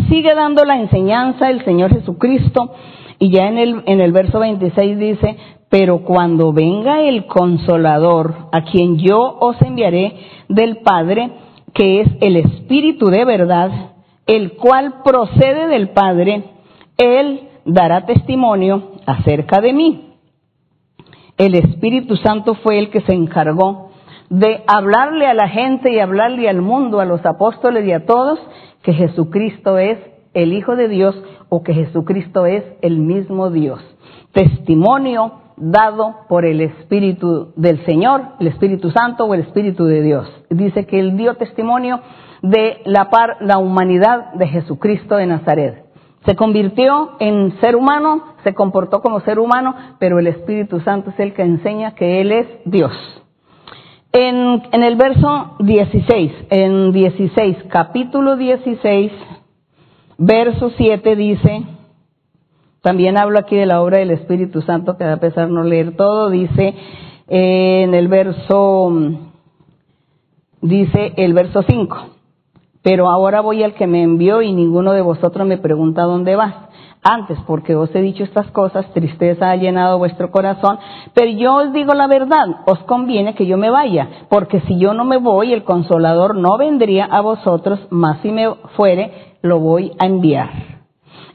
sigue 0.10 0.34
dando 0.34 0.66
la 0.66 0.80
enseñanza 0.80 1.51
el 1.51 1.64
Señor 1.64 1.93
Jesucristo. 1.93 2.72
Y 3.20 3.30
ya 3.30 3.45
en 3.45 3.60
el, 3.60 3.84
en 3.86 4.01
el 4.01 4.12
verso 4.12 4.39
26 4.39 4.97
dice, 4.97 5.38
pero 5.70 5.99
cuando 5.99 6.51
venga 6.51 6.99
el 7.01 7.28
consolador, 7.28 8.34
a 8.53 8.64
quien 8.64 8.97
yo 8.97 9.38
os 9.39 9.62
enviaré 9.62 10.16
del 10.47 10.78
Padre, 10.78 11.30
que 11.76 12.01
es 12.01 12.07
el 12.22 12.38
Espíritu 12.38 13.12
de 13.12 13.24
verdad, 13.24 13.70
el 14.26 14.53
cual 14.53 15.03
procede 15.03 15.68
del 15.68 15.89
Padre, 15.89 16.43
Él 16.97 17.49
dará 17.66 18.07
testimonio 18.07 18.93
acerca 19.05 19.62
de 19.62 19.74
mí 19.74 20.09
el 21.40 21.56
Espíritu 21.56 22.18
Santo 22.18 22.54
fue 22.56 22.78
el 22.78 22.90
que 22.92 23.02
se 23.02 23.14
encargó 23.14 23.92
de 24.30 24.62
hablarle 24.68 25.26
a 25.26 25.34
la 25.34 25.48
gente 25.48 25.92
y 25.92 26.00
hablarle 26.00 26.50
al 26.50 26.62
mundo, 26.62 27.00
a 27.00 27.06
los 27.06 27.26
apóstoles 27.26 27.86
y 27.88 27.94
a 27.94 28.06
todos, 28.06 28.40
que 28.84 28.94
Jesucristo 28.94 29.78
es 29.78 29.98
el 30.34 30.52
Hijo 30.52 30.76
de 30.76 30.90
Dios 30.90 31.16
o 31.48 31.64
que 31.64 31.74
Jesucristo 31.74 32.46
es 32.46 32.66
el 32.82 33.00
mismo 33.00 33.50
Dios. 33.50 33.80
Testimonio 34.34 35.32
dado 35.56 36.18
por 36.28 36.46
el 36.46 36.60
Espíritu 36.60 37.54
del 37.56 37.86
Señor, 37.86 38.22
el 38.42 38.48
Espíritu 38.48 38.92
Santo 38.92 39.24
o 39.24 39.34
el 39.34 39.42
Espíritu 39.42 39.86
de 39.86 40.02
Dios. 40.02 40.30
Dice 40.50 40.86
que 40.86 41.00
él 41.00 41.16
dio 41.16 41.36
testimonio 41.36 42.02
de 42.42 42.82
la, 42.84 43.10
par, 43.10 43.38
la 43.40 43.60
humanidad 43.60 44.34
de 44.34 44.48
Jesucristo 44.48 45.16
de 45.16 45.26
Nazaret. 45.26 45.86
Se 46.26 46.36
convirtió 46.36 47.11
en 47.20 47.59
ser 47.61 47.76
humano, 47.76 48.24
se 48.43 48.53
comportó 48.53 49.01
como 49.01 49.22
ser 49.22 49.39
humano, 49.39 49.76
pero 49.99 50.20
el 50.20 50.28
Espíritu 50.28 50.80
Santo 50.82 51.11
es 51.11 51.20
el 51.20 51.34
que 51.34 51.43
enseña 51.43 51.95
que 51.95 52.22
Él 52.22 52.32
es 52.32 52.47
Dios. 52.65 52.91
En, 54.11 54.84
el 54.84 54.95
verso 54.95 55.55
16, 55.59 56.32
en 56.49 56.91
16, 56.91 57.57
capítulo 57.70 58.38
16, 58.38 59.11
verso 60.17 60.72
7 60.76 61.15
dice, 61.15 61.63
también 62.82 63.20
hablo 63.20 63.38
aquí 63.38 63.55
de 63.55 63.67
la 63.67 63.82
obra 63.82 63.99
del 63.99 64.09
Espíritu 64.09 64.61
Santo, 64.63 64.97
que 64.97 65.03
a 65.03 65.17
pesar 65.17 65.49
no 65.49 65.63
leer 65.63 65.95
todo, 65.95 66.32
dice 66.32 66.74
eh, 67.28 67.84
en 67.84 67.93
el 67.93 68.07
verso, 68.07 68.91
dice 70.61 71.13
el 71.15 71.34
verso 71.34 71.61
5, 71.61 72.18
pero 72.82 73.10
ahora 73.10 73.42
voy 73.42 73.64
al 73.64 73.74
que 73.74 73.88
me 73.88 74.04
envió 74.04 74.42
y 74.42 74.54
ninguno 74.54 74.94
de 74.94 75.02
vosotros 75.02 75.48
me 75.48 75.58
pregunta 75.58 76.04
dónde 76.04 76.36
vas. 76.36 76.56
Antes, 77.02 77.38
porque 77.48 77.76
os 77.76 77.94
he 77.96 78.02
dicho 78.02 78.26
estas 78.26 78.52
cosas, 78.52 78.92
tristeza 78.94 79.50
ha 79.50 79.56
llenado 79.56 79.98
vuestro 79.98 80.32
corazón, 80.32 80.80
pero 81.14 81.32
yo 81.32 81.56
os 81.56 81.72
digo 81.72 81.94
la 81.94 82.08
verdad, 82.08 82.48
os 82.66 82.80
conviene 82.80 83.36
que 83.36 83.46
yo 83.46 83.58
me 83.58 83.70
vaya, 83.70 84.26
porque 84.30 84.60
si 84.62 84.78
yo 84.78 84.94
no 84.94 85.06
me 85.06 85.18
voy, 85.18 85.54
el 85.54 85.64
consolador 85.64 86.36
no 86.36 86.58
vendría 86.58 87.06
a 87.06 87.22
vosotros, 87.22 87.80
mas 87.90 88.20
si 88.22 88.32
me 88.32 88.54
fuere, 88.76 89.38
lo 89.42 89.60
voy 89.60 89.94
a 89.98 90.08
enviar. 90.08 90.50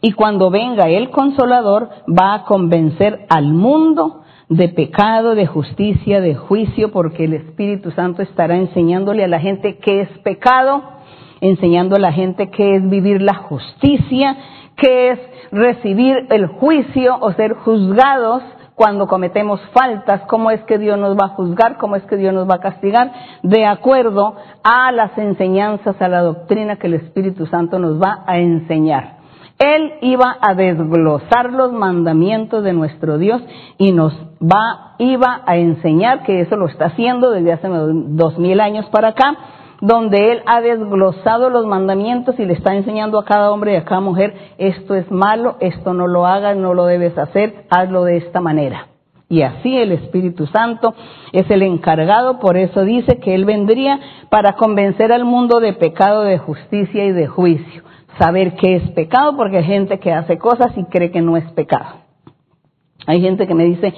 Y 0.02 0.12
cuando 0.12 0.50
venga 0.50 0.90
el 0.90 1.08
consolador, 1.08 1.88
va 2.06 2.34
a 2.34 2.44
convencer 2.44 3.24
al 3.30 3.54
mundo 3.54 4.20
de 4.50 4.68
pecado, 4.68 5.34
de 5.34 5.46
justicia, 5.46 6.20
de 6.20 6.34
juicio, 6.34 6.92
porque 6.92 7.24
el 7.24 7.32
Espíritu 7.32 7.90
Santo 7.90 8.20
estará 8.20 8.56
enseñándole 8.56 9.24
a 9.24 9.28
la 9.28 9.40
gente 9.40 9.78
qué 9.78 10.02
es 10.02 10.18
pecado, 10.18 10.82
enseñando 11.40 11.96
a 11.96 12.00
la 12.00 12.12
gente 12.12 12.50
qué 12.50 12.76
es 12.76 12.88
vivir 12.88 13.22
la 13.22 13.34
justicia, 13.34 14.36
qué 14.76 15.10
es 15.10 15.18
recibir 15.52 16.26
el 16.30 16.46
juicio 16.46 17.16
o 17.20 17.32
ser 17.32 17.54
juzgados 17.54 18.42
cuando 18.74 19.06
cometemos 19.06 19.60
faltas, 19.72 20.22
cómo 20.22 20.50
es 20.50 20.60
que 20.64 20.78
Dios 20.78 20.98
nos 20.98 21.16
va 21.16 21.26
a 21.26 21.36
juzgar, 21.36 21.76
cómo 21.78 21.96
es 21.96 22.02
que 22.04 22.16
Dios 22.16 22.34
nos 22.34 22.48
va 22.48 22.56
a 22.56 22.60
castigar, 22.60 23.12
de 23.42 23.66
acuerdo 23.66 24.34
a 24.64 24.90
las 24.90 25.16
enseñanzas, 25.16 26.00
a 26.00 26.08
la 26.08 26.22
doctrina 26.22 26.76
que 26.76 26.88
el 26.88 26.94
Espíritu 26.94 27.46
Santo 27.46 27.78
nos 27.78 28.02
va 28.02 28.24
a 28.26 28.38
enseñar. 28.38 29.18
Él 29.58 29.92
iba 30.00 30.36
a 30.40 30.54
desglosar 30.54 31.52
los 31.52 31.72
mandamientos 31.72 32.64
de 32.64 32.72
nuestro 32.72 33.18
Dios 33.18 33.40
y 33.78 33.92
nos 33.92 34.12
va, 34.42 34.96
iba 34.98 35.42
a 35.46 35.56
enseñar 35.56 36.24
que 36.24 36.40
eso 36.40 36.56
lo 36.56 36.66
está 36.66 36.86
haciendo 36.86 37.30
desde 37.30 37.52
hace 37.52 37.68
dos 37.68 38.36
mil 38.38 38.60
años 38.60 38.86
para 38.86 39.08
acá, 39.08 39.36
donde 39.84 40.32
Él 40.32 40.42
ha 40.46 40.62
desglosado 40.62 41.50
los 41.50 41.66
mandamientos 41.66 42.38
y 42.38 42.46
le 42.46 42.54
está 42.54 42.74
enseñando 42.74 43.18
a 43.18 43.24
cada 43.26 43.50
hombre 43.50 43.74
y 43.74 43.76
a 43.76 43.84
cada 43.84 44.00
mujer, 44.00 44.34
esto 44.56 44.94
es 44.94 45.10
malo, 45.10 45.56
esto 45.60 45.92
no 45.92 46.06
lo 46.06 46.26
hagas, 46.26 46.56
no 46.56 46.72
lo 46.72 46.86
debes 46.86 47.18
hacer, 47.18 47.66
hazlo 47.68 48.04
de 48.04 48.16
esta 48.16 48.40
manera. 48.40 48.86
Y 49.28 49.42
así 49.42 49.76
el 49.76 49.92
Espíritu 49.92 50.46
Santo 50.46 50.94
es 51.32 51.50
el 51.50 51.60
encargado, 51.62 52.38
por 52.38 52.56
eso 52.56 52.82
dice 52.82 53.18
que 53.18 53.34
Él 53.34 53.44
vendría 53.44 54.00
para 54.30 54.54
convencer 54.54 55.12
al 55.12 55.26
mundo 55.26 55.60
de 55.60 55.74
pecado, 55.74 56.22
de 56.22 56.38
justicia 56.38 57.04
y 57.04 57.12
de 57.12 57.26
juicio. 57.26 57.82
Saber 58.18 58.54
qué 58.54 58.76
es 58.76 58.90
pecado, 58.92 59.36
porque 59.36 59.58
hay 59.58 59.64
gente 59.64 59.98
que 59.98 60.12
hace 60.12 60.38
cosas 60.38 60.72
y 60.78 60.84
cree 60.84 61.10
que 61.10 61.20
no 61.20 61.36
es 61.36 61.44
pecado. 61.52 61.96
Hay 63.06 63.20
gente 63.20 63.46
que 63.46 63.54
me 63.54 63.64
dice, 63.64 63.92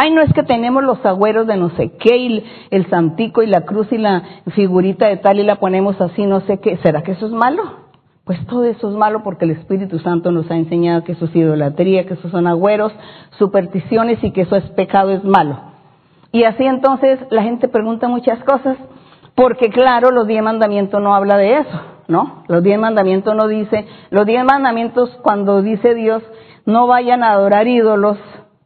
ay, 0.00 0.12
no 0.12 0.22
es 0.22 0.32
que 0.32 0.44
tenemos 0.44 0.84
los 0.84 1.04
agüeros 1.04 1.46
de 1.48 1.56
no 1.56 1.70
sé 1.70 1.92
qué, 1.98 2.16
y 2.16 2.44
el 2.70 2.88
santico 2.88 3.42
y 3.42 3.46
la 3.46 3.62
cruz 3.62 3.90
y 3.90 3.98
la 3.98 4.22
figurita 4.54 5.08
de 5.08 5.16
tal 5.16 5.40
y 5.40 5.42
la 5.42 5.56
ponemos 5.56 6.00
así, 6.00 6.24
no 6.24 6.40
sé 6.42 6.60
qué. 6.60 6.76
¿Será 6.78 7.02
que 7.02 7.12
eso 7.12 7.26
es 7.26 7.32
malo? 7.32 7.88
Pues 8.24 8.46
todo 8.46 8.64
eso 8.64 8.90
es 8.90 8.94
malo 8.94 9.22
porque 9.24 9.44
el 9.44 9.52
Espíritu 9.52 9.98
Santo 9.98 10.30
nos 10.30 10.48
ha 10.50 10.56
enseñado 10.56 11.02
que 11.02 11.12
eso 11.12 11.24
es 11.24 11.34
idolatría, 11.34 12.06
que 12.06 12.14
eso 12.14 12.28
son 12.28 12.46
agüeros, 12.46 12.92
supersticiones 13.38 14.22
y 14.22 14.30
que 14.30 14.42
eso 14.42 14.54
es 14.54 14.64
pecado, 14.70 15.10
es 15.10 15.24
malo. 15.24 15.58
Y 16.30 16.44
así 16.44 16.64
entonces 16.64 17.18
la 17.30 17.42
gente 17.42 17.66
pregunta 17.66 18.06
muchas 18.06 18.38
cosas, 18.44 18.76
porque 19.34 19.70
claro, 19.70 20.10
los 20.12 20.28
diez 20.28 20.42
mandamientos 20.42 21.02
no 21.02 21.14
habla 21.14 21.38
de 21.38 21.58
eso, 21.58 21.80
¿no? 22.06 22.44
Los 22.46 22.62
diez 22.62 22.78
mandamientos 22.78 23.34
no 23.34 23.48
dice, 23.48 23.86
los 24.10 24.26
diez 24.26 24.44
mandamientos 24.44 25.10
cuando 25.22 25.62
dice 25.62 25.94
Dios, 25.94 26.22
no 26.66 26.86
vayan 26.86 27.22
a 27.24 27.32
adorar 27.32 27.66
ídolos, 27.66 28.18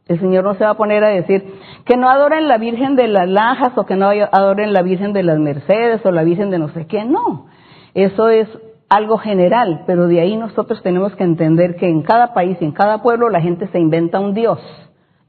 el 0.07 0.19
Señor 0.19 0.43
no 0.43 0.55
se 0.55 0.65
va 0.65 0.71
a 0.71 0.77
poner 0.77 1.03
a 1.03 1.09
decir 1.09 1.45
que 1.85 1.95
no 1.95 2.09
adoren 2.09 2.47
la 2.47 2.57
Virgen 2.57 2.95
de 2.95 3.07
las 3.07 3.27
Lajas 3.27 3.77
o 3.77 3.85
que 3.85 3.95
no 3.95 4.09
adoren 4.09 4.73
la 4.73 4.81
Virgen 4.81 5.13
de 5.13 5.23
las 5.23 5.39
Mercedes 5.39 6.05
o 6.05 6.11
la 6.11 6.23
Virgen 6.23 6.49
de 6.49 6.59
no 6.59 6.69
sé 6.69 6.87
qué, 6.87 7.05
no. 7.05 7.47
Eso 7.93 8.29
es 8.29 8.47
algo 8.89 9.17
general, 9.17 9.83
pero 9.87 10.07
de 10.07 10.19
ahí 10.19 10.35
nosotros 10.35 10.83
tenemos 10.83 11.15
que 11.15 11.23
entender 11.23 11.77
que 11.77 11.87
en 11.87 12.03
cada 12.03 12.33
país 12.33 12.57
y 12.59 12.65
en 12.65 12.73
cada 12.73 13.01
pueblo 13.01 13.29
la 13.29 13.41
gente 13.41 13.67
se 13.67 13.79
inventa 13.79 14.19
un 14.19 14.33
Dios. 14.33 14.59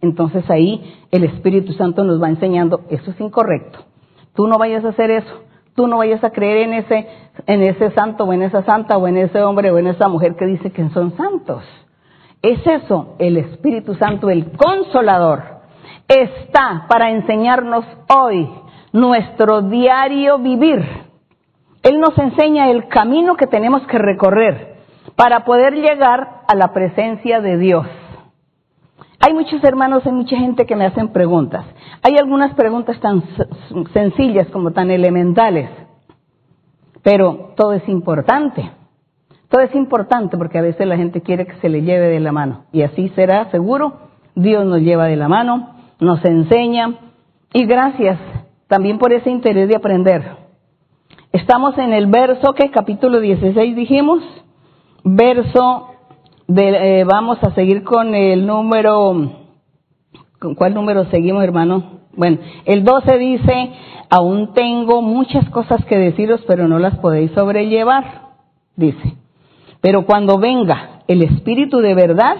Entonces 0.00 0.48
ahí 0.50 0.82
el 1.10 1.24
Espíritu 1.24 1.72
Santo 1.72 2.04
nos 2.04 2.22
va 2.22 2.28
enseñando, 2.28 2.82
eso 2.90 3.10
es 3.10 3.20
incorrecto. 3.20 3.78
Tú 4.34 4.48
no 4.48 4.58
vayas 4.58 4.84
a 4.84 4.88
hacer 4.88 5.10
eso. 5.10 5.44
Tú 5.74 5.86
no 5.86 5.98
vayas 5.98 6.22
a 6.22 6.30
creer 6.30 6.68
en 6.68 6.74
ese, 6.74 7.08
en 7.46 7.62
ese 7.62 7.90
santo 7.92 8.24
o 8.24 8.32
en 8.32 8.42
esa 8.42 8.62
santa 8.64 8.96
o 8.96 9.08
en 9.08 9.16
ese 9.16 9.42
hombre 9.42 9.70
o 9.70 9.78
en 9.78 9.88
esa 9.88 10.08
mujer 10.08 10.36
que 10.36 10.46
dice 10.46 10.70
que 10.70 10.88
son 10.90 11.16
santos. 11.16 11.64
Es 12.44 12.66
eso, 12.66 13.16
el 13.18 13.38
Espíritu 13.38 13.94
Santo, 13.94 14.30
el 14.30 14.52
consolador, 14.52 15.42
está 16.06 16.86
para 16.88 17.10
enseñarnos 17.10 17.84
hoy 18.08 18.48
nuestro 18.92 19.62
diario 19.62 20.38
vivir 20.38 21.04
él 21.84 22.00
nos 22.00 22.16
enseña 22.16 22.70
el 22.70 22.88
camino 22.88 23.36
que 23.36 23.46
tenemos 23.46 23.82
que 23.86 23.98
recorrer 23.98 24.76
para 25.16 25.44
poder 25.44 25.74
llegar 25.74 26.40
a 26.48 26.54
la 26.54 26.72
presencia 26.72 27.42
de 27.42 27.58
Dios. 27.58 27.86
Hay 29.20 29.34
muchos 29.34 29.62
hermanos, 29.62 30.04
hay 30.06 30.12
mucha 30.12 30.36
gente 30.36 30.64
que 30.64 30.76
me 30.76 30.86
hacen 30.86 31.08
preguntas. 31.08 31.66
Hay 32.02 32.16
algunas 32.16 32.54
preguntas 32.54 32.98
tan 33.00 33.22
sencillas 33.92 34.48
como 34.48 34.70
tan 34.70 34.90
elementales, 34.90 35.68
pero 37.02 37.52
todo 37.54 37.74
es 37.74 37.86
importante. 37.86 38.70
Todo 39.54 39.62
es 39.62 39.74
importante 39.76 40.36
porque 40.36 40.58
a 40.58 40.62
veces 40.62 40.84
la 40.84 40.96
gente 40.96 41.20
quiere 41.20 41.46
que 41.46 41.54
se 41.60 41.68
le 41.68 41.82
lleve 41.82 42.08
de 42.08 42.18
la 42.18 42.32
mano. 42.32 42.64
Y 42.72 42.82
así 42.82 43.10
será, 43.10 43.52
seguro. 43.52 43.92
Dios 44.34 44.66
nos 44.66 44.80
lleva 44.80 45.04
de 45.06 45.14
la 45.14 45.28
mano, 45.28 45.76
nos 46.00 46.24
enseña. 46.24 46.96
Y 47.52 47.64
gracias 47.64 48.18
también 48.66 48.98
por 48.98 49.12
ese 49.12 49.30
interés 49.30 49.68
de 49.68 49.76
aprender. 49.76 50.24
Estamos 51.30 51.78
en 51.78 51.92
el 51.92 52.08
verso 52.08 52.52
que 52.54 52.72
capítulo 52.72 53.20
16 53.20 53.76
dijimos, 53.76 54.24
verso 55.04 55.86
de, 56.48 57.02
eh, 57.02 57.04
vamos 57.04 57.38
a 57.44 57.54
seguir 57.54 57.84
con 57.84 58.12
el 58.16 58.48
número, 58.48 59.14
¿con 60.40 60.56
cuál 60.56 60.74
número 60.74 61.04
seguimos 61.12 61.44
hermano? 61.44 62.00
Bueno, 62.16 62.38
el 62.64 62.82
12 62.82 63.18
dice, 63.18 63.70
aún 64.10 64.52
tengo 64.52 65.00
muchas 65.00 65.48
cosas 65.50 65.84
que 65.84 65.96
deciros, 65.96 66.42
pero 66.44 66.66
no 66.66 66.80
las 66.80 66.98
podéis 66.98 67.30
sobrellevar, 67.30 68.22
dice. 68.74 69.23
Pero 69.84 70.06
cuando 70.06 70.38
venga 70.38 71.00
el 71.08 71.22
Espíritu 71.22 71.80
de 71.80 71.92
verdad, 71.92 72.36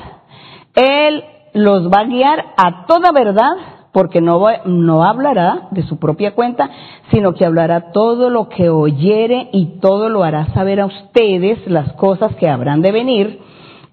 Él 0.75 1.23
los 1.53 1.89
va 1.89 2.01
a 2.01 2.07
guiar 2.07 2.43
a 2.57 2.87
toda 2.87 3.13
verdad 3.13 3.53
porque 3.93 4.23
no, 4.23 4.41
no 4.65 5.05
hablará 5.05 5.69
de 5.71 5.83
su 5.83 5.99
propia 5.99 6.35
cuenta, 6.35 6.71
sino 7.13 7.35
que 7.35 7.45
hablará 7.45 7.93
todo 7.93 8.31
lo 8.31 8.49
que 8.49 8.71
oyere 8.71 9.51
y 9.53 9.79
todo 9.79 10.09
lo 10.09 10.25
hará 10.25 10.55
saber 10.55 10.81
a 10.81 10.87
ustedes 10.87 11.59
las 11.67 11.93
cosas 11.93 12.35
que 12.37 12.49
habrán 12.49 12.81
de 12.81 12.93
venir. 12.93 13.41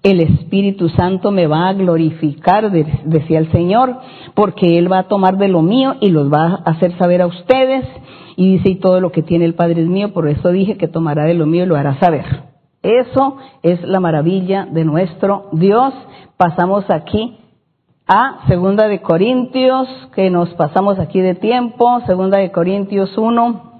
El 0.02 0.20
Espíritu 0.20 0.88
Santo 0.88 1.30
me 1.30 1.46
va 1.46 1.68
a 1.68 1.74
glorificar, 1.74 2.70
decía 2.70 3.38
el 3.38 3.52
Señor, 3.52 3.98
porque 4.32 4.78
Él 4.78 4.90
va 4.90 5.00
a 5.00 5.08
tomar 5.08 5.36
de 5.36 5.48
lo 5.48 5.60
mío 5.60 5.96
y 6.00 6.08
los 6.08 6.32
va 6.32 6.62
a 6.64 6.70
hacer 6.70 6.96
saber 6.96 7.20
a 7.20 7.26
ustedes. 7.26 7.84
Y 8.34 8.54
dice, 8.54 8.70
y 8.70 8.76
todo 8.76 8.98
lo 9.02 9.12
que 9.12 9.22
tiene 9.22 9.44
el 9.44 9.56
Padre 9.56 9.82
es 9.82 9.88
mío, 9.88 10.14
por 10.14 10.26
eso 10.26 10.48
dije 10.48 10.78
que 10.78 10.88
tomará 10.88 11.24
de 11.24 11.34
lo 11.34 11.44
mío 11.44 11.64
y 11.64 11.66
lo 11.66 11.76
hará 11.76 12.00
saber. 12.00 12.51
Eso 12.82 13.36
es 13.62 13.80
la 13.82 14.00
maravilla 14.00 14.66
de 14.70 14.84
nuestro 14.84 15.48
Dios. 15.52 15.94
Pasamos 16.36 16.88
aquí 16.90 17.38
a 18.08 18.40
Segunda 18.48 18.88
de 18.88 19.00
Corintios, 19.00 19.88
que 20.14 20.30
nos 20.30 20.52
pasamos 20.54 20.98
aquí 20.98 21.20
de 21.20 21.34
tiempo, 21.36 22.00
Segunda 22.06 22.38
de 22.38 22.50
Corintios 22.50 23.16
1. 23.16 23.72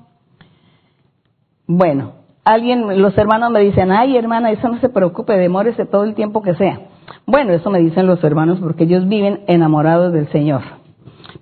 Bueno, 1.67 2.13
alguien, 2.45 3.03
los 3.03 3.17
hermanos 3.19 3.51
me 3.51 3.61
dicen, 3.61 3.91
ay 3.91 4.17
hermana, 4.17 4.53
eso 4.53 4.69
no 4.69 4.79
se 4.79 4.89
preocupe, 4.89 5.37
demórese 5.37 5.85
todo 5.85 6.05
el 6.05 6.15
tiempo 6.15 6.43
que 6.43 6.55
sea. 6.55 6.81
Bueno, 7.27 7.53
eso 7.53 7.71
me 7.71 7.81
dicen 7.81 8.07
los 8.07 8.23
hermanos 8.23 8.59
porque 8.61 8.85
ellos 8.85 9.09
viven 9.09 9.43
enamorados 9.49 10.13
del 10.13 10.29
Señor. 10.31 10.63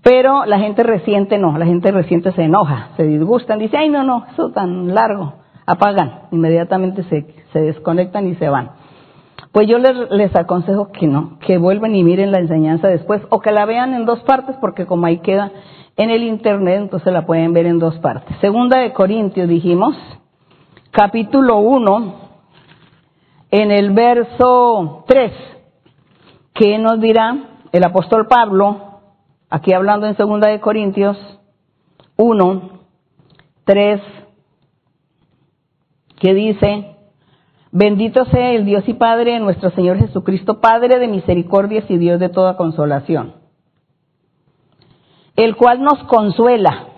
Pero 0.02 0.46
la 0.46 0.58
gente 0.58 0.82
reciente 0.82 1.36
no, 1.36 1.58
la 1.58 1.66
gente 1.66 1.90
reciente 1.92 2.32
se 2.32 2.42
enoja, 2.42 2.90
se 2.96 3.02
disgustan, 3.02 3.58
dice, 3.58 3.76
ay 3.76 3.90
no, 3.90 4.02
no, 4.02 4.24
eso 4.32 4.50
tan 4.50 4.94
largo, 4.94 5.34
apagan, 5.66 6.22
inmediatamente 6.30 7.02
se, 7.04 7.26
se 7.53 7.61
desconectan 7.61 8.26
y 8.26 8.34
se 8.36 8.48
van. 8.48 8.70
Pues 9.53 9.66
yo 9.66 9.78
les, 9.78 10.36
aconsejo 10.36 10.92
que 10.92 11.07
no, 11.07 11.38
que 11.40 11.59
vuelvan 11.59 11.94
y 11.94 12.05
miren 12.05 12.30
la 12.30 12.38
enseñanza 12.38 12.88
después 12.88 13.22
o 13.30 13.40
que 13.40 13.51
la 13.51 13.66
vean 13.66 13.94
en 13.94 14.05
dos 14.05 14.20
partes 14.20 14.57
porque 14.61 14.86
como 14.86 15.07
ahí 15.07 15.18
queda 15.18 15.51
en 15.96 16.11
el 16.11 16.22
internet, 16.22 16.78
entonces 16.82 17.12
la 17.12 17.26
pueden 17.26 17.53
ver 17.53 17.66
en 17.66 17.78
dos 17.78 17.98
partes. 17.98 18.36
Segunda 18.40 18.78
de 18.78 18.92
Corintios 18.92 19.48
dijimos, 19.48 19.96
capítulo 20.92 21.59
1, 21.59 22.14
en 23.51 23.70
el 23.72 23.90
verso 23.90 25.05
3, 25.09 25.32
¿qué 26.55 26.78
nos 26.78 27.01
dirá 27.01 27.36
el 27.72 27.84
apóstol 27.84 28.28
Pablo, 28.28 29.01
aquí 29.48 29.72
hablando 29.72 30.07
en 30.07 30.16
Segunda 30.16 30.48
de 30.48 30.61
Corintios 30.61 31.16
1, 32.16 32.70
3, 33.64 34.01
que 36.20 36.34
dice, 36.34 36.96
Bendito 37.72 38.24
sea 38.26 38.52
el 38.52 38.64
Dios 38.64 38.82
y 38.88 38.94
Padre 38.94 39.32
de 39.34 39.40
nuestro 39.40 39.70
Señor 39.70 39.98
Jesucristo, 39.98 40.60
Padre 40.60 40.98
de 40.98 41.06
misericordias 41.06 41.84
y 41.88 41.98
Dios 41.98 42.18
de 42.18 42.28
toda 42.28 42.56
consolación, 42.56 43.34
el 45.36 45.54
cual 45.54 45.82
nos 45.82 46.02
consuela, 46.04 46.88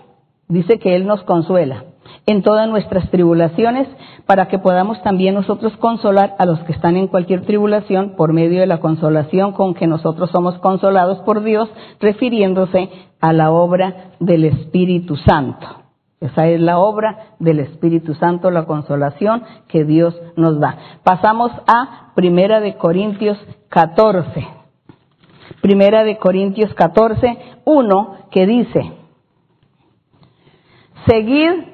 dice 0.47 0.79
que 0.79 0.95
Él 0.95 1.05
nos 1.05 1.21
consuela 1.23 1.85
en 2.25 2.41
todas 2.41 2.67
nuestras 2.69 3.09
tribulaciones, 3.11 3.87
para 4.25 4.47
que 4.47 4.57
podamos 4.57 5.01
también 5.03 5.35
nosotros 5.35 5.75
consolar 5.77 6.35
a 6.39 6.45
los 6.45 6.59
que 6.61 6.71
están 6.71 6.95
en 6.95 7.07
cualquier 7.07 7.41
tribulación 7.45 8.15
por 8.15 8.31
medio 8.31 8.61
de 8.61 8.67
la 8.67 8.79
consolación 8.79 9.51
con 9.51 9.73
que 9.73 9.87
nosotros 9.87 10.31
somos 10.31 10.57
consolados 10.59 11.19
por 11.19 11.43
Dios, 11.43 11.69
refiriéndose 11.99 12.89
a 13.19 13.33
la 13.33 13.51
obra 13.51 14.11
del 14.19 14.45
Espíritu 14.45 15.17
Santo. 15.17 15.82
Esa 16.23 16.47
es 16.47 16.61
la 16.61 16.79
obra 16.79 17.35
del 17.39 17.59
Espíritu 17.59 18.13
Santo, 18.15 18.49
la 18.49 18.65
consolación 18.65 19.43
que 19.67 19.83
Dios 19.83 20.15
nos 20.37 20.57
da. 20.57 20.77
Pasamos 21.03 21.51
a 21.67 22.13
Primera 22.15 22.61
de 22.61 22.77
Corintios 22.77 23.37
14. 23.67 24.47
Primera 25.61 26.05
de 26.05 26.17
Corintios 26.17 26.73
14, 26.75 27.37
1, 27.65 28.17
que 28.31 28.47
dice, 28.47 28.93
seguid 31.07 31.65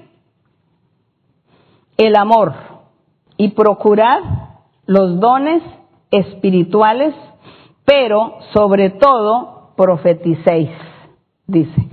el 1.97 2.15
amor 2.15 2.55
y 3.37 3.49
procurad 3.49 4.21
los 4.87 5.19
dones 5.19 5.61
espirituales, 6.09 7.13
pero 7.85 8.39
sobre 8.51 8.89
todo 8.89 9.73
profeticéis, 9.75 10.71
dice. 11.45 11.88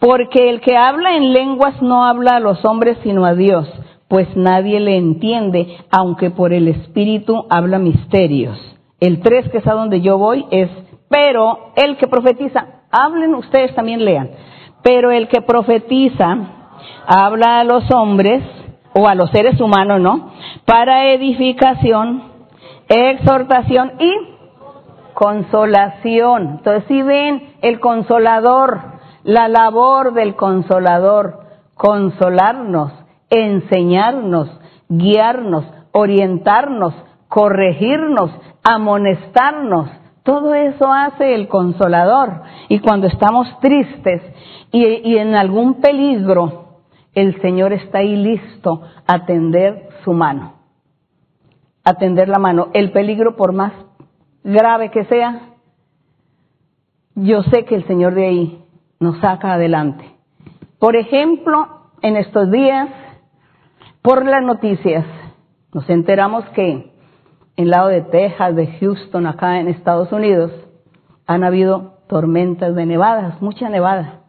Porque 0.00 0.48
el 0.48 0.60
que 0.62 0.76
habla 0.76 1.14
en 1.16 1.32
lenguas 1.32 1.80
no 1.82 2.04
habla 2.04 2.36
a 2.36 2.40
los 2.40 2.64
hombres 2.64 2.98
sino 3.02 3.26
a 3.26 3.34
Dios, 3.34 3.68
pues 4.08 4.26
nadie 4.34 4.80
le 4.80 4.96
entiende, 4.96 5.76
aunque 5.90 6.30
por 6.30 6.52
el 6.52 6.68
Espíritu 6.68 7.44
habla 7.50 7.78
misterios. 7.78 8.58
El 8.98 9.20
3, 9.20 9.50
que 9.50 9.58
es 9.58 9.66
a 9.66 9.74
donde 9.74 10.00
yo 10.00 10.18
voy, 10.18 10.46
es, 10.50 10.70
pero 11.08 11.72
el 11.76 11.96
que 11.96 12.08
profetiza, 12.08 12.66
hablen 12.90 13.34
ustedes 13.34 13.74
también 13.74 14.04
lean, 14.04 14.30
pero 14.82 15.10
el 15.10 15.28
que 15.28 15.42
profetiza 15.42 16.36
habla 17.06 17.60
a 17.60 17.64
los 17.64 17.90
hombres 17.92 18.42
o 18.94 19.06
a 19.06 19.14
los 19.14 19.30
seres 19.30 19.60
humanos, 19.60 20.00
¿no? 20.00 20.32
Para 20.64 21.12
edificación, 21.12 22.22
exhortación 22.88 23.92
y 24.00 24.12
consolación. 25.14 26.56
Entonces, 26.58 26.84
si 26.88 27.02
ven 27.02 27.54
el 27.62 27.78
consolador, 27.80 28.99
la 29.24 29.48
labor 29.48 30.14
del 30.14 30.34
consolador, 30.34 31.40
consolarnos, 31.74 32.92
enseñarnos, 33.30 34.50
guiarnos, 34.88 35.64
orientarnos, 35.92 36.94
corregirnos, 37.28 38.30
amonestarnos. 38.62 39.90
Todo 40.22 40.54
eso 40.54 40.92
hace 40.92 41.34
el 41.34 41.48
consolador. 41.48 42.42
Y 42.68 42.80
cuando 42.80 43.06
estamos 43.06 43.48
tristes 43.60 44.22
y, 44.72 45.16
en 45.16 45.34
algún 45.34 45.80
peligro, 45.80 46.80
el 47.14 47.40
Señor 47.40 47.72
está 47.72 47.98
ahí 47.98 48.16
listo 48.16 48.82
a 49.06 49.24
tender 49.24 49.88
su 50.04 50.12
mano. 50.12 50.54
A 51.84 51.94
tender 51.94 52.28
la 52.28 52.38
mano. 52.38 52.68
El 52.74 52.92
peligro, 52.92 53.36
por 53.36 53.52
más 53.52 53.72
grave 54.44 54.90
que 54.90 55.04
sea, 55.04 55.40
yo 57.14 57.42
sé 57.44 57.64
que 57.64 57.74
el 57.74 57.86
Señor 57.86 58.14
de 58.14 58.26
ahí 58.26 58.64
nos 59.00 59.18
saca 59.20 59.54
adelante. 59.54 60.04
Por 60.78 60.94
ejemplo, 60.94 61.90
en 62.02 62.16
estos 62.16 62.50
días 62.50 62.88
por 64.02 64.24
las 64.24 64.42
noticias 64.42 65.04
nos 65.72 65.88
enteramos 65.88 66.44
que 66.50 66.70
en 66.70 66.90
el 67.56 67.70
lado 67.70 67.88
de 67.88 68.02
Texas, 68.02 68.54
de 68.54 68.66
Houston, 68.78 69.26
acá 69.26 69.58
en 69.58 69.68
Estados 69.68 70.12
Unidos, 70.12 70.50
han 71.26 71.44
habido 71.44 71.98
tormentas 72.08 72.74
de 72.74 72.86
nevadas, 72.86 73.40
mucha 73.42 73.68
nevada. 73.68 74.20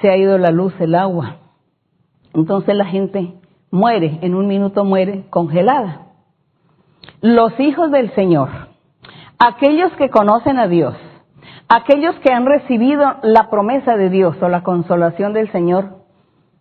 Se 0.00 0.10
ha 0.10 0.16
ido 0.16 0.36
la 0.38 0.50
luz, 0.50 0.74
el 0.80 0.94
agua. 0.94 1.36
Entonces 2.34 2.74
la 2.74 2.86
gente 2.86 3.34
muere, 3.70 4.18
en 4.22 4.34
un 4.34 4.46
minuto 4.46 4.84
muere 4.84 5.24
congelada. 5.30 6.08
Los 7.20 7.58
hijos 7.60 7.90
del 7.90 8.12
Señor, 8.14 8.48
aquellos 9.38 9.92
que 9.92 10.10
conocen 10.10 10.58
a 10.58 10.66
Dios, 10.66 10.96
aquellos 11.74 12.14
que 12.16 12.30
han 12.30 12.44
recibido 12.44 13.14
la 13.22 13.48
promesa 13.48 13.96
de 13.96 14.10
Dios 14.10 14.36
o 14.42 14.48
la 14.48 14.62
consolación 14.62 15.32
del 15.32 15.50
Señor, 15.52 16.02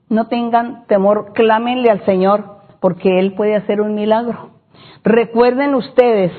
no 0.07 0.27
tengan 0.27 0.85
temor, 0.87 1.33
clámenle 1.33 1.89
al 1.89 2.05
Señor 2.05 2.61
porque 2.79 3.19
Él 3.19 3.33
puede 3.33 3.55
hacer 3.55 3.81
un 3.81 3.93
milagro. 3.93 4.51
Recuerden 5.03 5.75
ustedes 5.75 6.31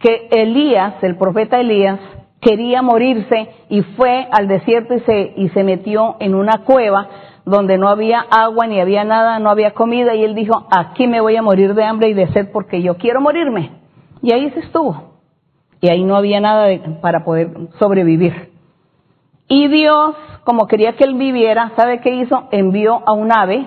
que 0.00 0.28
Elías, 0.30 1.02
el 1.02 1.16
profeta 1.16 1.58
Elías, 1.58 1.98
quería 2.40 2.82
morirse 2.82 3.48
y 3.70 3.80
fue 3.96 4.28
al 4.30 4.48
desierto 4.48 4.94
y 4.94 5.00
se, 5.00 5.32
y 5.36 5.48
se 5.48 5.64
metió 5.64 6.16
en 6.20 6.34
una 6.34 6.58
cueva 6.64 7.08
donde 7.46 7.78
no 7.78 7.88
había 7.88 8.20
agua 8.20 8.66
ni 8.66 8.80
había 8.80 9.04
nada, 9.04 9.38
no 9.38 9.48
había 9.48 9.72
comida 9.72 10.14
y 10.14 10.24
él 10.24 10.34
dijo, 10.34 10.66
aquí 10.70 11.06
me 11.06 11.22
voy 11.22 11.36
a 11.36 11.42
morir 11.42 11.74
de 11.74 11.84
hambre 11.84 12.10
y 12.10 12.14
de 12.14 12.28
sed 12.28 12.50
porque 12.52 12.82
yo 12.82 12.98
quiero 12.98 13.22
morirme. 13.22 13.70
Y 14.20 14.32
ahí 14.32 14.50
se 14.50 14.60
estuvo. 14.60 15.13
Y 15.84 15.90
ahí 15.90 16.02
no 16.02 16.16
había 16.16 16.40
nada 16.40 16.66
para 17.02 17.24
poder 17.24 17.50
sobrevivir. 17.78 18.52
Y 19.48 19.68
Dios 19.68 20.16
como 20.42 20.66
quería 20.66 20.96
que 20.96 21.04
él 21.04 21.12
viviera, 21.12 21.72
¿sabe 21.76 22.00
qué 22.00 22.08
hizo? 22.08 22.44
Envió 22.52 23.02
a 23.04 23.12
un 23.12 23.30
ave 23.30 23.66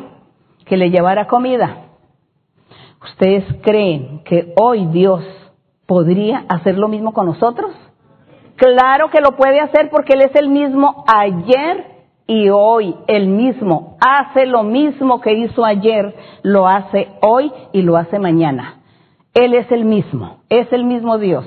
que 0.66 0.78
le 0.78 0.90
llevara 0.90 1.28
comida. 1.28 1.90
¿Ustedes 3.04 3.46
creen 3.62 4.24
que 4.24 4.52
hoy 4.60 4.88
Dios 4.88 5.24
podría 5.86 6.44
hacer 6.50 6.80
lo 6.80 6.88
mismo 6.88 7.14
con 7.14 7.28
nosotros? 7.28 7.70
Claro 8.56 9.12
que 9.12 9.22
lo 9.22 9.38
puede 9.38 9.60
hacer 9.60 9.92
porque 9.92 10.14
Él 10.14 10.22
es 10.22 10.36
el 10.36 10.50
mismo 10.50 11.06
ayer 11.08 11.86
y 12.26 12.50
hoy, 12.50 12.96
el 13.06 13.28
mismo. 13.28 13.96
Hace 14.00 14.48
lo 14.48 14.64
mismo 14.64 15.22
que 15.22 15.34
hizo 15.34 15.64
ayer, 15.64 16.16
lo 16.42 16.68
hace 16.68 17.10
hoy 17.22 17.54
y 17.74 17.84
lo 17.84 17.96
hace 17.96 18.18
mañana. 18.18 18.82
Él 19.36 19.54
es 19.54 19.72
el 19.72 19.86
mismo, 19.86 20.40
es 20.50 20.74
el 20.74 20.84
mismo 20.84 21.20
Dios 21.20 21.46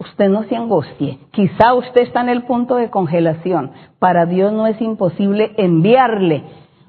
usted 0.00 0.28
no 0.28 0.44
se 0.44 0.56
angustie. 0.56 1.18
Quizá 1.30 1.74
usted 1.74 2.02
está 2.02 2.22
en 2.22 2.30
el 2.30 2.42
punto 2.42 2.76
de 2.76 2.90
congelación. 2.90 3.70
Para 3.98 4.26
Dios 4.26 4.52
no 4.52 4.66
es 4.66 4.80
imposible 4.80 5.52
enviarle 5.56 6.42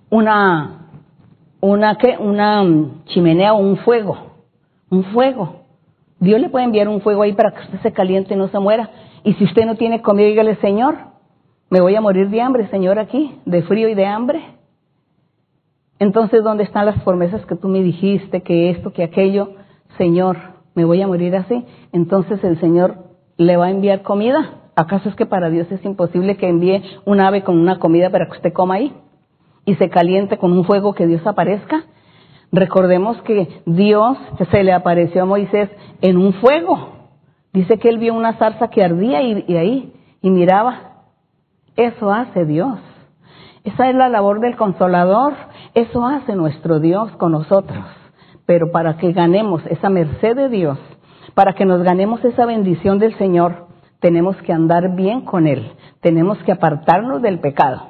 una, 0.09 0.87
una, 1.59 1.97
¿qué? 1.97 2.17
una 2.17 2.63
mm, 2.63 3.03
chimenea 3.05 3.53
o 3.53 3.57
un 3.57 3.77
fuego. 3.77 4.17
Un 4.89 5.03
fuego. 5.05 5.61
Dios 6.19 6.39
le 6.39 6.49
puede 6.49 6.65
enviar 6.65 6.87
un 6.87 7.01
fuego 7.01 7.23
ahí 7.23 7.33
para 7.33 7.51
que 7.51 7.61
usted 7.61 7.81
se 7.81 7.91
caliente 7.91 8.33
y 8.33 8.37
no 8.37 8.47
se 8.47 8.59
muera. 8.59 8.89
Y 9.23 9.33
si 9.33 9.43
usted 9.43 9.65
no 9.65 9.75
tiene 9.75 10.01
comida, 10.01 10.27
dígale, 10.27 10.55
Señor, 10.57 10.95
me 11.69 11.81
voy 11.81 11.95
a 11.95 12.01
morir 12.01 12.29
de 12.29 12.41
hambre, 12.41 12.67
Señor, 12.69 12.97
aquí, 12.97 13.39
de 13.45 13.61
frío 13.63 13.89
y 13.89 13.95
de 13.95 14.05
hambre. 14.05 14.41
Entonces, 15.99 16.43
¿dónde 16.43 16.63
están 16.63 16.85
las 16.85 17.01
promesas 17.03 17.45
que 17.45 17.55
tú 17.55 17.67
me 17.67 17.81
dijiste, 17.81 18.41
que 18.41 18.69
esto, 18.71 18.93
que 18.93 19.03
aquello? 19.03 19.53
Señor, 19.97 20.37
me 20.75 20.85
voy 20.85 21.01
a 21.01 21.07
morir 21.07 21.35
así, 21.35 21.65
entonces 21.91 22.43
el 22.43 22.59
Señor 22.59 22.95
le 23.37 23.57
va 23.57 23.65
a 23.65 23.71
enviar 23.71 24.03
comida. 24.03 24.61
¿Acaso 24.75 25.09
es 25.09 25.15
que 25.15 25.25
para 25.25 25.49
Dios 25.49 25.71
es 25.71 25.83
imposible 25.83 26.37
que 26.37 26.47
envíe 26.47 26.81
un 27.05 27.19
ave 27.19 27.43
con 27.43 27.57
una 27.57 27.79
comida 27.79 28.09
para 28.09 28.25
que 28.25 28.37
usted 28.37 28.53
coma 28.53 28.75
ahí 28.75 28.93
y 29.65 29.75
se 29.75 29.89
caliente 29.89 30.37
con 30.37 30.51
un 30.53 30.63
fuego 30.63 30.93
que 30.93 31.07
Dios 31.07 31.25
aparezca? 31.27 31.83
Recordemos 32.51 33.21
que 33.23 33.61
Dios 33.65 34.17
se 34.49 34.63
le 34.63 34.73
apareció 34.73 35.23
a 35.23 35.25
Moisés 35.25 35.69
en 36.01 36.17
un 36.17 36.33
fuego. 36.33 36.89
Dice 37.53 37.79
que 37.79 37.89
él 37.89 37.97
vio 37.97 38.13
una 38.13 38.33
zarza 38.33 38.69
que 38.69 38.83
ardía 38.83 39.21
y, 39.21 39.45
y 39.47 39.57
ahí 39.57 39.93
y 40.21 40.29
miraba. 40.29 41.03
Eso 41.75 42.11
hace 42.11 42.45
Dios. 42.45 42.79
Esa 43.63 43.89
es 43.89 43.95
la 43.95 44.09
labor 44.09 44.39
del 44.39 44.55
consolador. 44.55 45.33
Eso 45.73 46.05
hace 46.05 46.35
nuestro 46.35 46.79
Dios 46.79 47.11
con 47.17 47.31
nosotros. 47.31 48.00
Pero 48.45 48.71
para 48.71 48.97
que 48.97 49.11
ganemos 49.11 49.65
esa 49.67 49.89
merced 49.89 50.35
de 50.35 50.49
Dios, 50.49 50.77
para 51.33 51.53
que 51.53 51.65
nos 51.65 51.83
ganemos 51.83 52.23
esa 52.25 52.45
bendición 52.45 52.99
del 52.99 53.17
Señor, 53.17 53.67
tenemos 53.99 54.35
que 54.41 54.51
andar 54.51 54.95
bien 54.95 55.21
con 55.21 55.47
Él, 55.47 55.73
tenemos 56.01 56.37
que 56.39 56.51
apartarnos 56.51 57.21
del 57.21 57.39
pecado. 57.39 57.89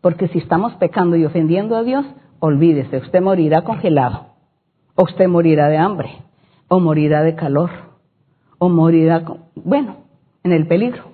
Porque 0.00 0.28
si 0.28 0.38
estamos 0.38 0.74
pecando 0.74 1.16
y 1.16 1.24
ofendiendo 1.24 1.76
a 1.76 1.82
Dios, 1.82 2.06
olvídese, 2.38 2.98
usted 2.98 3.20
morirá 3.20 3.62
congelado, 3.62 4.26
o 4.94 5.04
usted 5.04 5.26
morirá 5.26 5.68
de 5.68 5.78
hambre, 5.78 6.10
o 6.68 6.78
morirá 6.78 7.22
de 7.22 7.34
calor, 7.34 7.70
o 8.58 8.68
morirá, 8.68 9.24
bueno, 9.56 9.96
en 10.44 10.52
el 10.52 10.66
peligro. 10.68 11.04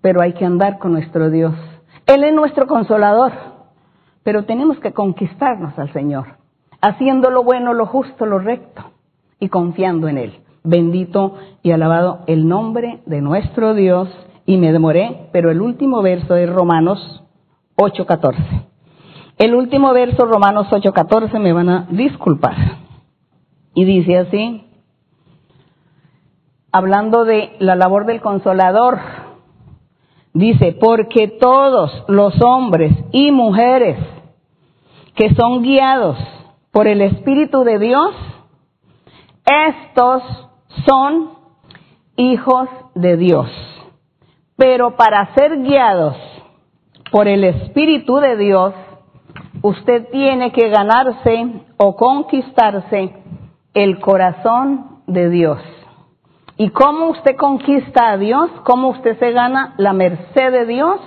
Pero 0.00 0.20
hay 0.20 0.34
que 0.34 0.44
andar 0.44 0.78
con 0.78 0.92
nuestro 0.92 1.30
Dios. 1.30 1.54
Él 2.06 2.24
es 2.24 2.34
nuestro 2.34 2.66
consolador, 2.66 3.32
pero 4.22 4.44
tenemos 4.44 4.78
que 4.78 4.92
conquistarnos 4.92 5.78
al 5.78 5.92
Señor 5.92 6.39
haciendo 6.80 7.30
lo 7.30 7.42
bueno, 7.42 7.74
lo 7.74 7.86
justo, 7.86 8.26
lo 8.26 8.38
recto 8.38 8.82
y 9.38 9.48
confiando 9.48 10.08
en 10.08 10.18
Él. 10.18 10.40
Bendito 10.62 11.36
y 11.62 11.72
alabado 11.72 12.20
el 12.26 12.46
nombre 12.46 13.00
de 13.06 13.20
nuestro 13.20 13.74
Dios. 13.74 14.08
Y 14.46 14.56
me 14.56 14.72
demoré, 14.72 15.28
pero 15.32 15.50
el 15.50 15.60
último 15.60 16.02
verso 16.02 16.36
es 16.36 16.50
Romanos 16.50 17.22
8:14. 17.76 18.66
El 19.38 19.54
último 19.54 19.92
verso, 19.92 20.26
Romanos 20.26 20.66
8:14, 20.70 21.38
me 21.38 21.52
van 21.52 21.68
a 21.68 21.86
disculpar. 21.90 22.56
Y 23.74 23.84
dice 23.84 24.18
así, 24.18 24.66
hablando 26.72 27.24
de 27.24 27.56
la 27.58 27.76
labor 27.76 28.06
del 28.06 28.20
consolador, 28.20 28.98
dice, 30.34 30.76
porque 30.78 31.28
todos 31.28 32.04
los 32.08 32.40
hombres 32.42 32.92
y 33.12 33.30
mujeres 33.30 33.98
que 35.14 35.34
son 35.34 35.62
guiados 35.62 36.18
por 36.72 36.86
el 36.86 37.02
Espíritu 37.02 37.64
de 37.64 37.78
Dios, 37.78 38.14
estos 39.44 40.22
son 40.86 41.30
hijos 42.16 42.68
de 42.94 43.16
Dios. 43.16 43.48
Pero 44.56 44.96
para 44.96 45.34
ser 45.34 45.62
guiados 45.62 46.16
por 47.10 47.26
el 47.26 47.44
Espíritu 47.44 48.16
de 48.16 48.36
Dios, 48.36 48.74
usted 49.62 50.08
tiene 50.10 50.52
que 50.52 50.68
ganarse 50.68 51.64
o 51.76 51.96
conquistarse 51.96 53.14
el 53.74 53.98
corazón 54.00 55.02
de 55.06 55.28
Dios. 55.28 55.58
¿Y 56.56 56.68
cómo 56.70 57.08
usted 57.08 57.36
conquista 57.36 58.10
a 58.10 58.16
Dios? 58.18 58.50
¿Cómo 58.64 58.90
usted 58.90 59.18
se 59.18 59.32
gana 59.32 59.74
la 59.78 59.92
merced 59.92 60.52
de 60.52 60.66
Dios? 60.66 61.00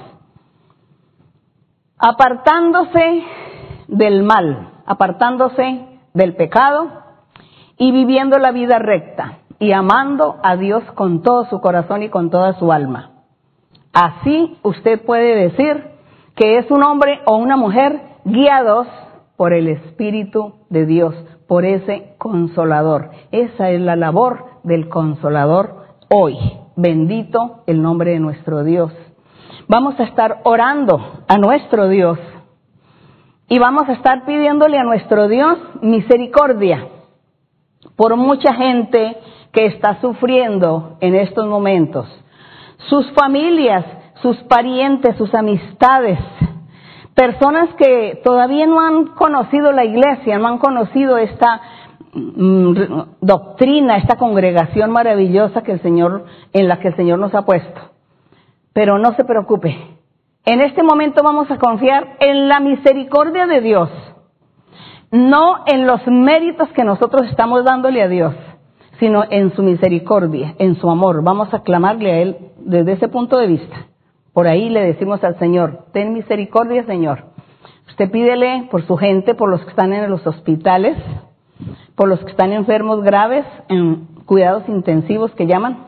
Apartándose 1.99 3.23
del 3.88 4.23
mal 4.23 4.73
apartándose 4.85 5.85
del 6.14 6.35
pecado 6.35 6.89
y 7.77 7.91
viviendo 7.91 8.38
la 8.38 8.51
vida 8.51 8.80
recta 8.80 9.39
y 9.60 9.72
amando 9.72 10.38
a 10.43 10.55
Dios 10.55 10.84
con 10.95 11.22
todo 11.22 11.45
su 11.45 11.61
corazón 11.61 12.03
y 12.03 12.10
con 12.10 12.30
toda 12.30 12.53
su 12.60 12.72
alma. 12.72 13.11
Así 13.93 14.57
usted 14.64 15.05
puede 15.05 15.35
decir 15.35 15.91
que 16.35 16.57
es 16.57 16.69
un 16.72 16.84
hombre 16.84 17.22
o 17.26 17.38
una 17.38 17.57
mujer 17.57 18.01
guiados 18.26 18.88
por 19.38 19.53
el 19.53 19.68
Espíritu 19.68 20.53
de 20.69 20.85
Dios, 20.85 21.15
por 21.47 21.65
ese 21.65 22.15
consolador. 22.18 23.11
Esa 23.31 23.69
es 23.69 23.81
la 23.81 23.95
labor 23.95 24.45
del 24.64 24.89
consolador 24.89 25.85
hoy. 26.10 26.38
Bendito 26.76 27.64
el 27.68 27.81
nombre 27.81 28.11
de 28.11 28.19
nuestro 28.19 28.64
Dios. 28.64 28.91
Vamos 29.68 29.99
a 29.99 30.03
estar 30.03 30.41
orando 30.43 30.99
a 31.27 31.38
nuestro 31.38 31.88
Dios 31.88 32.18
y 33.54 33.60
vamos 33.60 33.88
a 33.88 33.94
estar 33.94 34.26
pidiéndole 34.26 34.80
a 34.80 34.84
nuestro 34.84 35.28
Dios 35.28 35.60
misericordia 35.80 36.88
por 37.96 38.16
mucha 38.16 38.52
gente 38.56 39.16
que 39.52 39.68
está 39.68 40.02
sufriendo 40.02 40.98
en 41.02 41.14
estos 41.14 41.46
momentos. 41.46 42.08
Sus 42.90 43.12
familias, 43.12 43.86
sus 44.24 44.38
parientes, 44.46 45.16
sus 45.18 45.32
amistades, 45.36 46.18
personas 47.14 47.70
que 47.76 48.22
todavía 48.24 48.66
no 48.66 48.80
han 48.82 49.10
conocido 49.10 49.72
la 49.72 49.86
iglesia, 49.86 50.40
no 50.40 50.48
han 50.48 50.58
conocido 50.58 51.20
esta 51.20 51.62
mm, 52.12 52.74
doctrina, 53.22 53.98
esta 53.98 54.18
congregación 54.18 54.90
maravillosa 54.90 55.62
que 55.62 55.74
el 55.74 55.82
Señor, 55.84 56.26
en 56.54 56.68
la 56.68 56.80
que 56.80 56.88
el 56.88 56.96
Señor 56.96 57.20
nos 57.20 57.36
ha 57.36 57.46
puesto. 57.46 57.82
Pero 58.74 58.98
no 58.98 59.14
se 59.14 59.24
preocupe. 59.24 59.93
En 60.45 60.60
este 60.60 60.84
momento 60.84 61.24
vamos 61.24 61.49
a 61.49 61.57
confiar 61.57 62.18
en 62.20 62.49
la 62.49 62.60
misericordia 62.60 63.45
de 63.45 63.61
Dios, 63.61 63.90
no 65.10 65.64
en 65.68 65.88
los 65.88 66.06
méritos 66.07 66.68
que 66.70 66.84
nosotros 66.84 67.24
estamos 67.30 67.64
dándole 67.64 68.02
a 68.02 68.10
Dios, 68.10 68.36
sino 68.99 69.24
en 69.30 69.56
su 69.56 69.64
misericordia, 69.64 70.56
en 70.57 70.76
su 70.76 70.90
amor. 70.90 71.24
Vamos 71.24 71.53
a 71.53 71.64
clamarle 71.64 72.11
a 72.11 72.18
Él 72.18 72.38
desde 72.57 72.94
ese 72.94 73.07
punto 73.07 73.38
de 73.38 73.48
vista. 73.48 73.88
Por 74.34 74.48
ahí 74.48 74.70
le 74.70 74.82
decimos 74.82 75.24
al 75.24 75.40
Señor, 75.40 75.86
ten 75.94 76.11
misericordia, 76.11 76.84
Señor. 76.86 77.26
Usted 77.88 78.11
pídele 78.11 78.68
por 78.70 78.86
su 78.86 78.98
gente, 78.98 79.36
por 79.36 79.49
los 79.49 79.61
que 79.61 79.70
están 79.70 79.94
en 79.94 80.10
los 80.10 80.28
hospitales, 80.28 80.98
por 81.95 82.10
los 82.10 82.20
que 82.20 82.32
están 82.32 82.52
enfermos 82.52 83.02
graves, 83.02 83.45
en 83.70 84.07
cuidados 84.26 84.68
intensivos 84.68 85.32
que 85.36 85.48
llaman, 85.48 85.88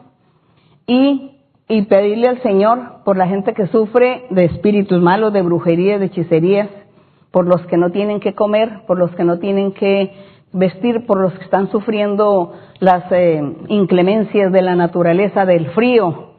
y, 0.88 1.35
y 1.68 1.84
pedirle 1.84 2.28
al 2.28 2.42
Señor 2.42 3.04
por 3.04 3.18
la 3.18 3.28
gente 3.28 3.54
que 3.54 3.68
sufre 3.68 4.26
de 4.30 4.46
espíritus 4.46 5.02
malos, 5.02 5.34
de 5.34 5.42
brujería, 5.42 5.98
de 5.98 6.06
hechicerías, 6.06 6.70
por 7.32 7.48
los 7.48 7.66
que 7.68 7.78
no 7.78 7.90
tienen 7.90 8.20
que 8.20 8.36
comer, 8.36 8.84
por 8.88 8.98
los 8.98 9.12
que 9.16 9.24
no 9.24 9.40
tienen 9.40 9.74
que 9.74 10.14
vestir, 10.54 11.06
por 11.06 11.20
los 11.20 11.34
que 11.34 11.44
están 11.44 11.70
sufriendo 11.70 12.54
las 12.80 13.12
eh, 13.12 13.42
inclemencias 13.68 14.52
de 14.52 14.62
la 14.62 14.76
naturaleza, 14.76 15.46
del 15.46 15.70
frío, 15.72 16.36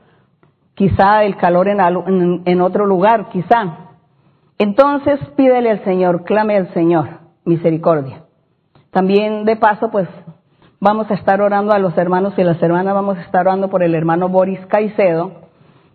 quizá 0.75 1.25
el 1.25 1.37
calor 1.37 1.69
en, 1.69 2.43
en, 2.45 2.61
otro 2.61 2.87
lugar, 2.87 3.29
quizá. 3.31 3.91
Entonces 4.59 5.21
pídele 5.37 5.71
al 5.71 5.85
Señor, 5.85 6.25
clame 6.25 6.57
al 6.57 6.73
Señor 6.73 7.09
misericordia. 7.45 8.23
También 8.91 9.45
de 9.45 9.57
paso, 9.57 9.91
pues 9.91 10.09
vamos 10.81 11.11
a 11.11 11.15
estar 11.15 11.41
orando 11.41 11.73
a 11.73 11.79
los 11.79 11.97
hermanos 11.97 12.35
y 12.37 12.45
las 12.45 12.63
hermanas, 12.63 12.95
vamos 12.95 13.19
a 13.19 13.23
estar 13.23 13.47
orando 13.47 13.69
por 13.69 13.83
el 13.83 13.95
hermano 13.95 14.29
Boris 14.29 14.65
Caicedo, 14.67 15.33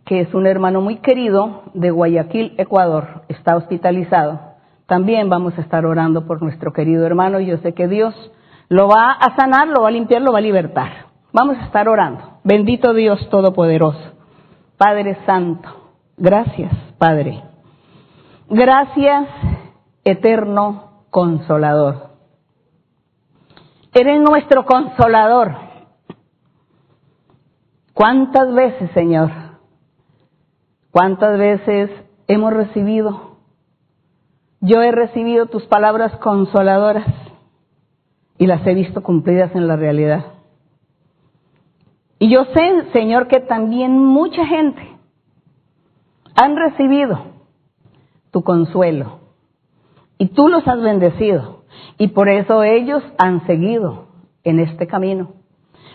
que 0.06 0.22
es 0.22 0.34
un 0.34 0.48
hermano 0.48 0.82
muy 0.82 0.98
querido 0.98 1.64
de 1.74 1.92
Guayaquil, 1.92 2.56
Ecuador, 2.58 3.24
está 3.30 3.56
hospitalizado. 3.56 4.40
También 4.88 5.30
vamos 5.30 5.58
a 5.58 5.62
estar 5.62 5.86
orando 5.86 6.26
por 6.26 6.42
nuestro 6.42 6.74
querido 6.74 7.06
hermano 7.06 7.40
y 7.40 7.46
yo 7.46 7.58
sé 7.58 7.74
que 7.74 7.88
Dios 7.88 8.14
lo 8.68 8.88
va 8.88 9.12
a 9.12 9.36
sanar, 9.36 9.68
lo 9.68 9.84
va 9.84 9.90
a 9.90 9.92
limpiar, 9.92 10.22
lo 10.22 10.32
va 10.32 10.40
a 10.40 10.42
libertar. 10.42 10.92
Vamos 11.34 11.58
a 11.58 11.66
estar 11.66 11.88
orando. 11.88 12.40
Bendito 12.44 12.94
Dios 12.94 13.30
Todopoderoso. 13.30 14.02
Padre 14.78 15.18
Santo, 15.26 15.70
gracias, 16.18 16.74
Padre. 16.98 17.42
Gracias, 18.50 19.30
eterno 20.04 21.06
consolador. 21.10 22.11
Eres 23.94 24.22
nuestro 24.22 24.66
consolador. 24.66 25.54
¿Cuántas 27.94 28.54
veces, 28.54 28.90
Señor? 28.92 29.30
¿Cuántas 30.92 31.38
veces 31.38 31.90
hemos 32.28 32.54
recibido? 32.54 33.38
Yo 34.62 34.82
he 34.82 34.92
recibido 34.92 35.48
tus 35.48 35.66
palabras 35.66 36.16
consoladoras 36.18 37.08
y 38.38 38.48
las 38.48 38.66
he 38.66 38.74
visto 38.74 39.04
cumplidas 39.04 39.54
en 39.56 39.68
la 39.68 39.76
realidad. 39.76 40.26
Y 42.18 42.30
yo 42.30 42.46
sé, 42.46 42.92
Señor, 42.94 43.28
que 43.28 43.40
también 43.40 43.98
mucha 43.98 44.46
gente 44.46 44.82
han 46.36 46.56
recibido 46.56 47.20
tu 48.32 48.44
consuelo 48.44 49.20
y 50.18 50.28
tú 50.28 50.48
los 50.48 50.68
has 50.68 50.80
bendecido 50.80 51.61
y 51.98 52.10
por 52.10 52.30
eso 52.30 52.64
ellos 52.64 53.04
han 53.18 53.46
seguido 53.46 54.08
en 54.44 54.60
este 54.60 54.88
camino. 54.88 55.34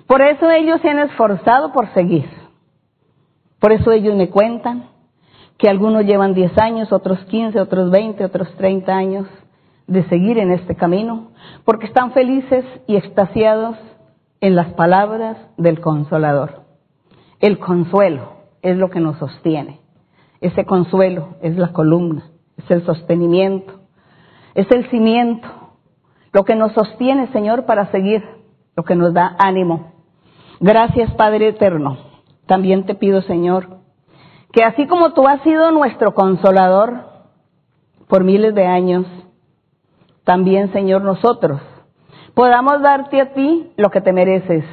Por 0.07 0.23
eso 0.23 0.51
ellos 0.51 0.81
se 0.81 0.89
han 0.89 1.01
esforzado 1.01 1.73
por 1.73 1.93
seguir. 1.93 2.29
Por 3.59 3.73
eso 3.73 3.91
ellos 3.91 4.15
me 4.15 4.31
cuentan 4.31 4.91
que 5.59 5.69
algunos 5.69 6.05
llevan 6.05 6.35
10 6.35 6.59
años, 6.59 6.93
otros 6.93 7.19
15, 7.25 7.61
otros 7.61 7.91
20, 7.91 8.25
otros 8.25 8.55
30 8.57 8.93
años 8.95 9.27
de 9.87 10.05
seguir 10.09 10.39
en 10.39 10.51
este 10.53 10.75
camino, 10.75 11.31
porque 11.65 11.87
están 11.87 12.13
felices 12.13 12.65
y 12.87 12.97
extasiados 12.97 13.77
en 14.41 14.55
las 14.55 14.73
palabras 14.75 15.39
del 15.57 15.81
consolador. 15.81 16.63
El 17.41 17.59
consuelo 17.59 18.33
es 18.63 18.77
lo 18.77 18.91
que 18.91 19.01
nos 19.01 19.19
sostiene. 19.19 19.81
Ese 20.41 20.65
consuelo 20.65 21.37
es 21.41 21.57
la 21.57 21.73
columna, 21.73 22.31
es 22.57 22.71
el 22.71 22.85
sostenimiento, 22.85 23.81
es 24.55 24.71
el 24.71 24.89
cimiento, 24.91 25.49
lo 26.37 26.45
que 26.45 26.55
nos 26.55 26.73
sostiene, 26.73 27.29
Señor, 27.29 27.65
para 27.65 27.91
seguir, 27.91 28.23
lo 28.77 28.85
que 28.85 28.95
nos 28.95 29.15
da 29.15 29.37
ánimo. 29.39 29.95
Gracias, 30.61 31.11
Padre 31.15 31.49
Eterno. 31.49 31.97
También 32.45 32.85
te 32.85 32.95
pido, 32.95 33.23
Señor, 33.23 33.79
que 34.53 34.63
así 34.63 34.87
como 34.87 35.15
tú 35.15 35.27
has 35.27 35.41
sido 35.41 35.71
nuestro 35.71 36.13
consolador 36.13 37.07
por 38.07 38.23
miles 38.23 38.55
de 38.55 38.67
años, 38.67 39.07
también, 40.25 40.75
Señor, 40.75 41.01
nosotros 41.01 41.63
podamos 42.35 42.83
darte 42.83 43.19
a 43.19 43.33
ti 43.33 43.73
lo 43.79 43.89
que 43.89 44.03
te 44.03 44.13
mereces, 44.13 44.67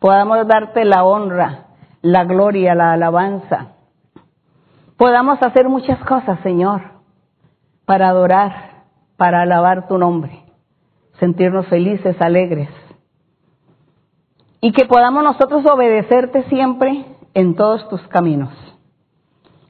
podamos 0.00 0.44
darte 0.48 0.84
la 0.84 1.04
honra, 1.04 1.66
la 2.02 2.24
gloria, 2.24 2.74
la 2.74 2.94
alabanza, 2.94 3.74
podamos 4.96 5.40
hacer 5.40 5.68
muchas 5.68 6.00
cosas, 6.00 6.40
Señor, 6.40 6.82
para 7.84 8.08
adorar, 8.08 8.86
para 9.16 9.42
alabar 9.42 9.86
tu 9.86 9.96
nombre, 9.96 10.49
sentirnos 11.20 11.66
felices, 11.66 12.20
alegres, 12.20 12.68
y 14.60 14.72
que 14.72 14.86
podamos 14.86 15.22
nosotros 15.22 15.64
obedecerte 15.66 16.42
siempre 16.44 17.04
en 17.34 17.54
todos 17.54 17.88
tus 17.88 18.00
caminos. 18.08 18.52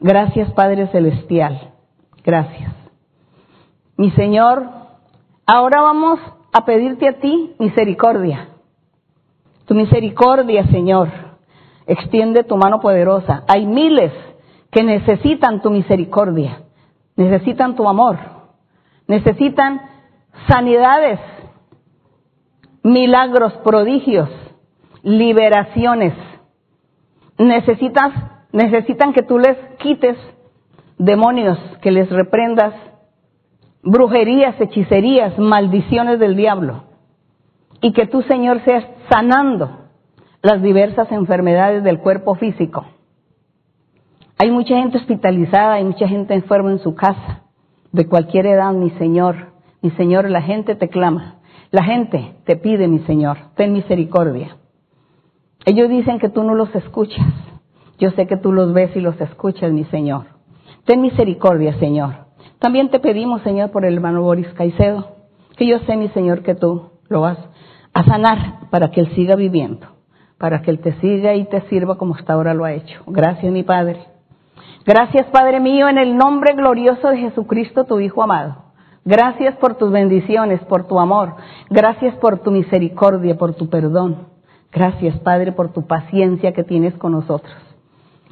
Gracias, 0.01 0.51
Padre 0.52 0.86
Celestial, 0.89 1.72
gracias. 2.24 2.72
Mi 3.97 4.10
Señor, 4.12 4.66
ahora 5.47 5.82
vamos 5.82 6.18
a 6.52 6.64
pedirte 6.64 7.06
a 7.06 7.20
ti 7.20 7.55
misericordia. 7.59 8.48
Tu 9.66 9.74
misericordia, 9.74 10.66
Señor. 10.68 11.09
Extiende 11.86 12.44
tu 12.44 12.56
mano 12.56 12.81
poderosa. 12.81 13.44
Hay 13.47 13.66
miles 13.66 14.12
que 14.70 14.82
necesitan 14.82 15.60
tu 15.60 15.70
misericordia, 15.70 16.62
necesitan 17.16 17.74
tu 17.74 17.89
amor, 17.89 18.18
necesitan 19.06 19.82
sanidades, 20.48 21.18
milagros, 22.82 23.52
prodigios, 23.65 24.28
liberaciones. 25.02 26.15
Necesitas, 27.39 28.12
necesitan 28.52 29.12
que 29.12 29.23
tú 29.23 29.39
les 29.39 29.57
quites 29.78 30.16
demonios, 30.98 31.59
que 31.81 31.90
les 31.90 32.11
reprendas 32.11 32.74
brujerías, 33.82 34.61
hechicerías, 34.61 35.39
maldiciones 35.39 36.19
del 36.19 36.36
diablo. 36.36 36.85
Y 37.81 37.93
que 37.93 38.07
tú, 38.07 38.23
Señor, 38.23 38.61
seas 38.65 38.85
sanando 39.11 39.78
las 40.43 40.62
diversas 40.62 41.11
enfermedades 41.12 41.82
del 41.82 41.98
cuerpo 41.98 42.35
físico. 42.35 42.85
Hay 44.39 44.51
mucha 44.51 44.74
gente 44.77 44.98
hospitalizada, 44.98 45.74
hay 45.74 45.85
mucha 45.85 46.09
gente 46.09 46.35
enferma 46.35 46.70
en 46.70 46.78
su 46.78 46.94
casa, 46.94 47.43
de 47.93 48.07
cualquier 48.07 48.47
edad, 48.47 48.73
mi 48.73 48.90
Señor. 48.93 49.51
Mi 49.82 49.90
Señor, 49.93 50.28
la 50.31 50.43
gente 50.43 50.74
te 50.74 50.89
clama. 50.89 51.40
La 51.71 51.85
gente 51.85 52.35
te 52.45 52.57
pide, 52.57 52.89
mi 52.89 52.99
Señor, 53.01 53.37
ten 53.55 53.73
misericordia. 53.73 54.57
Ellos 55.65 55.89
dicen 55.89 56.19
que 56.19 56.29
tú 56.29 56.43
no 56.43 56.55
los 56.55 56.75
escuchas. 56.75 57.27
Yo 57.99 58.11
sé 58.13 58.27
que 58.27 58.37
tú 58.37 58.53
los 58.53 58.73
ves 58.73 58.97
y 58.97 59.01
los 59.01 59.21
escuchas, 59.21 59.71
mi 59.73 59.85
Señor. 59.85 60.25
Ten 60.85 61.01
misericordia, 61.01 61.79
Señor. 61.79 62.27
También 62.59 62.91
te 62.91 62.99
pedimos, 62.99 63.43
Señor, 63.43 63.71
por 63.71 63.85
el 63.85 63.95
hermano 63.95 64.23
Boris 64.23 64.49
Caicedo, 64.55 65.17
que 65.57 65.67
yo 65.67 65.79
sé, 65.81 65.97
mi 65.97 66.09
Señor, 66.09 66.43
que 66.43 66.55
tú 66.55 66.91
lo 67.09 67.21
vas 67.21 67.39
a 67.93 68.05
sanar 68.05 68.69
para 68.71 68.91
que 68.91 69.01
él 69.01 69.15
siga 69.15 69.37
viviendo, 69.37 69.87
para 70.39 70.63
que 70.63 70.71
él 70.71 70.81
te 70.81 70.93
siga 71.01 71.35
y 71.35 71.45
te 71.45 71.61
sirva 71.69 71.99
como 71.99 72.15
hasta 72.15 72.33
ahora 72.33 72.55
lo 72.55 72.65
ha 72.65 72.73
hecho. 72.73 73.03
Gracias, 73.07 73.53
mi 73.53 73.63
Padre. 73.63 74.01
Gracias, 74.85 75.27
Padre 75.27 75.61
mío, 75.61 75.89
en 75.89 75.99
el 75.99 76.17
nombre 76.17 76.55
glorioso 76.55 77.09
de 77.09 77.19
Jesucristo, 77.19 77.85
tu 77.85 78.01
Hijo 78.01 78.23
amado. 78.23 78.70
Gracias 79.05 79.56
por 79.56 79.77
tus 79.77 79.90
bendiciones, 79.90 80.60
por 80.64 80.86
tu 80.86 81.01
amor. 81.01 81.35
Gracias 81.70 82.14
por 82.16 82.39
tu 82.39 82.51
misericordia, 82.51 83.36
por 83.36 83.55
tu 83.55 83.68
perdón. 83.68 84.28
Gracias, 84.72 85.18
Padre, 85.20 85.52
por 85.52 85.72
tu 85.72 85.86
paciencia 85.86 86.52
que 86.52 86.64
tienes 86.64 86.94
con 86.94 87.12
nosotros. 87.12 87.55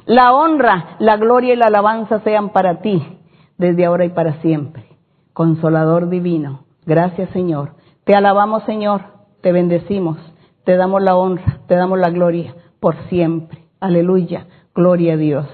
La 0.05 0.33
honra, 0.33 0.95
la 0.99 1.17
gloria 1.17 1.53
y 1.53 1.57
la 1.57 1.67
alabanza 1.67 2.19
sean 2.21 2.49
para 2.49 2.81
ti, 2.81 3.19
desde 3.57 3.85
ahora 3.85 4.05
y 4.05 4.09
para 4.09 4.41
siempre. 4.41 4.85
Consolador 5.33 6.09
divino. 6.09 6.61
Gracias, 6.85 7.29
Señor. 7.31 7.71
Te 8.05 8.15
alabamos, 8.15 8.63
Señor. 8.63 9.01
Te 9.41 9.51
bendecimos. 9.51 10.17
Te 10.65 10.77
damos 10.77 11.01
la 11.01 11.15
honra, 11.15 11.59
te 11.67 11.75
damos 11.75 11.97
la 11.97 12.09
gloria 12.09 12.55
por 12.79 12.95
siempre. 13.09 13.65
Aleluya. 13.79 14.47
Gloria 14.75 15.13
a 15.13 15.17
Dios. 15.17 15.47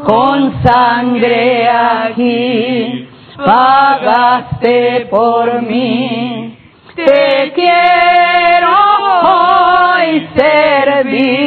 Con 0.05 0.63
sangre 0.63 1.69
aquí 1.69 3.09
pagaste 3.37 5.07
por 5.11 5.63
mí. 5.63 6.57
Te 6.95 7.53
quiero 7.55 8.75
hoy 9.23 10.29
servir. 10.37 11.47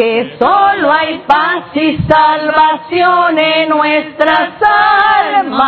que 0.00 0.36
solo 0.38 0.90
hay 0.90 1.18
paz 1.26 1.64
y 1.74 1.98
salvación 2.08 3.38
en 3.38 3.68
nuestras 3.68 4.52
almas. 4.62 5.66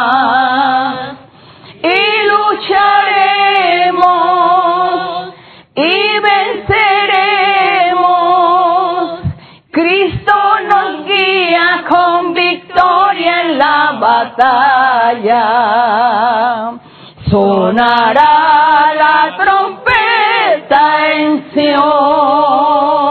Y 1.82 2.26
lucharemos 2.30 4.00
y 5.74 6.18
venceremos. 6.30 8.00
Cristo 9.70 10.32
nos 10.70 11.04
guía 11.04 11.84
con 11.90 12.32
victoria 12.32 13.42
en 13.42 13.58
la 13.58 13.92
batalla. 14.00 15.44
Sonará 17.28 18.94
la 18.94 19.36
trompeta 19.36 21.12
en 21.12 21.50
Sion. 21.52 23.01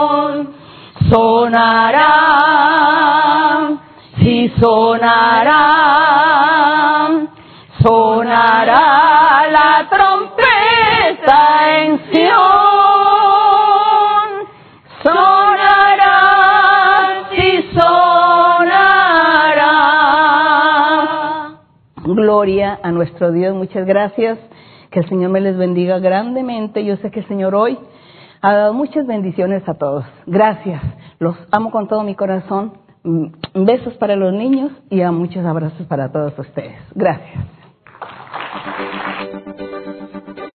Sonará, 4.60 5.58
sonará 7.80 9.48
la 9.50 9.88
trompeta 9.90 11.78
en 11.78 11.98
Sion. 12.10 12.32
Sonará, 15.02 16.08
sí 17.30 17.70
sonará. 17.74 18.02
Gloria 22.04 22.78
a 22.82 22.90
nuestro 22.92 23.32
Dios, 23.32 23.54
muchas 23.54 23.86
gracias. 23.86 24.38
Que 24.90 25.00
el 25.00 25.08
Señor 25.08 25.30
me 25.30 25.40
les 25.40 25.56
bendiga 25.56 25.98
grandemente. 25.98 26.84
Yo 26.84 26.96
sé 26.98 27.10
que 27.10 27.20
el 27.20 27.28
Señor 27.28 27.54
hoy 27.54 27.78
ha 28.42 28.52
dado 28.52 28.74
muchas 28.74 29.06
bendiciones 29.06 29.66
a 29.68 29.74
todos. 29.74 30.04
Gracias. 30.26 30.82
Los 31.18 31.36
amo 31.50 31.70
con 31.70 31.88
todo 31.88 32.02
mi 32.02 32.14
corazón. 32.14 32.72
Mm, 33.04 33.26
Besos 33.64 33.94
para 33.94 34.16
los 34.16 34.32
niños 34.32 34.72
y 34.90 35.02
a 35.02 35.10
muchos 35.10 35.44
abrazos 35.44 35.86
para 35.86 36.10
todos 36.12 36.38
ustedes. 36.38 36.76
Gracias. 36.94 37.61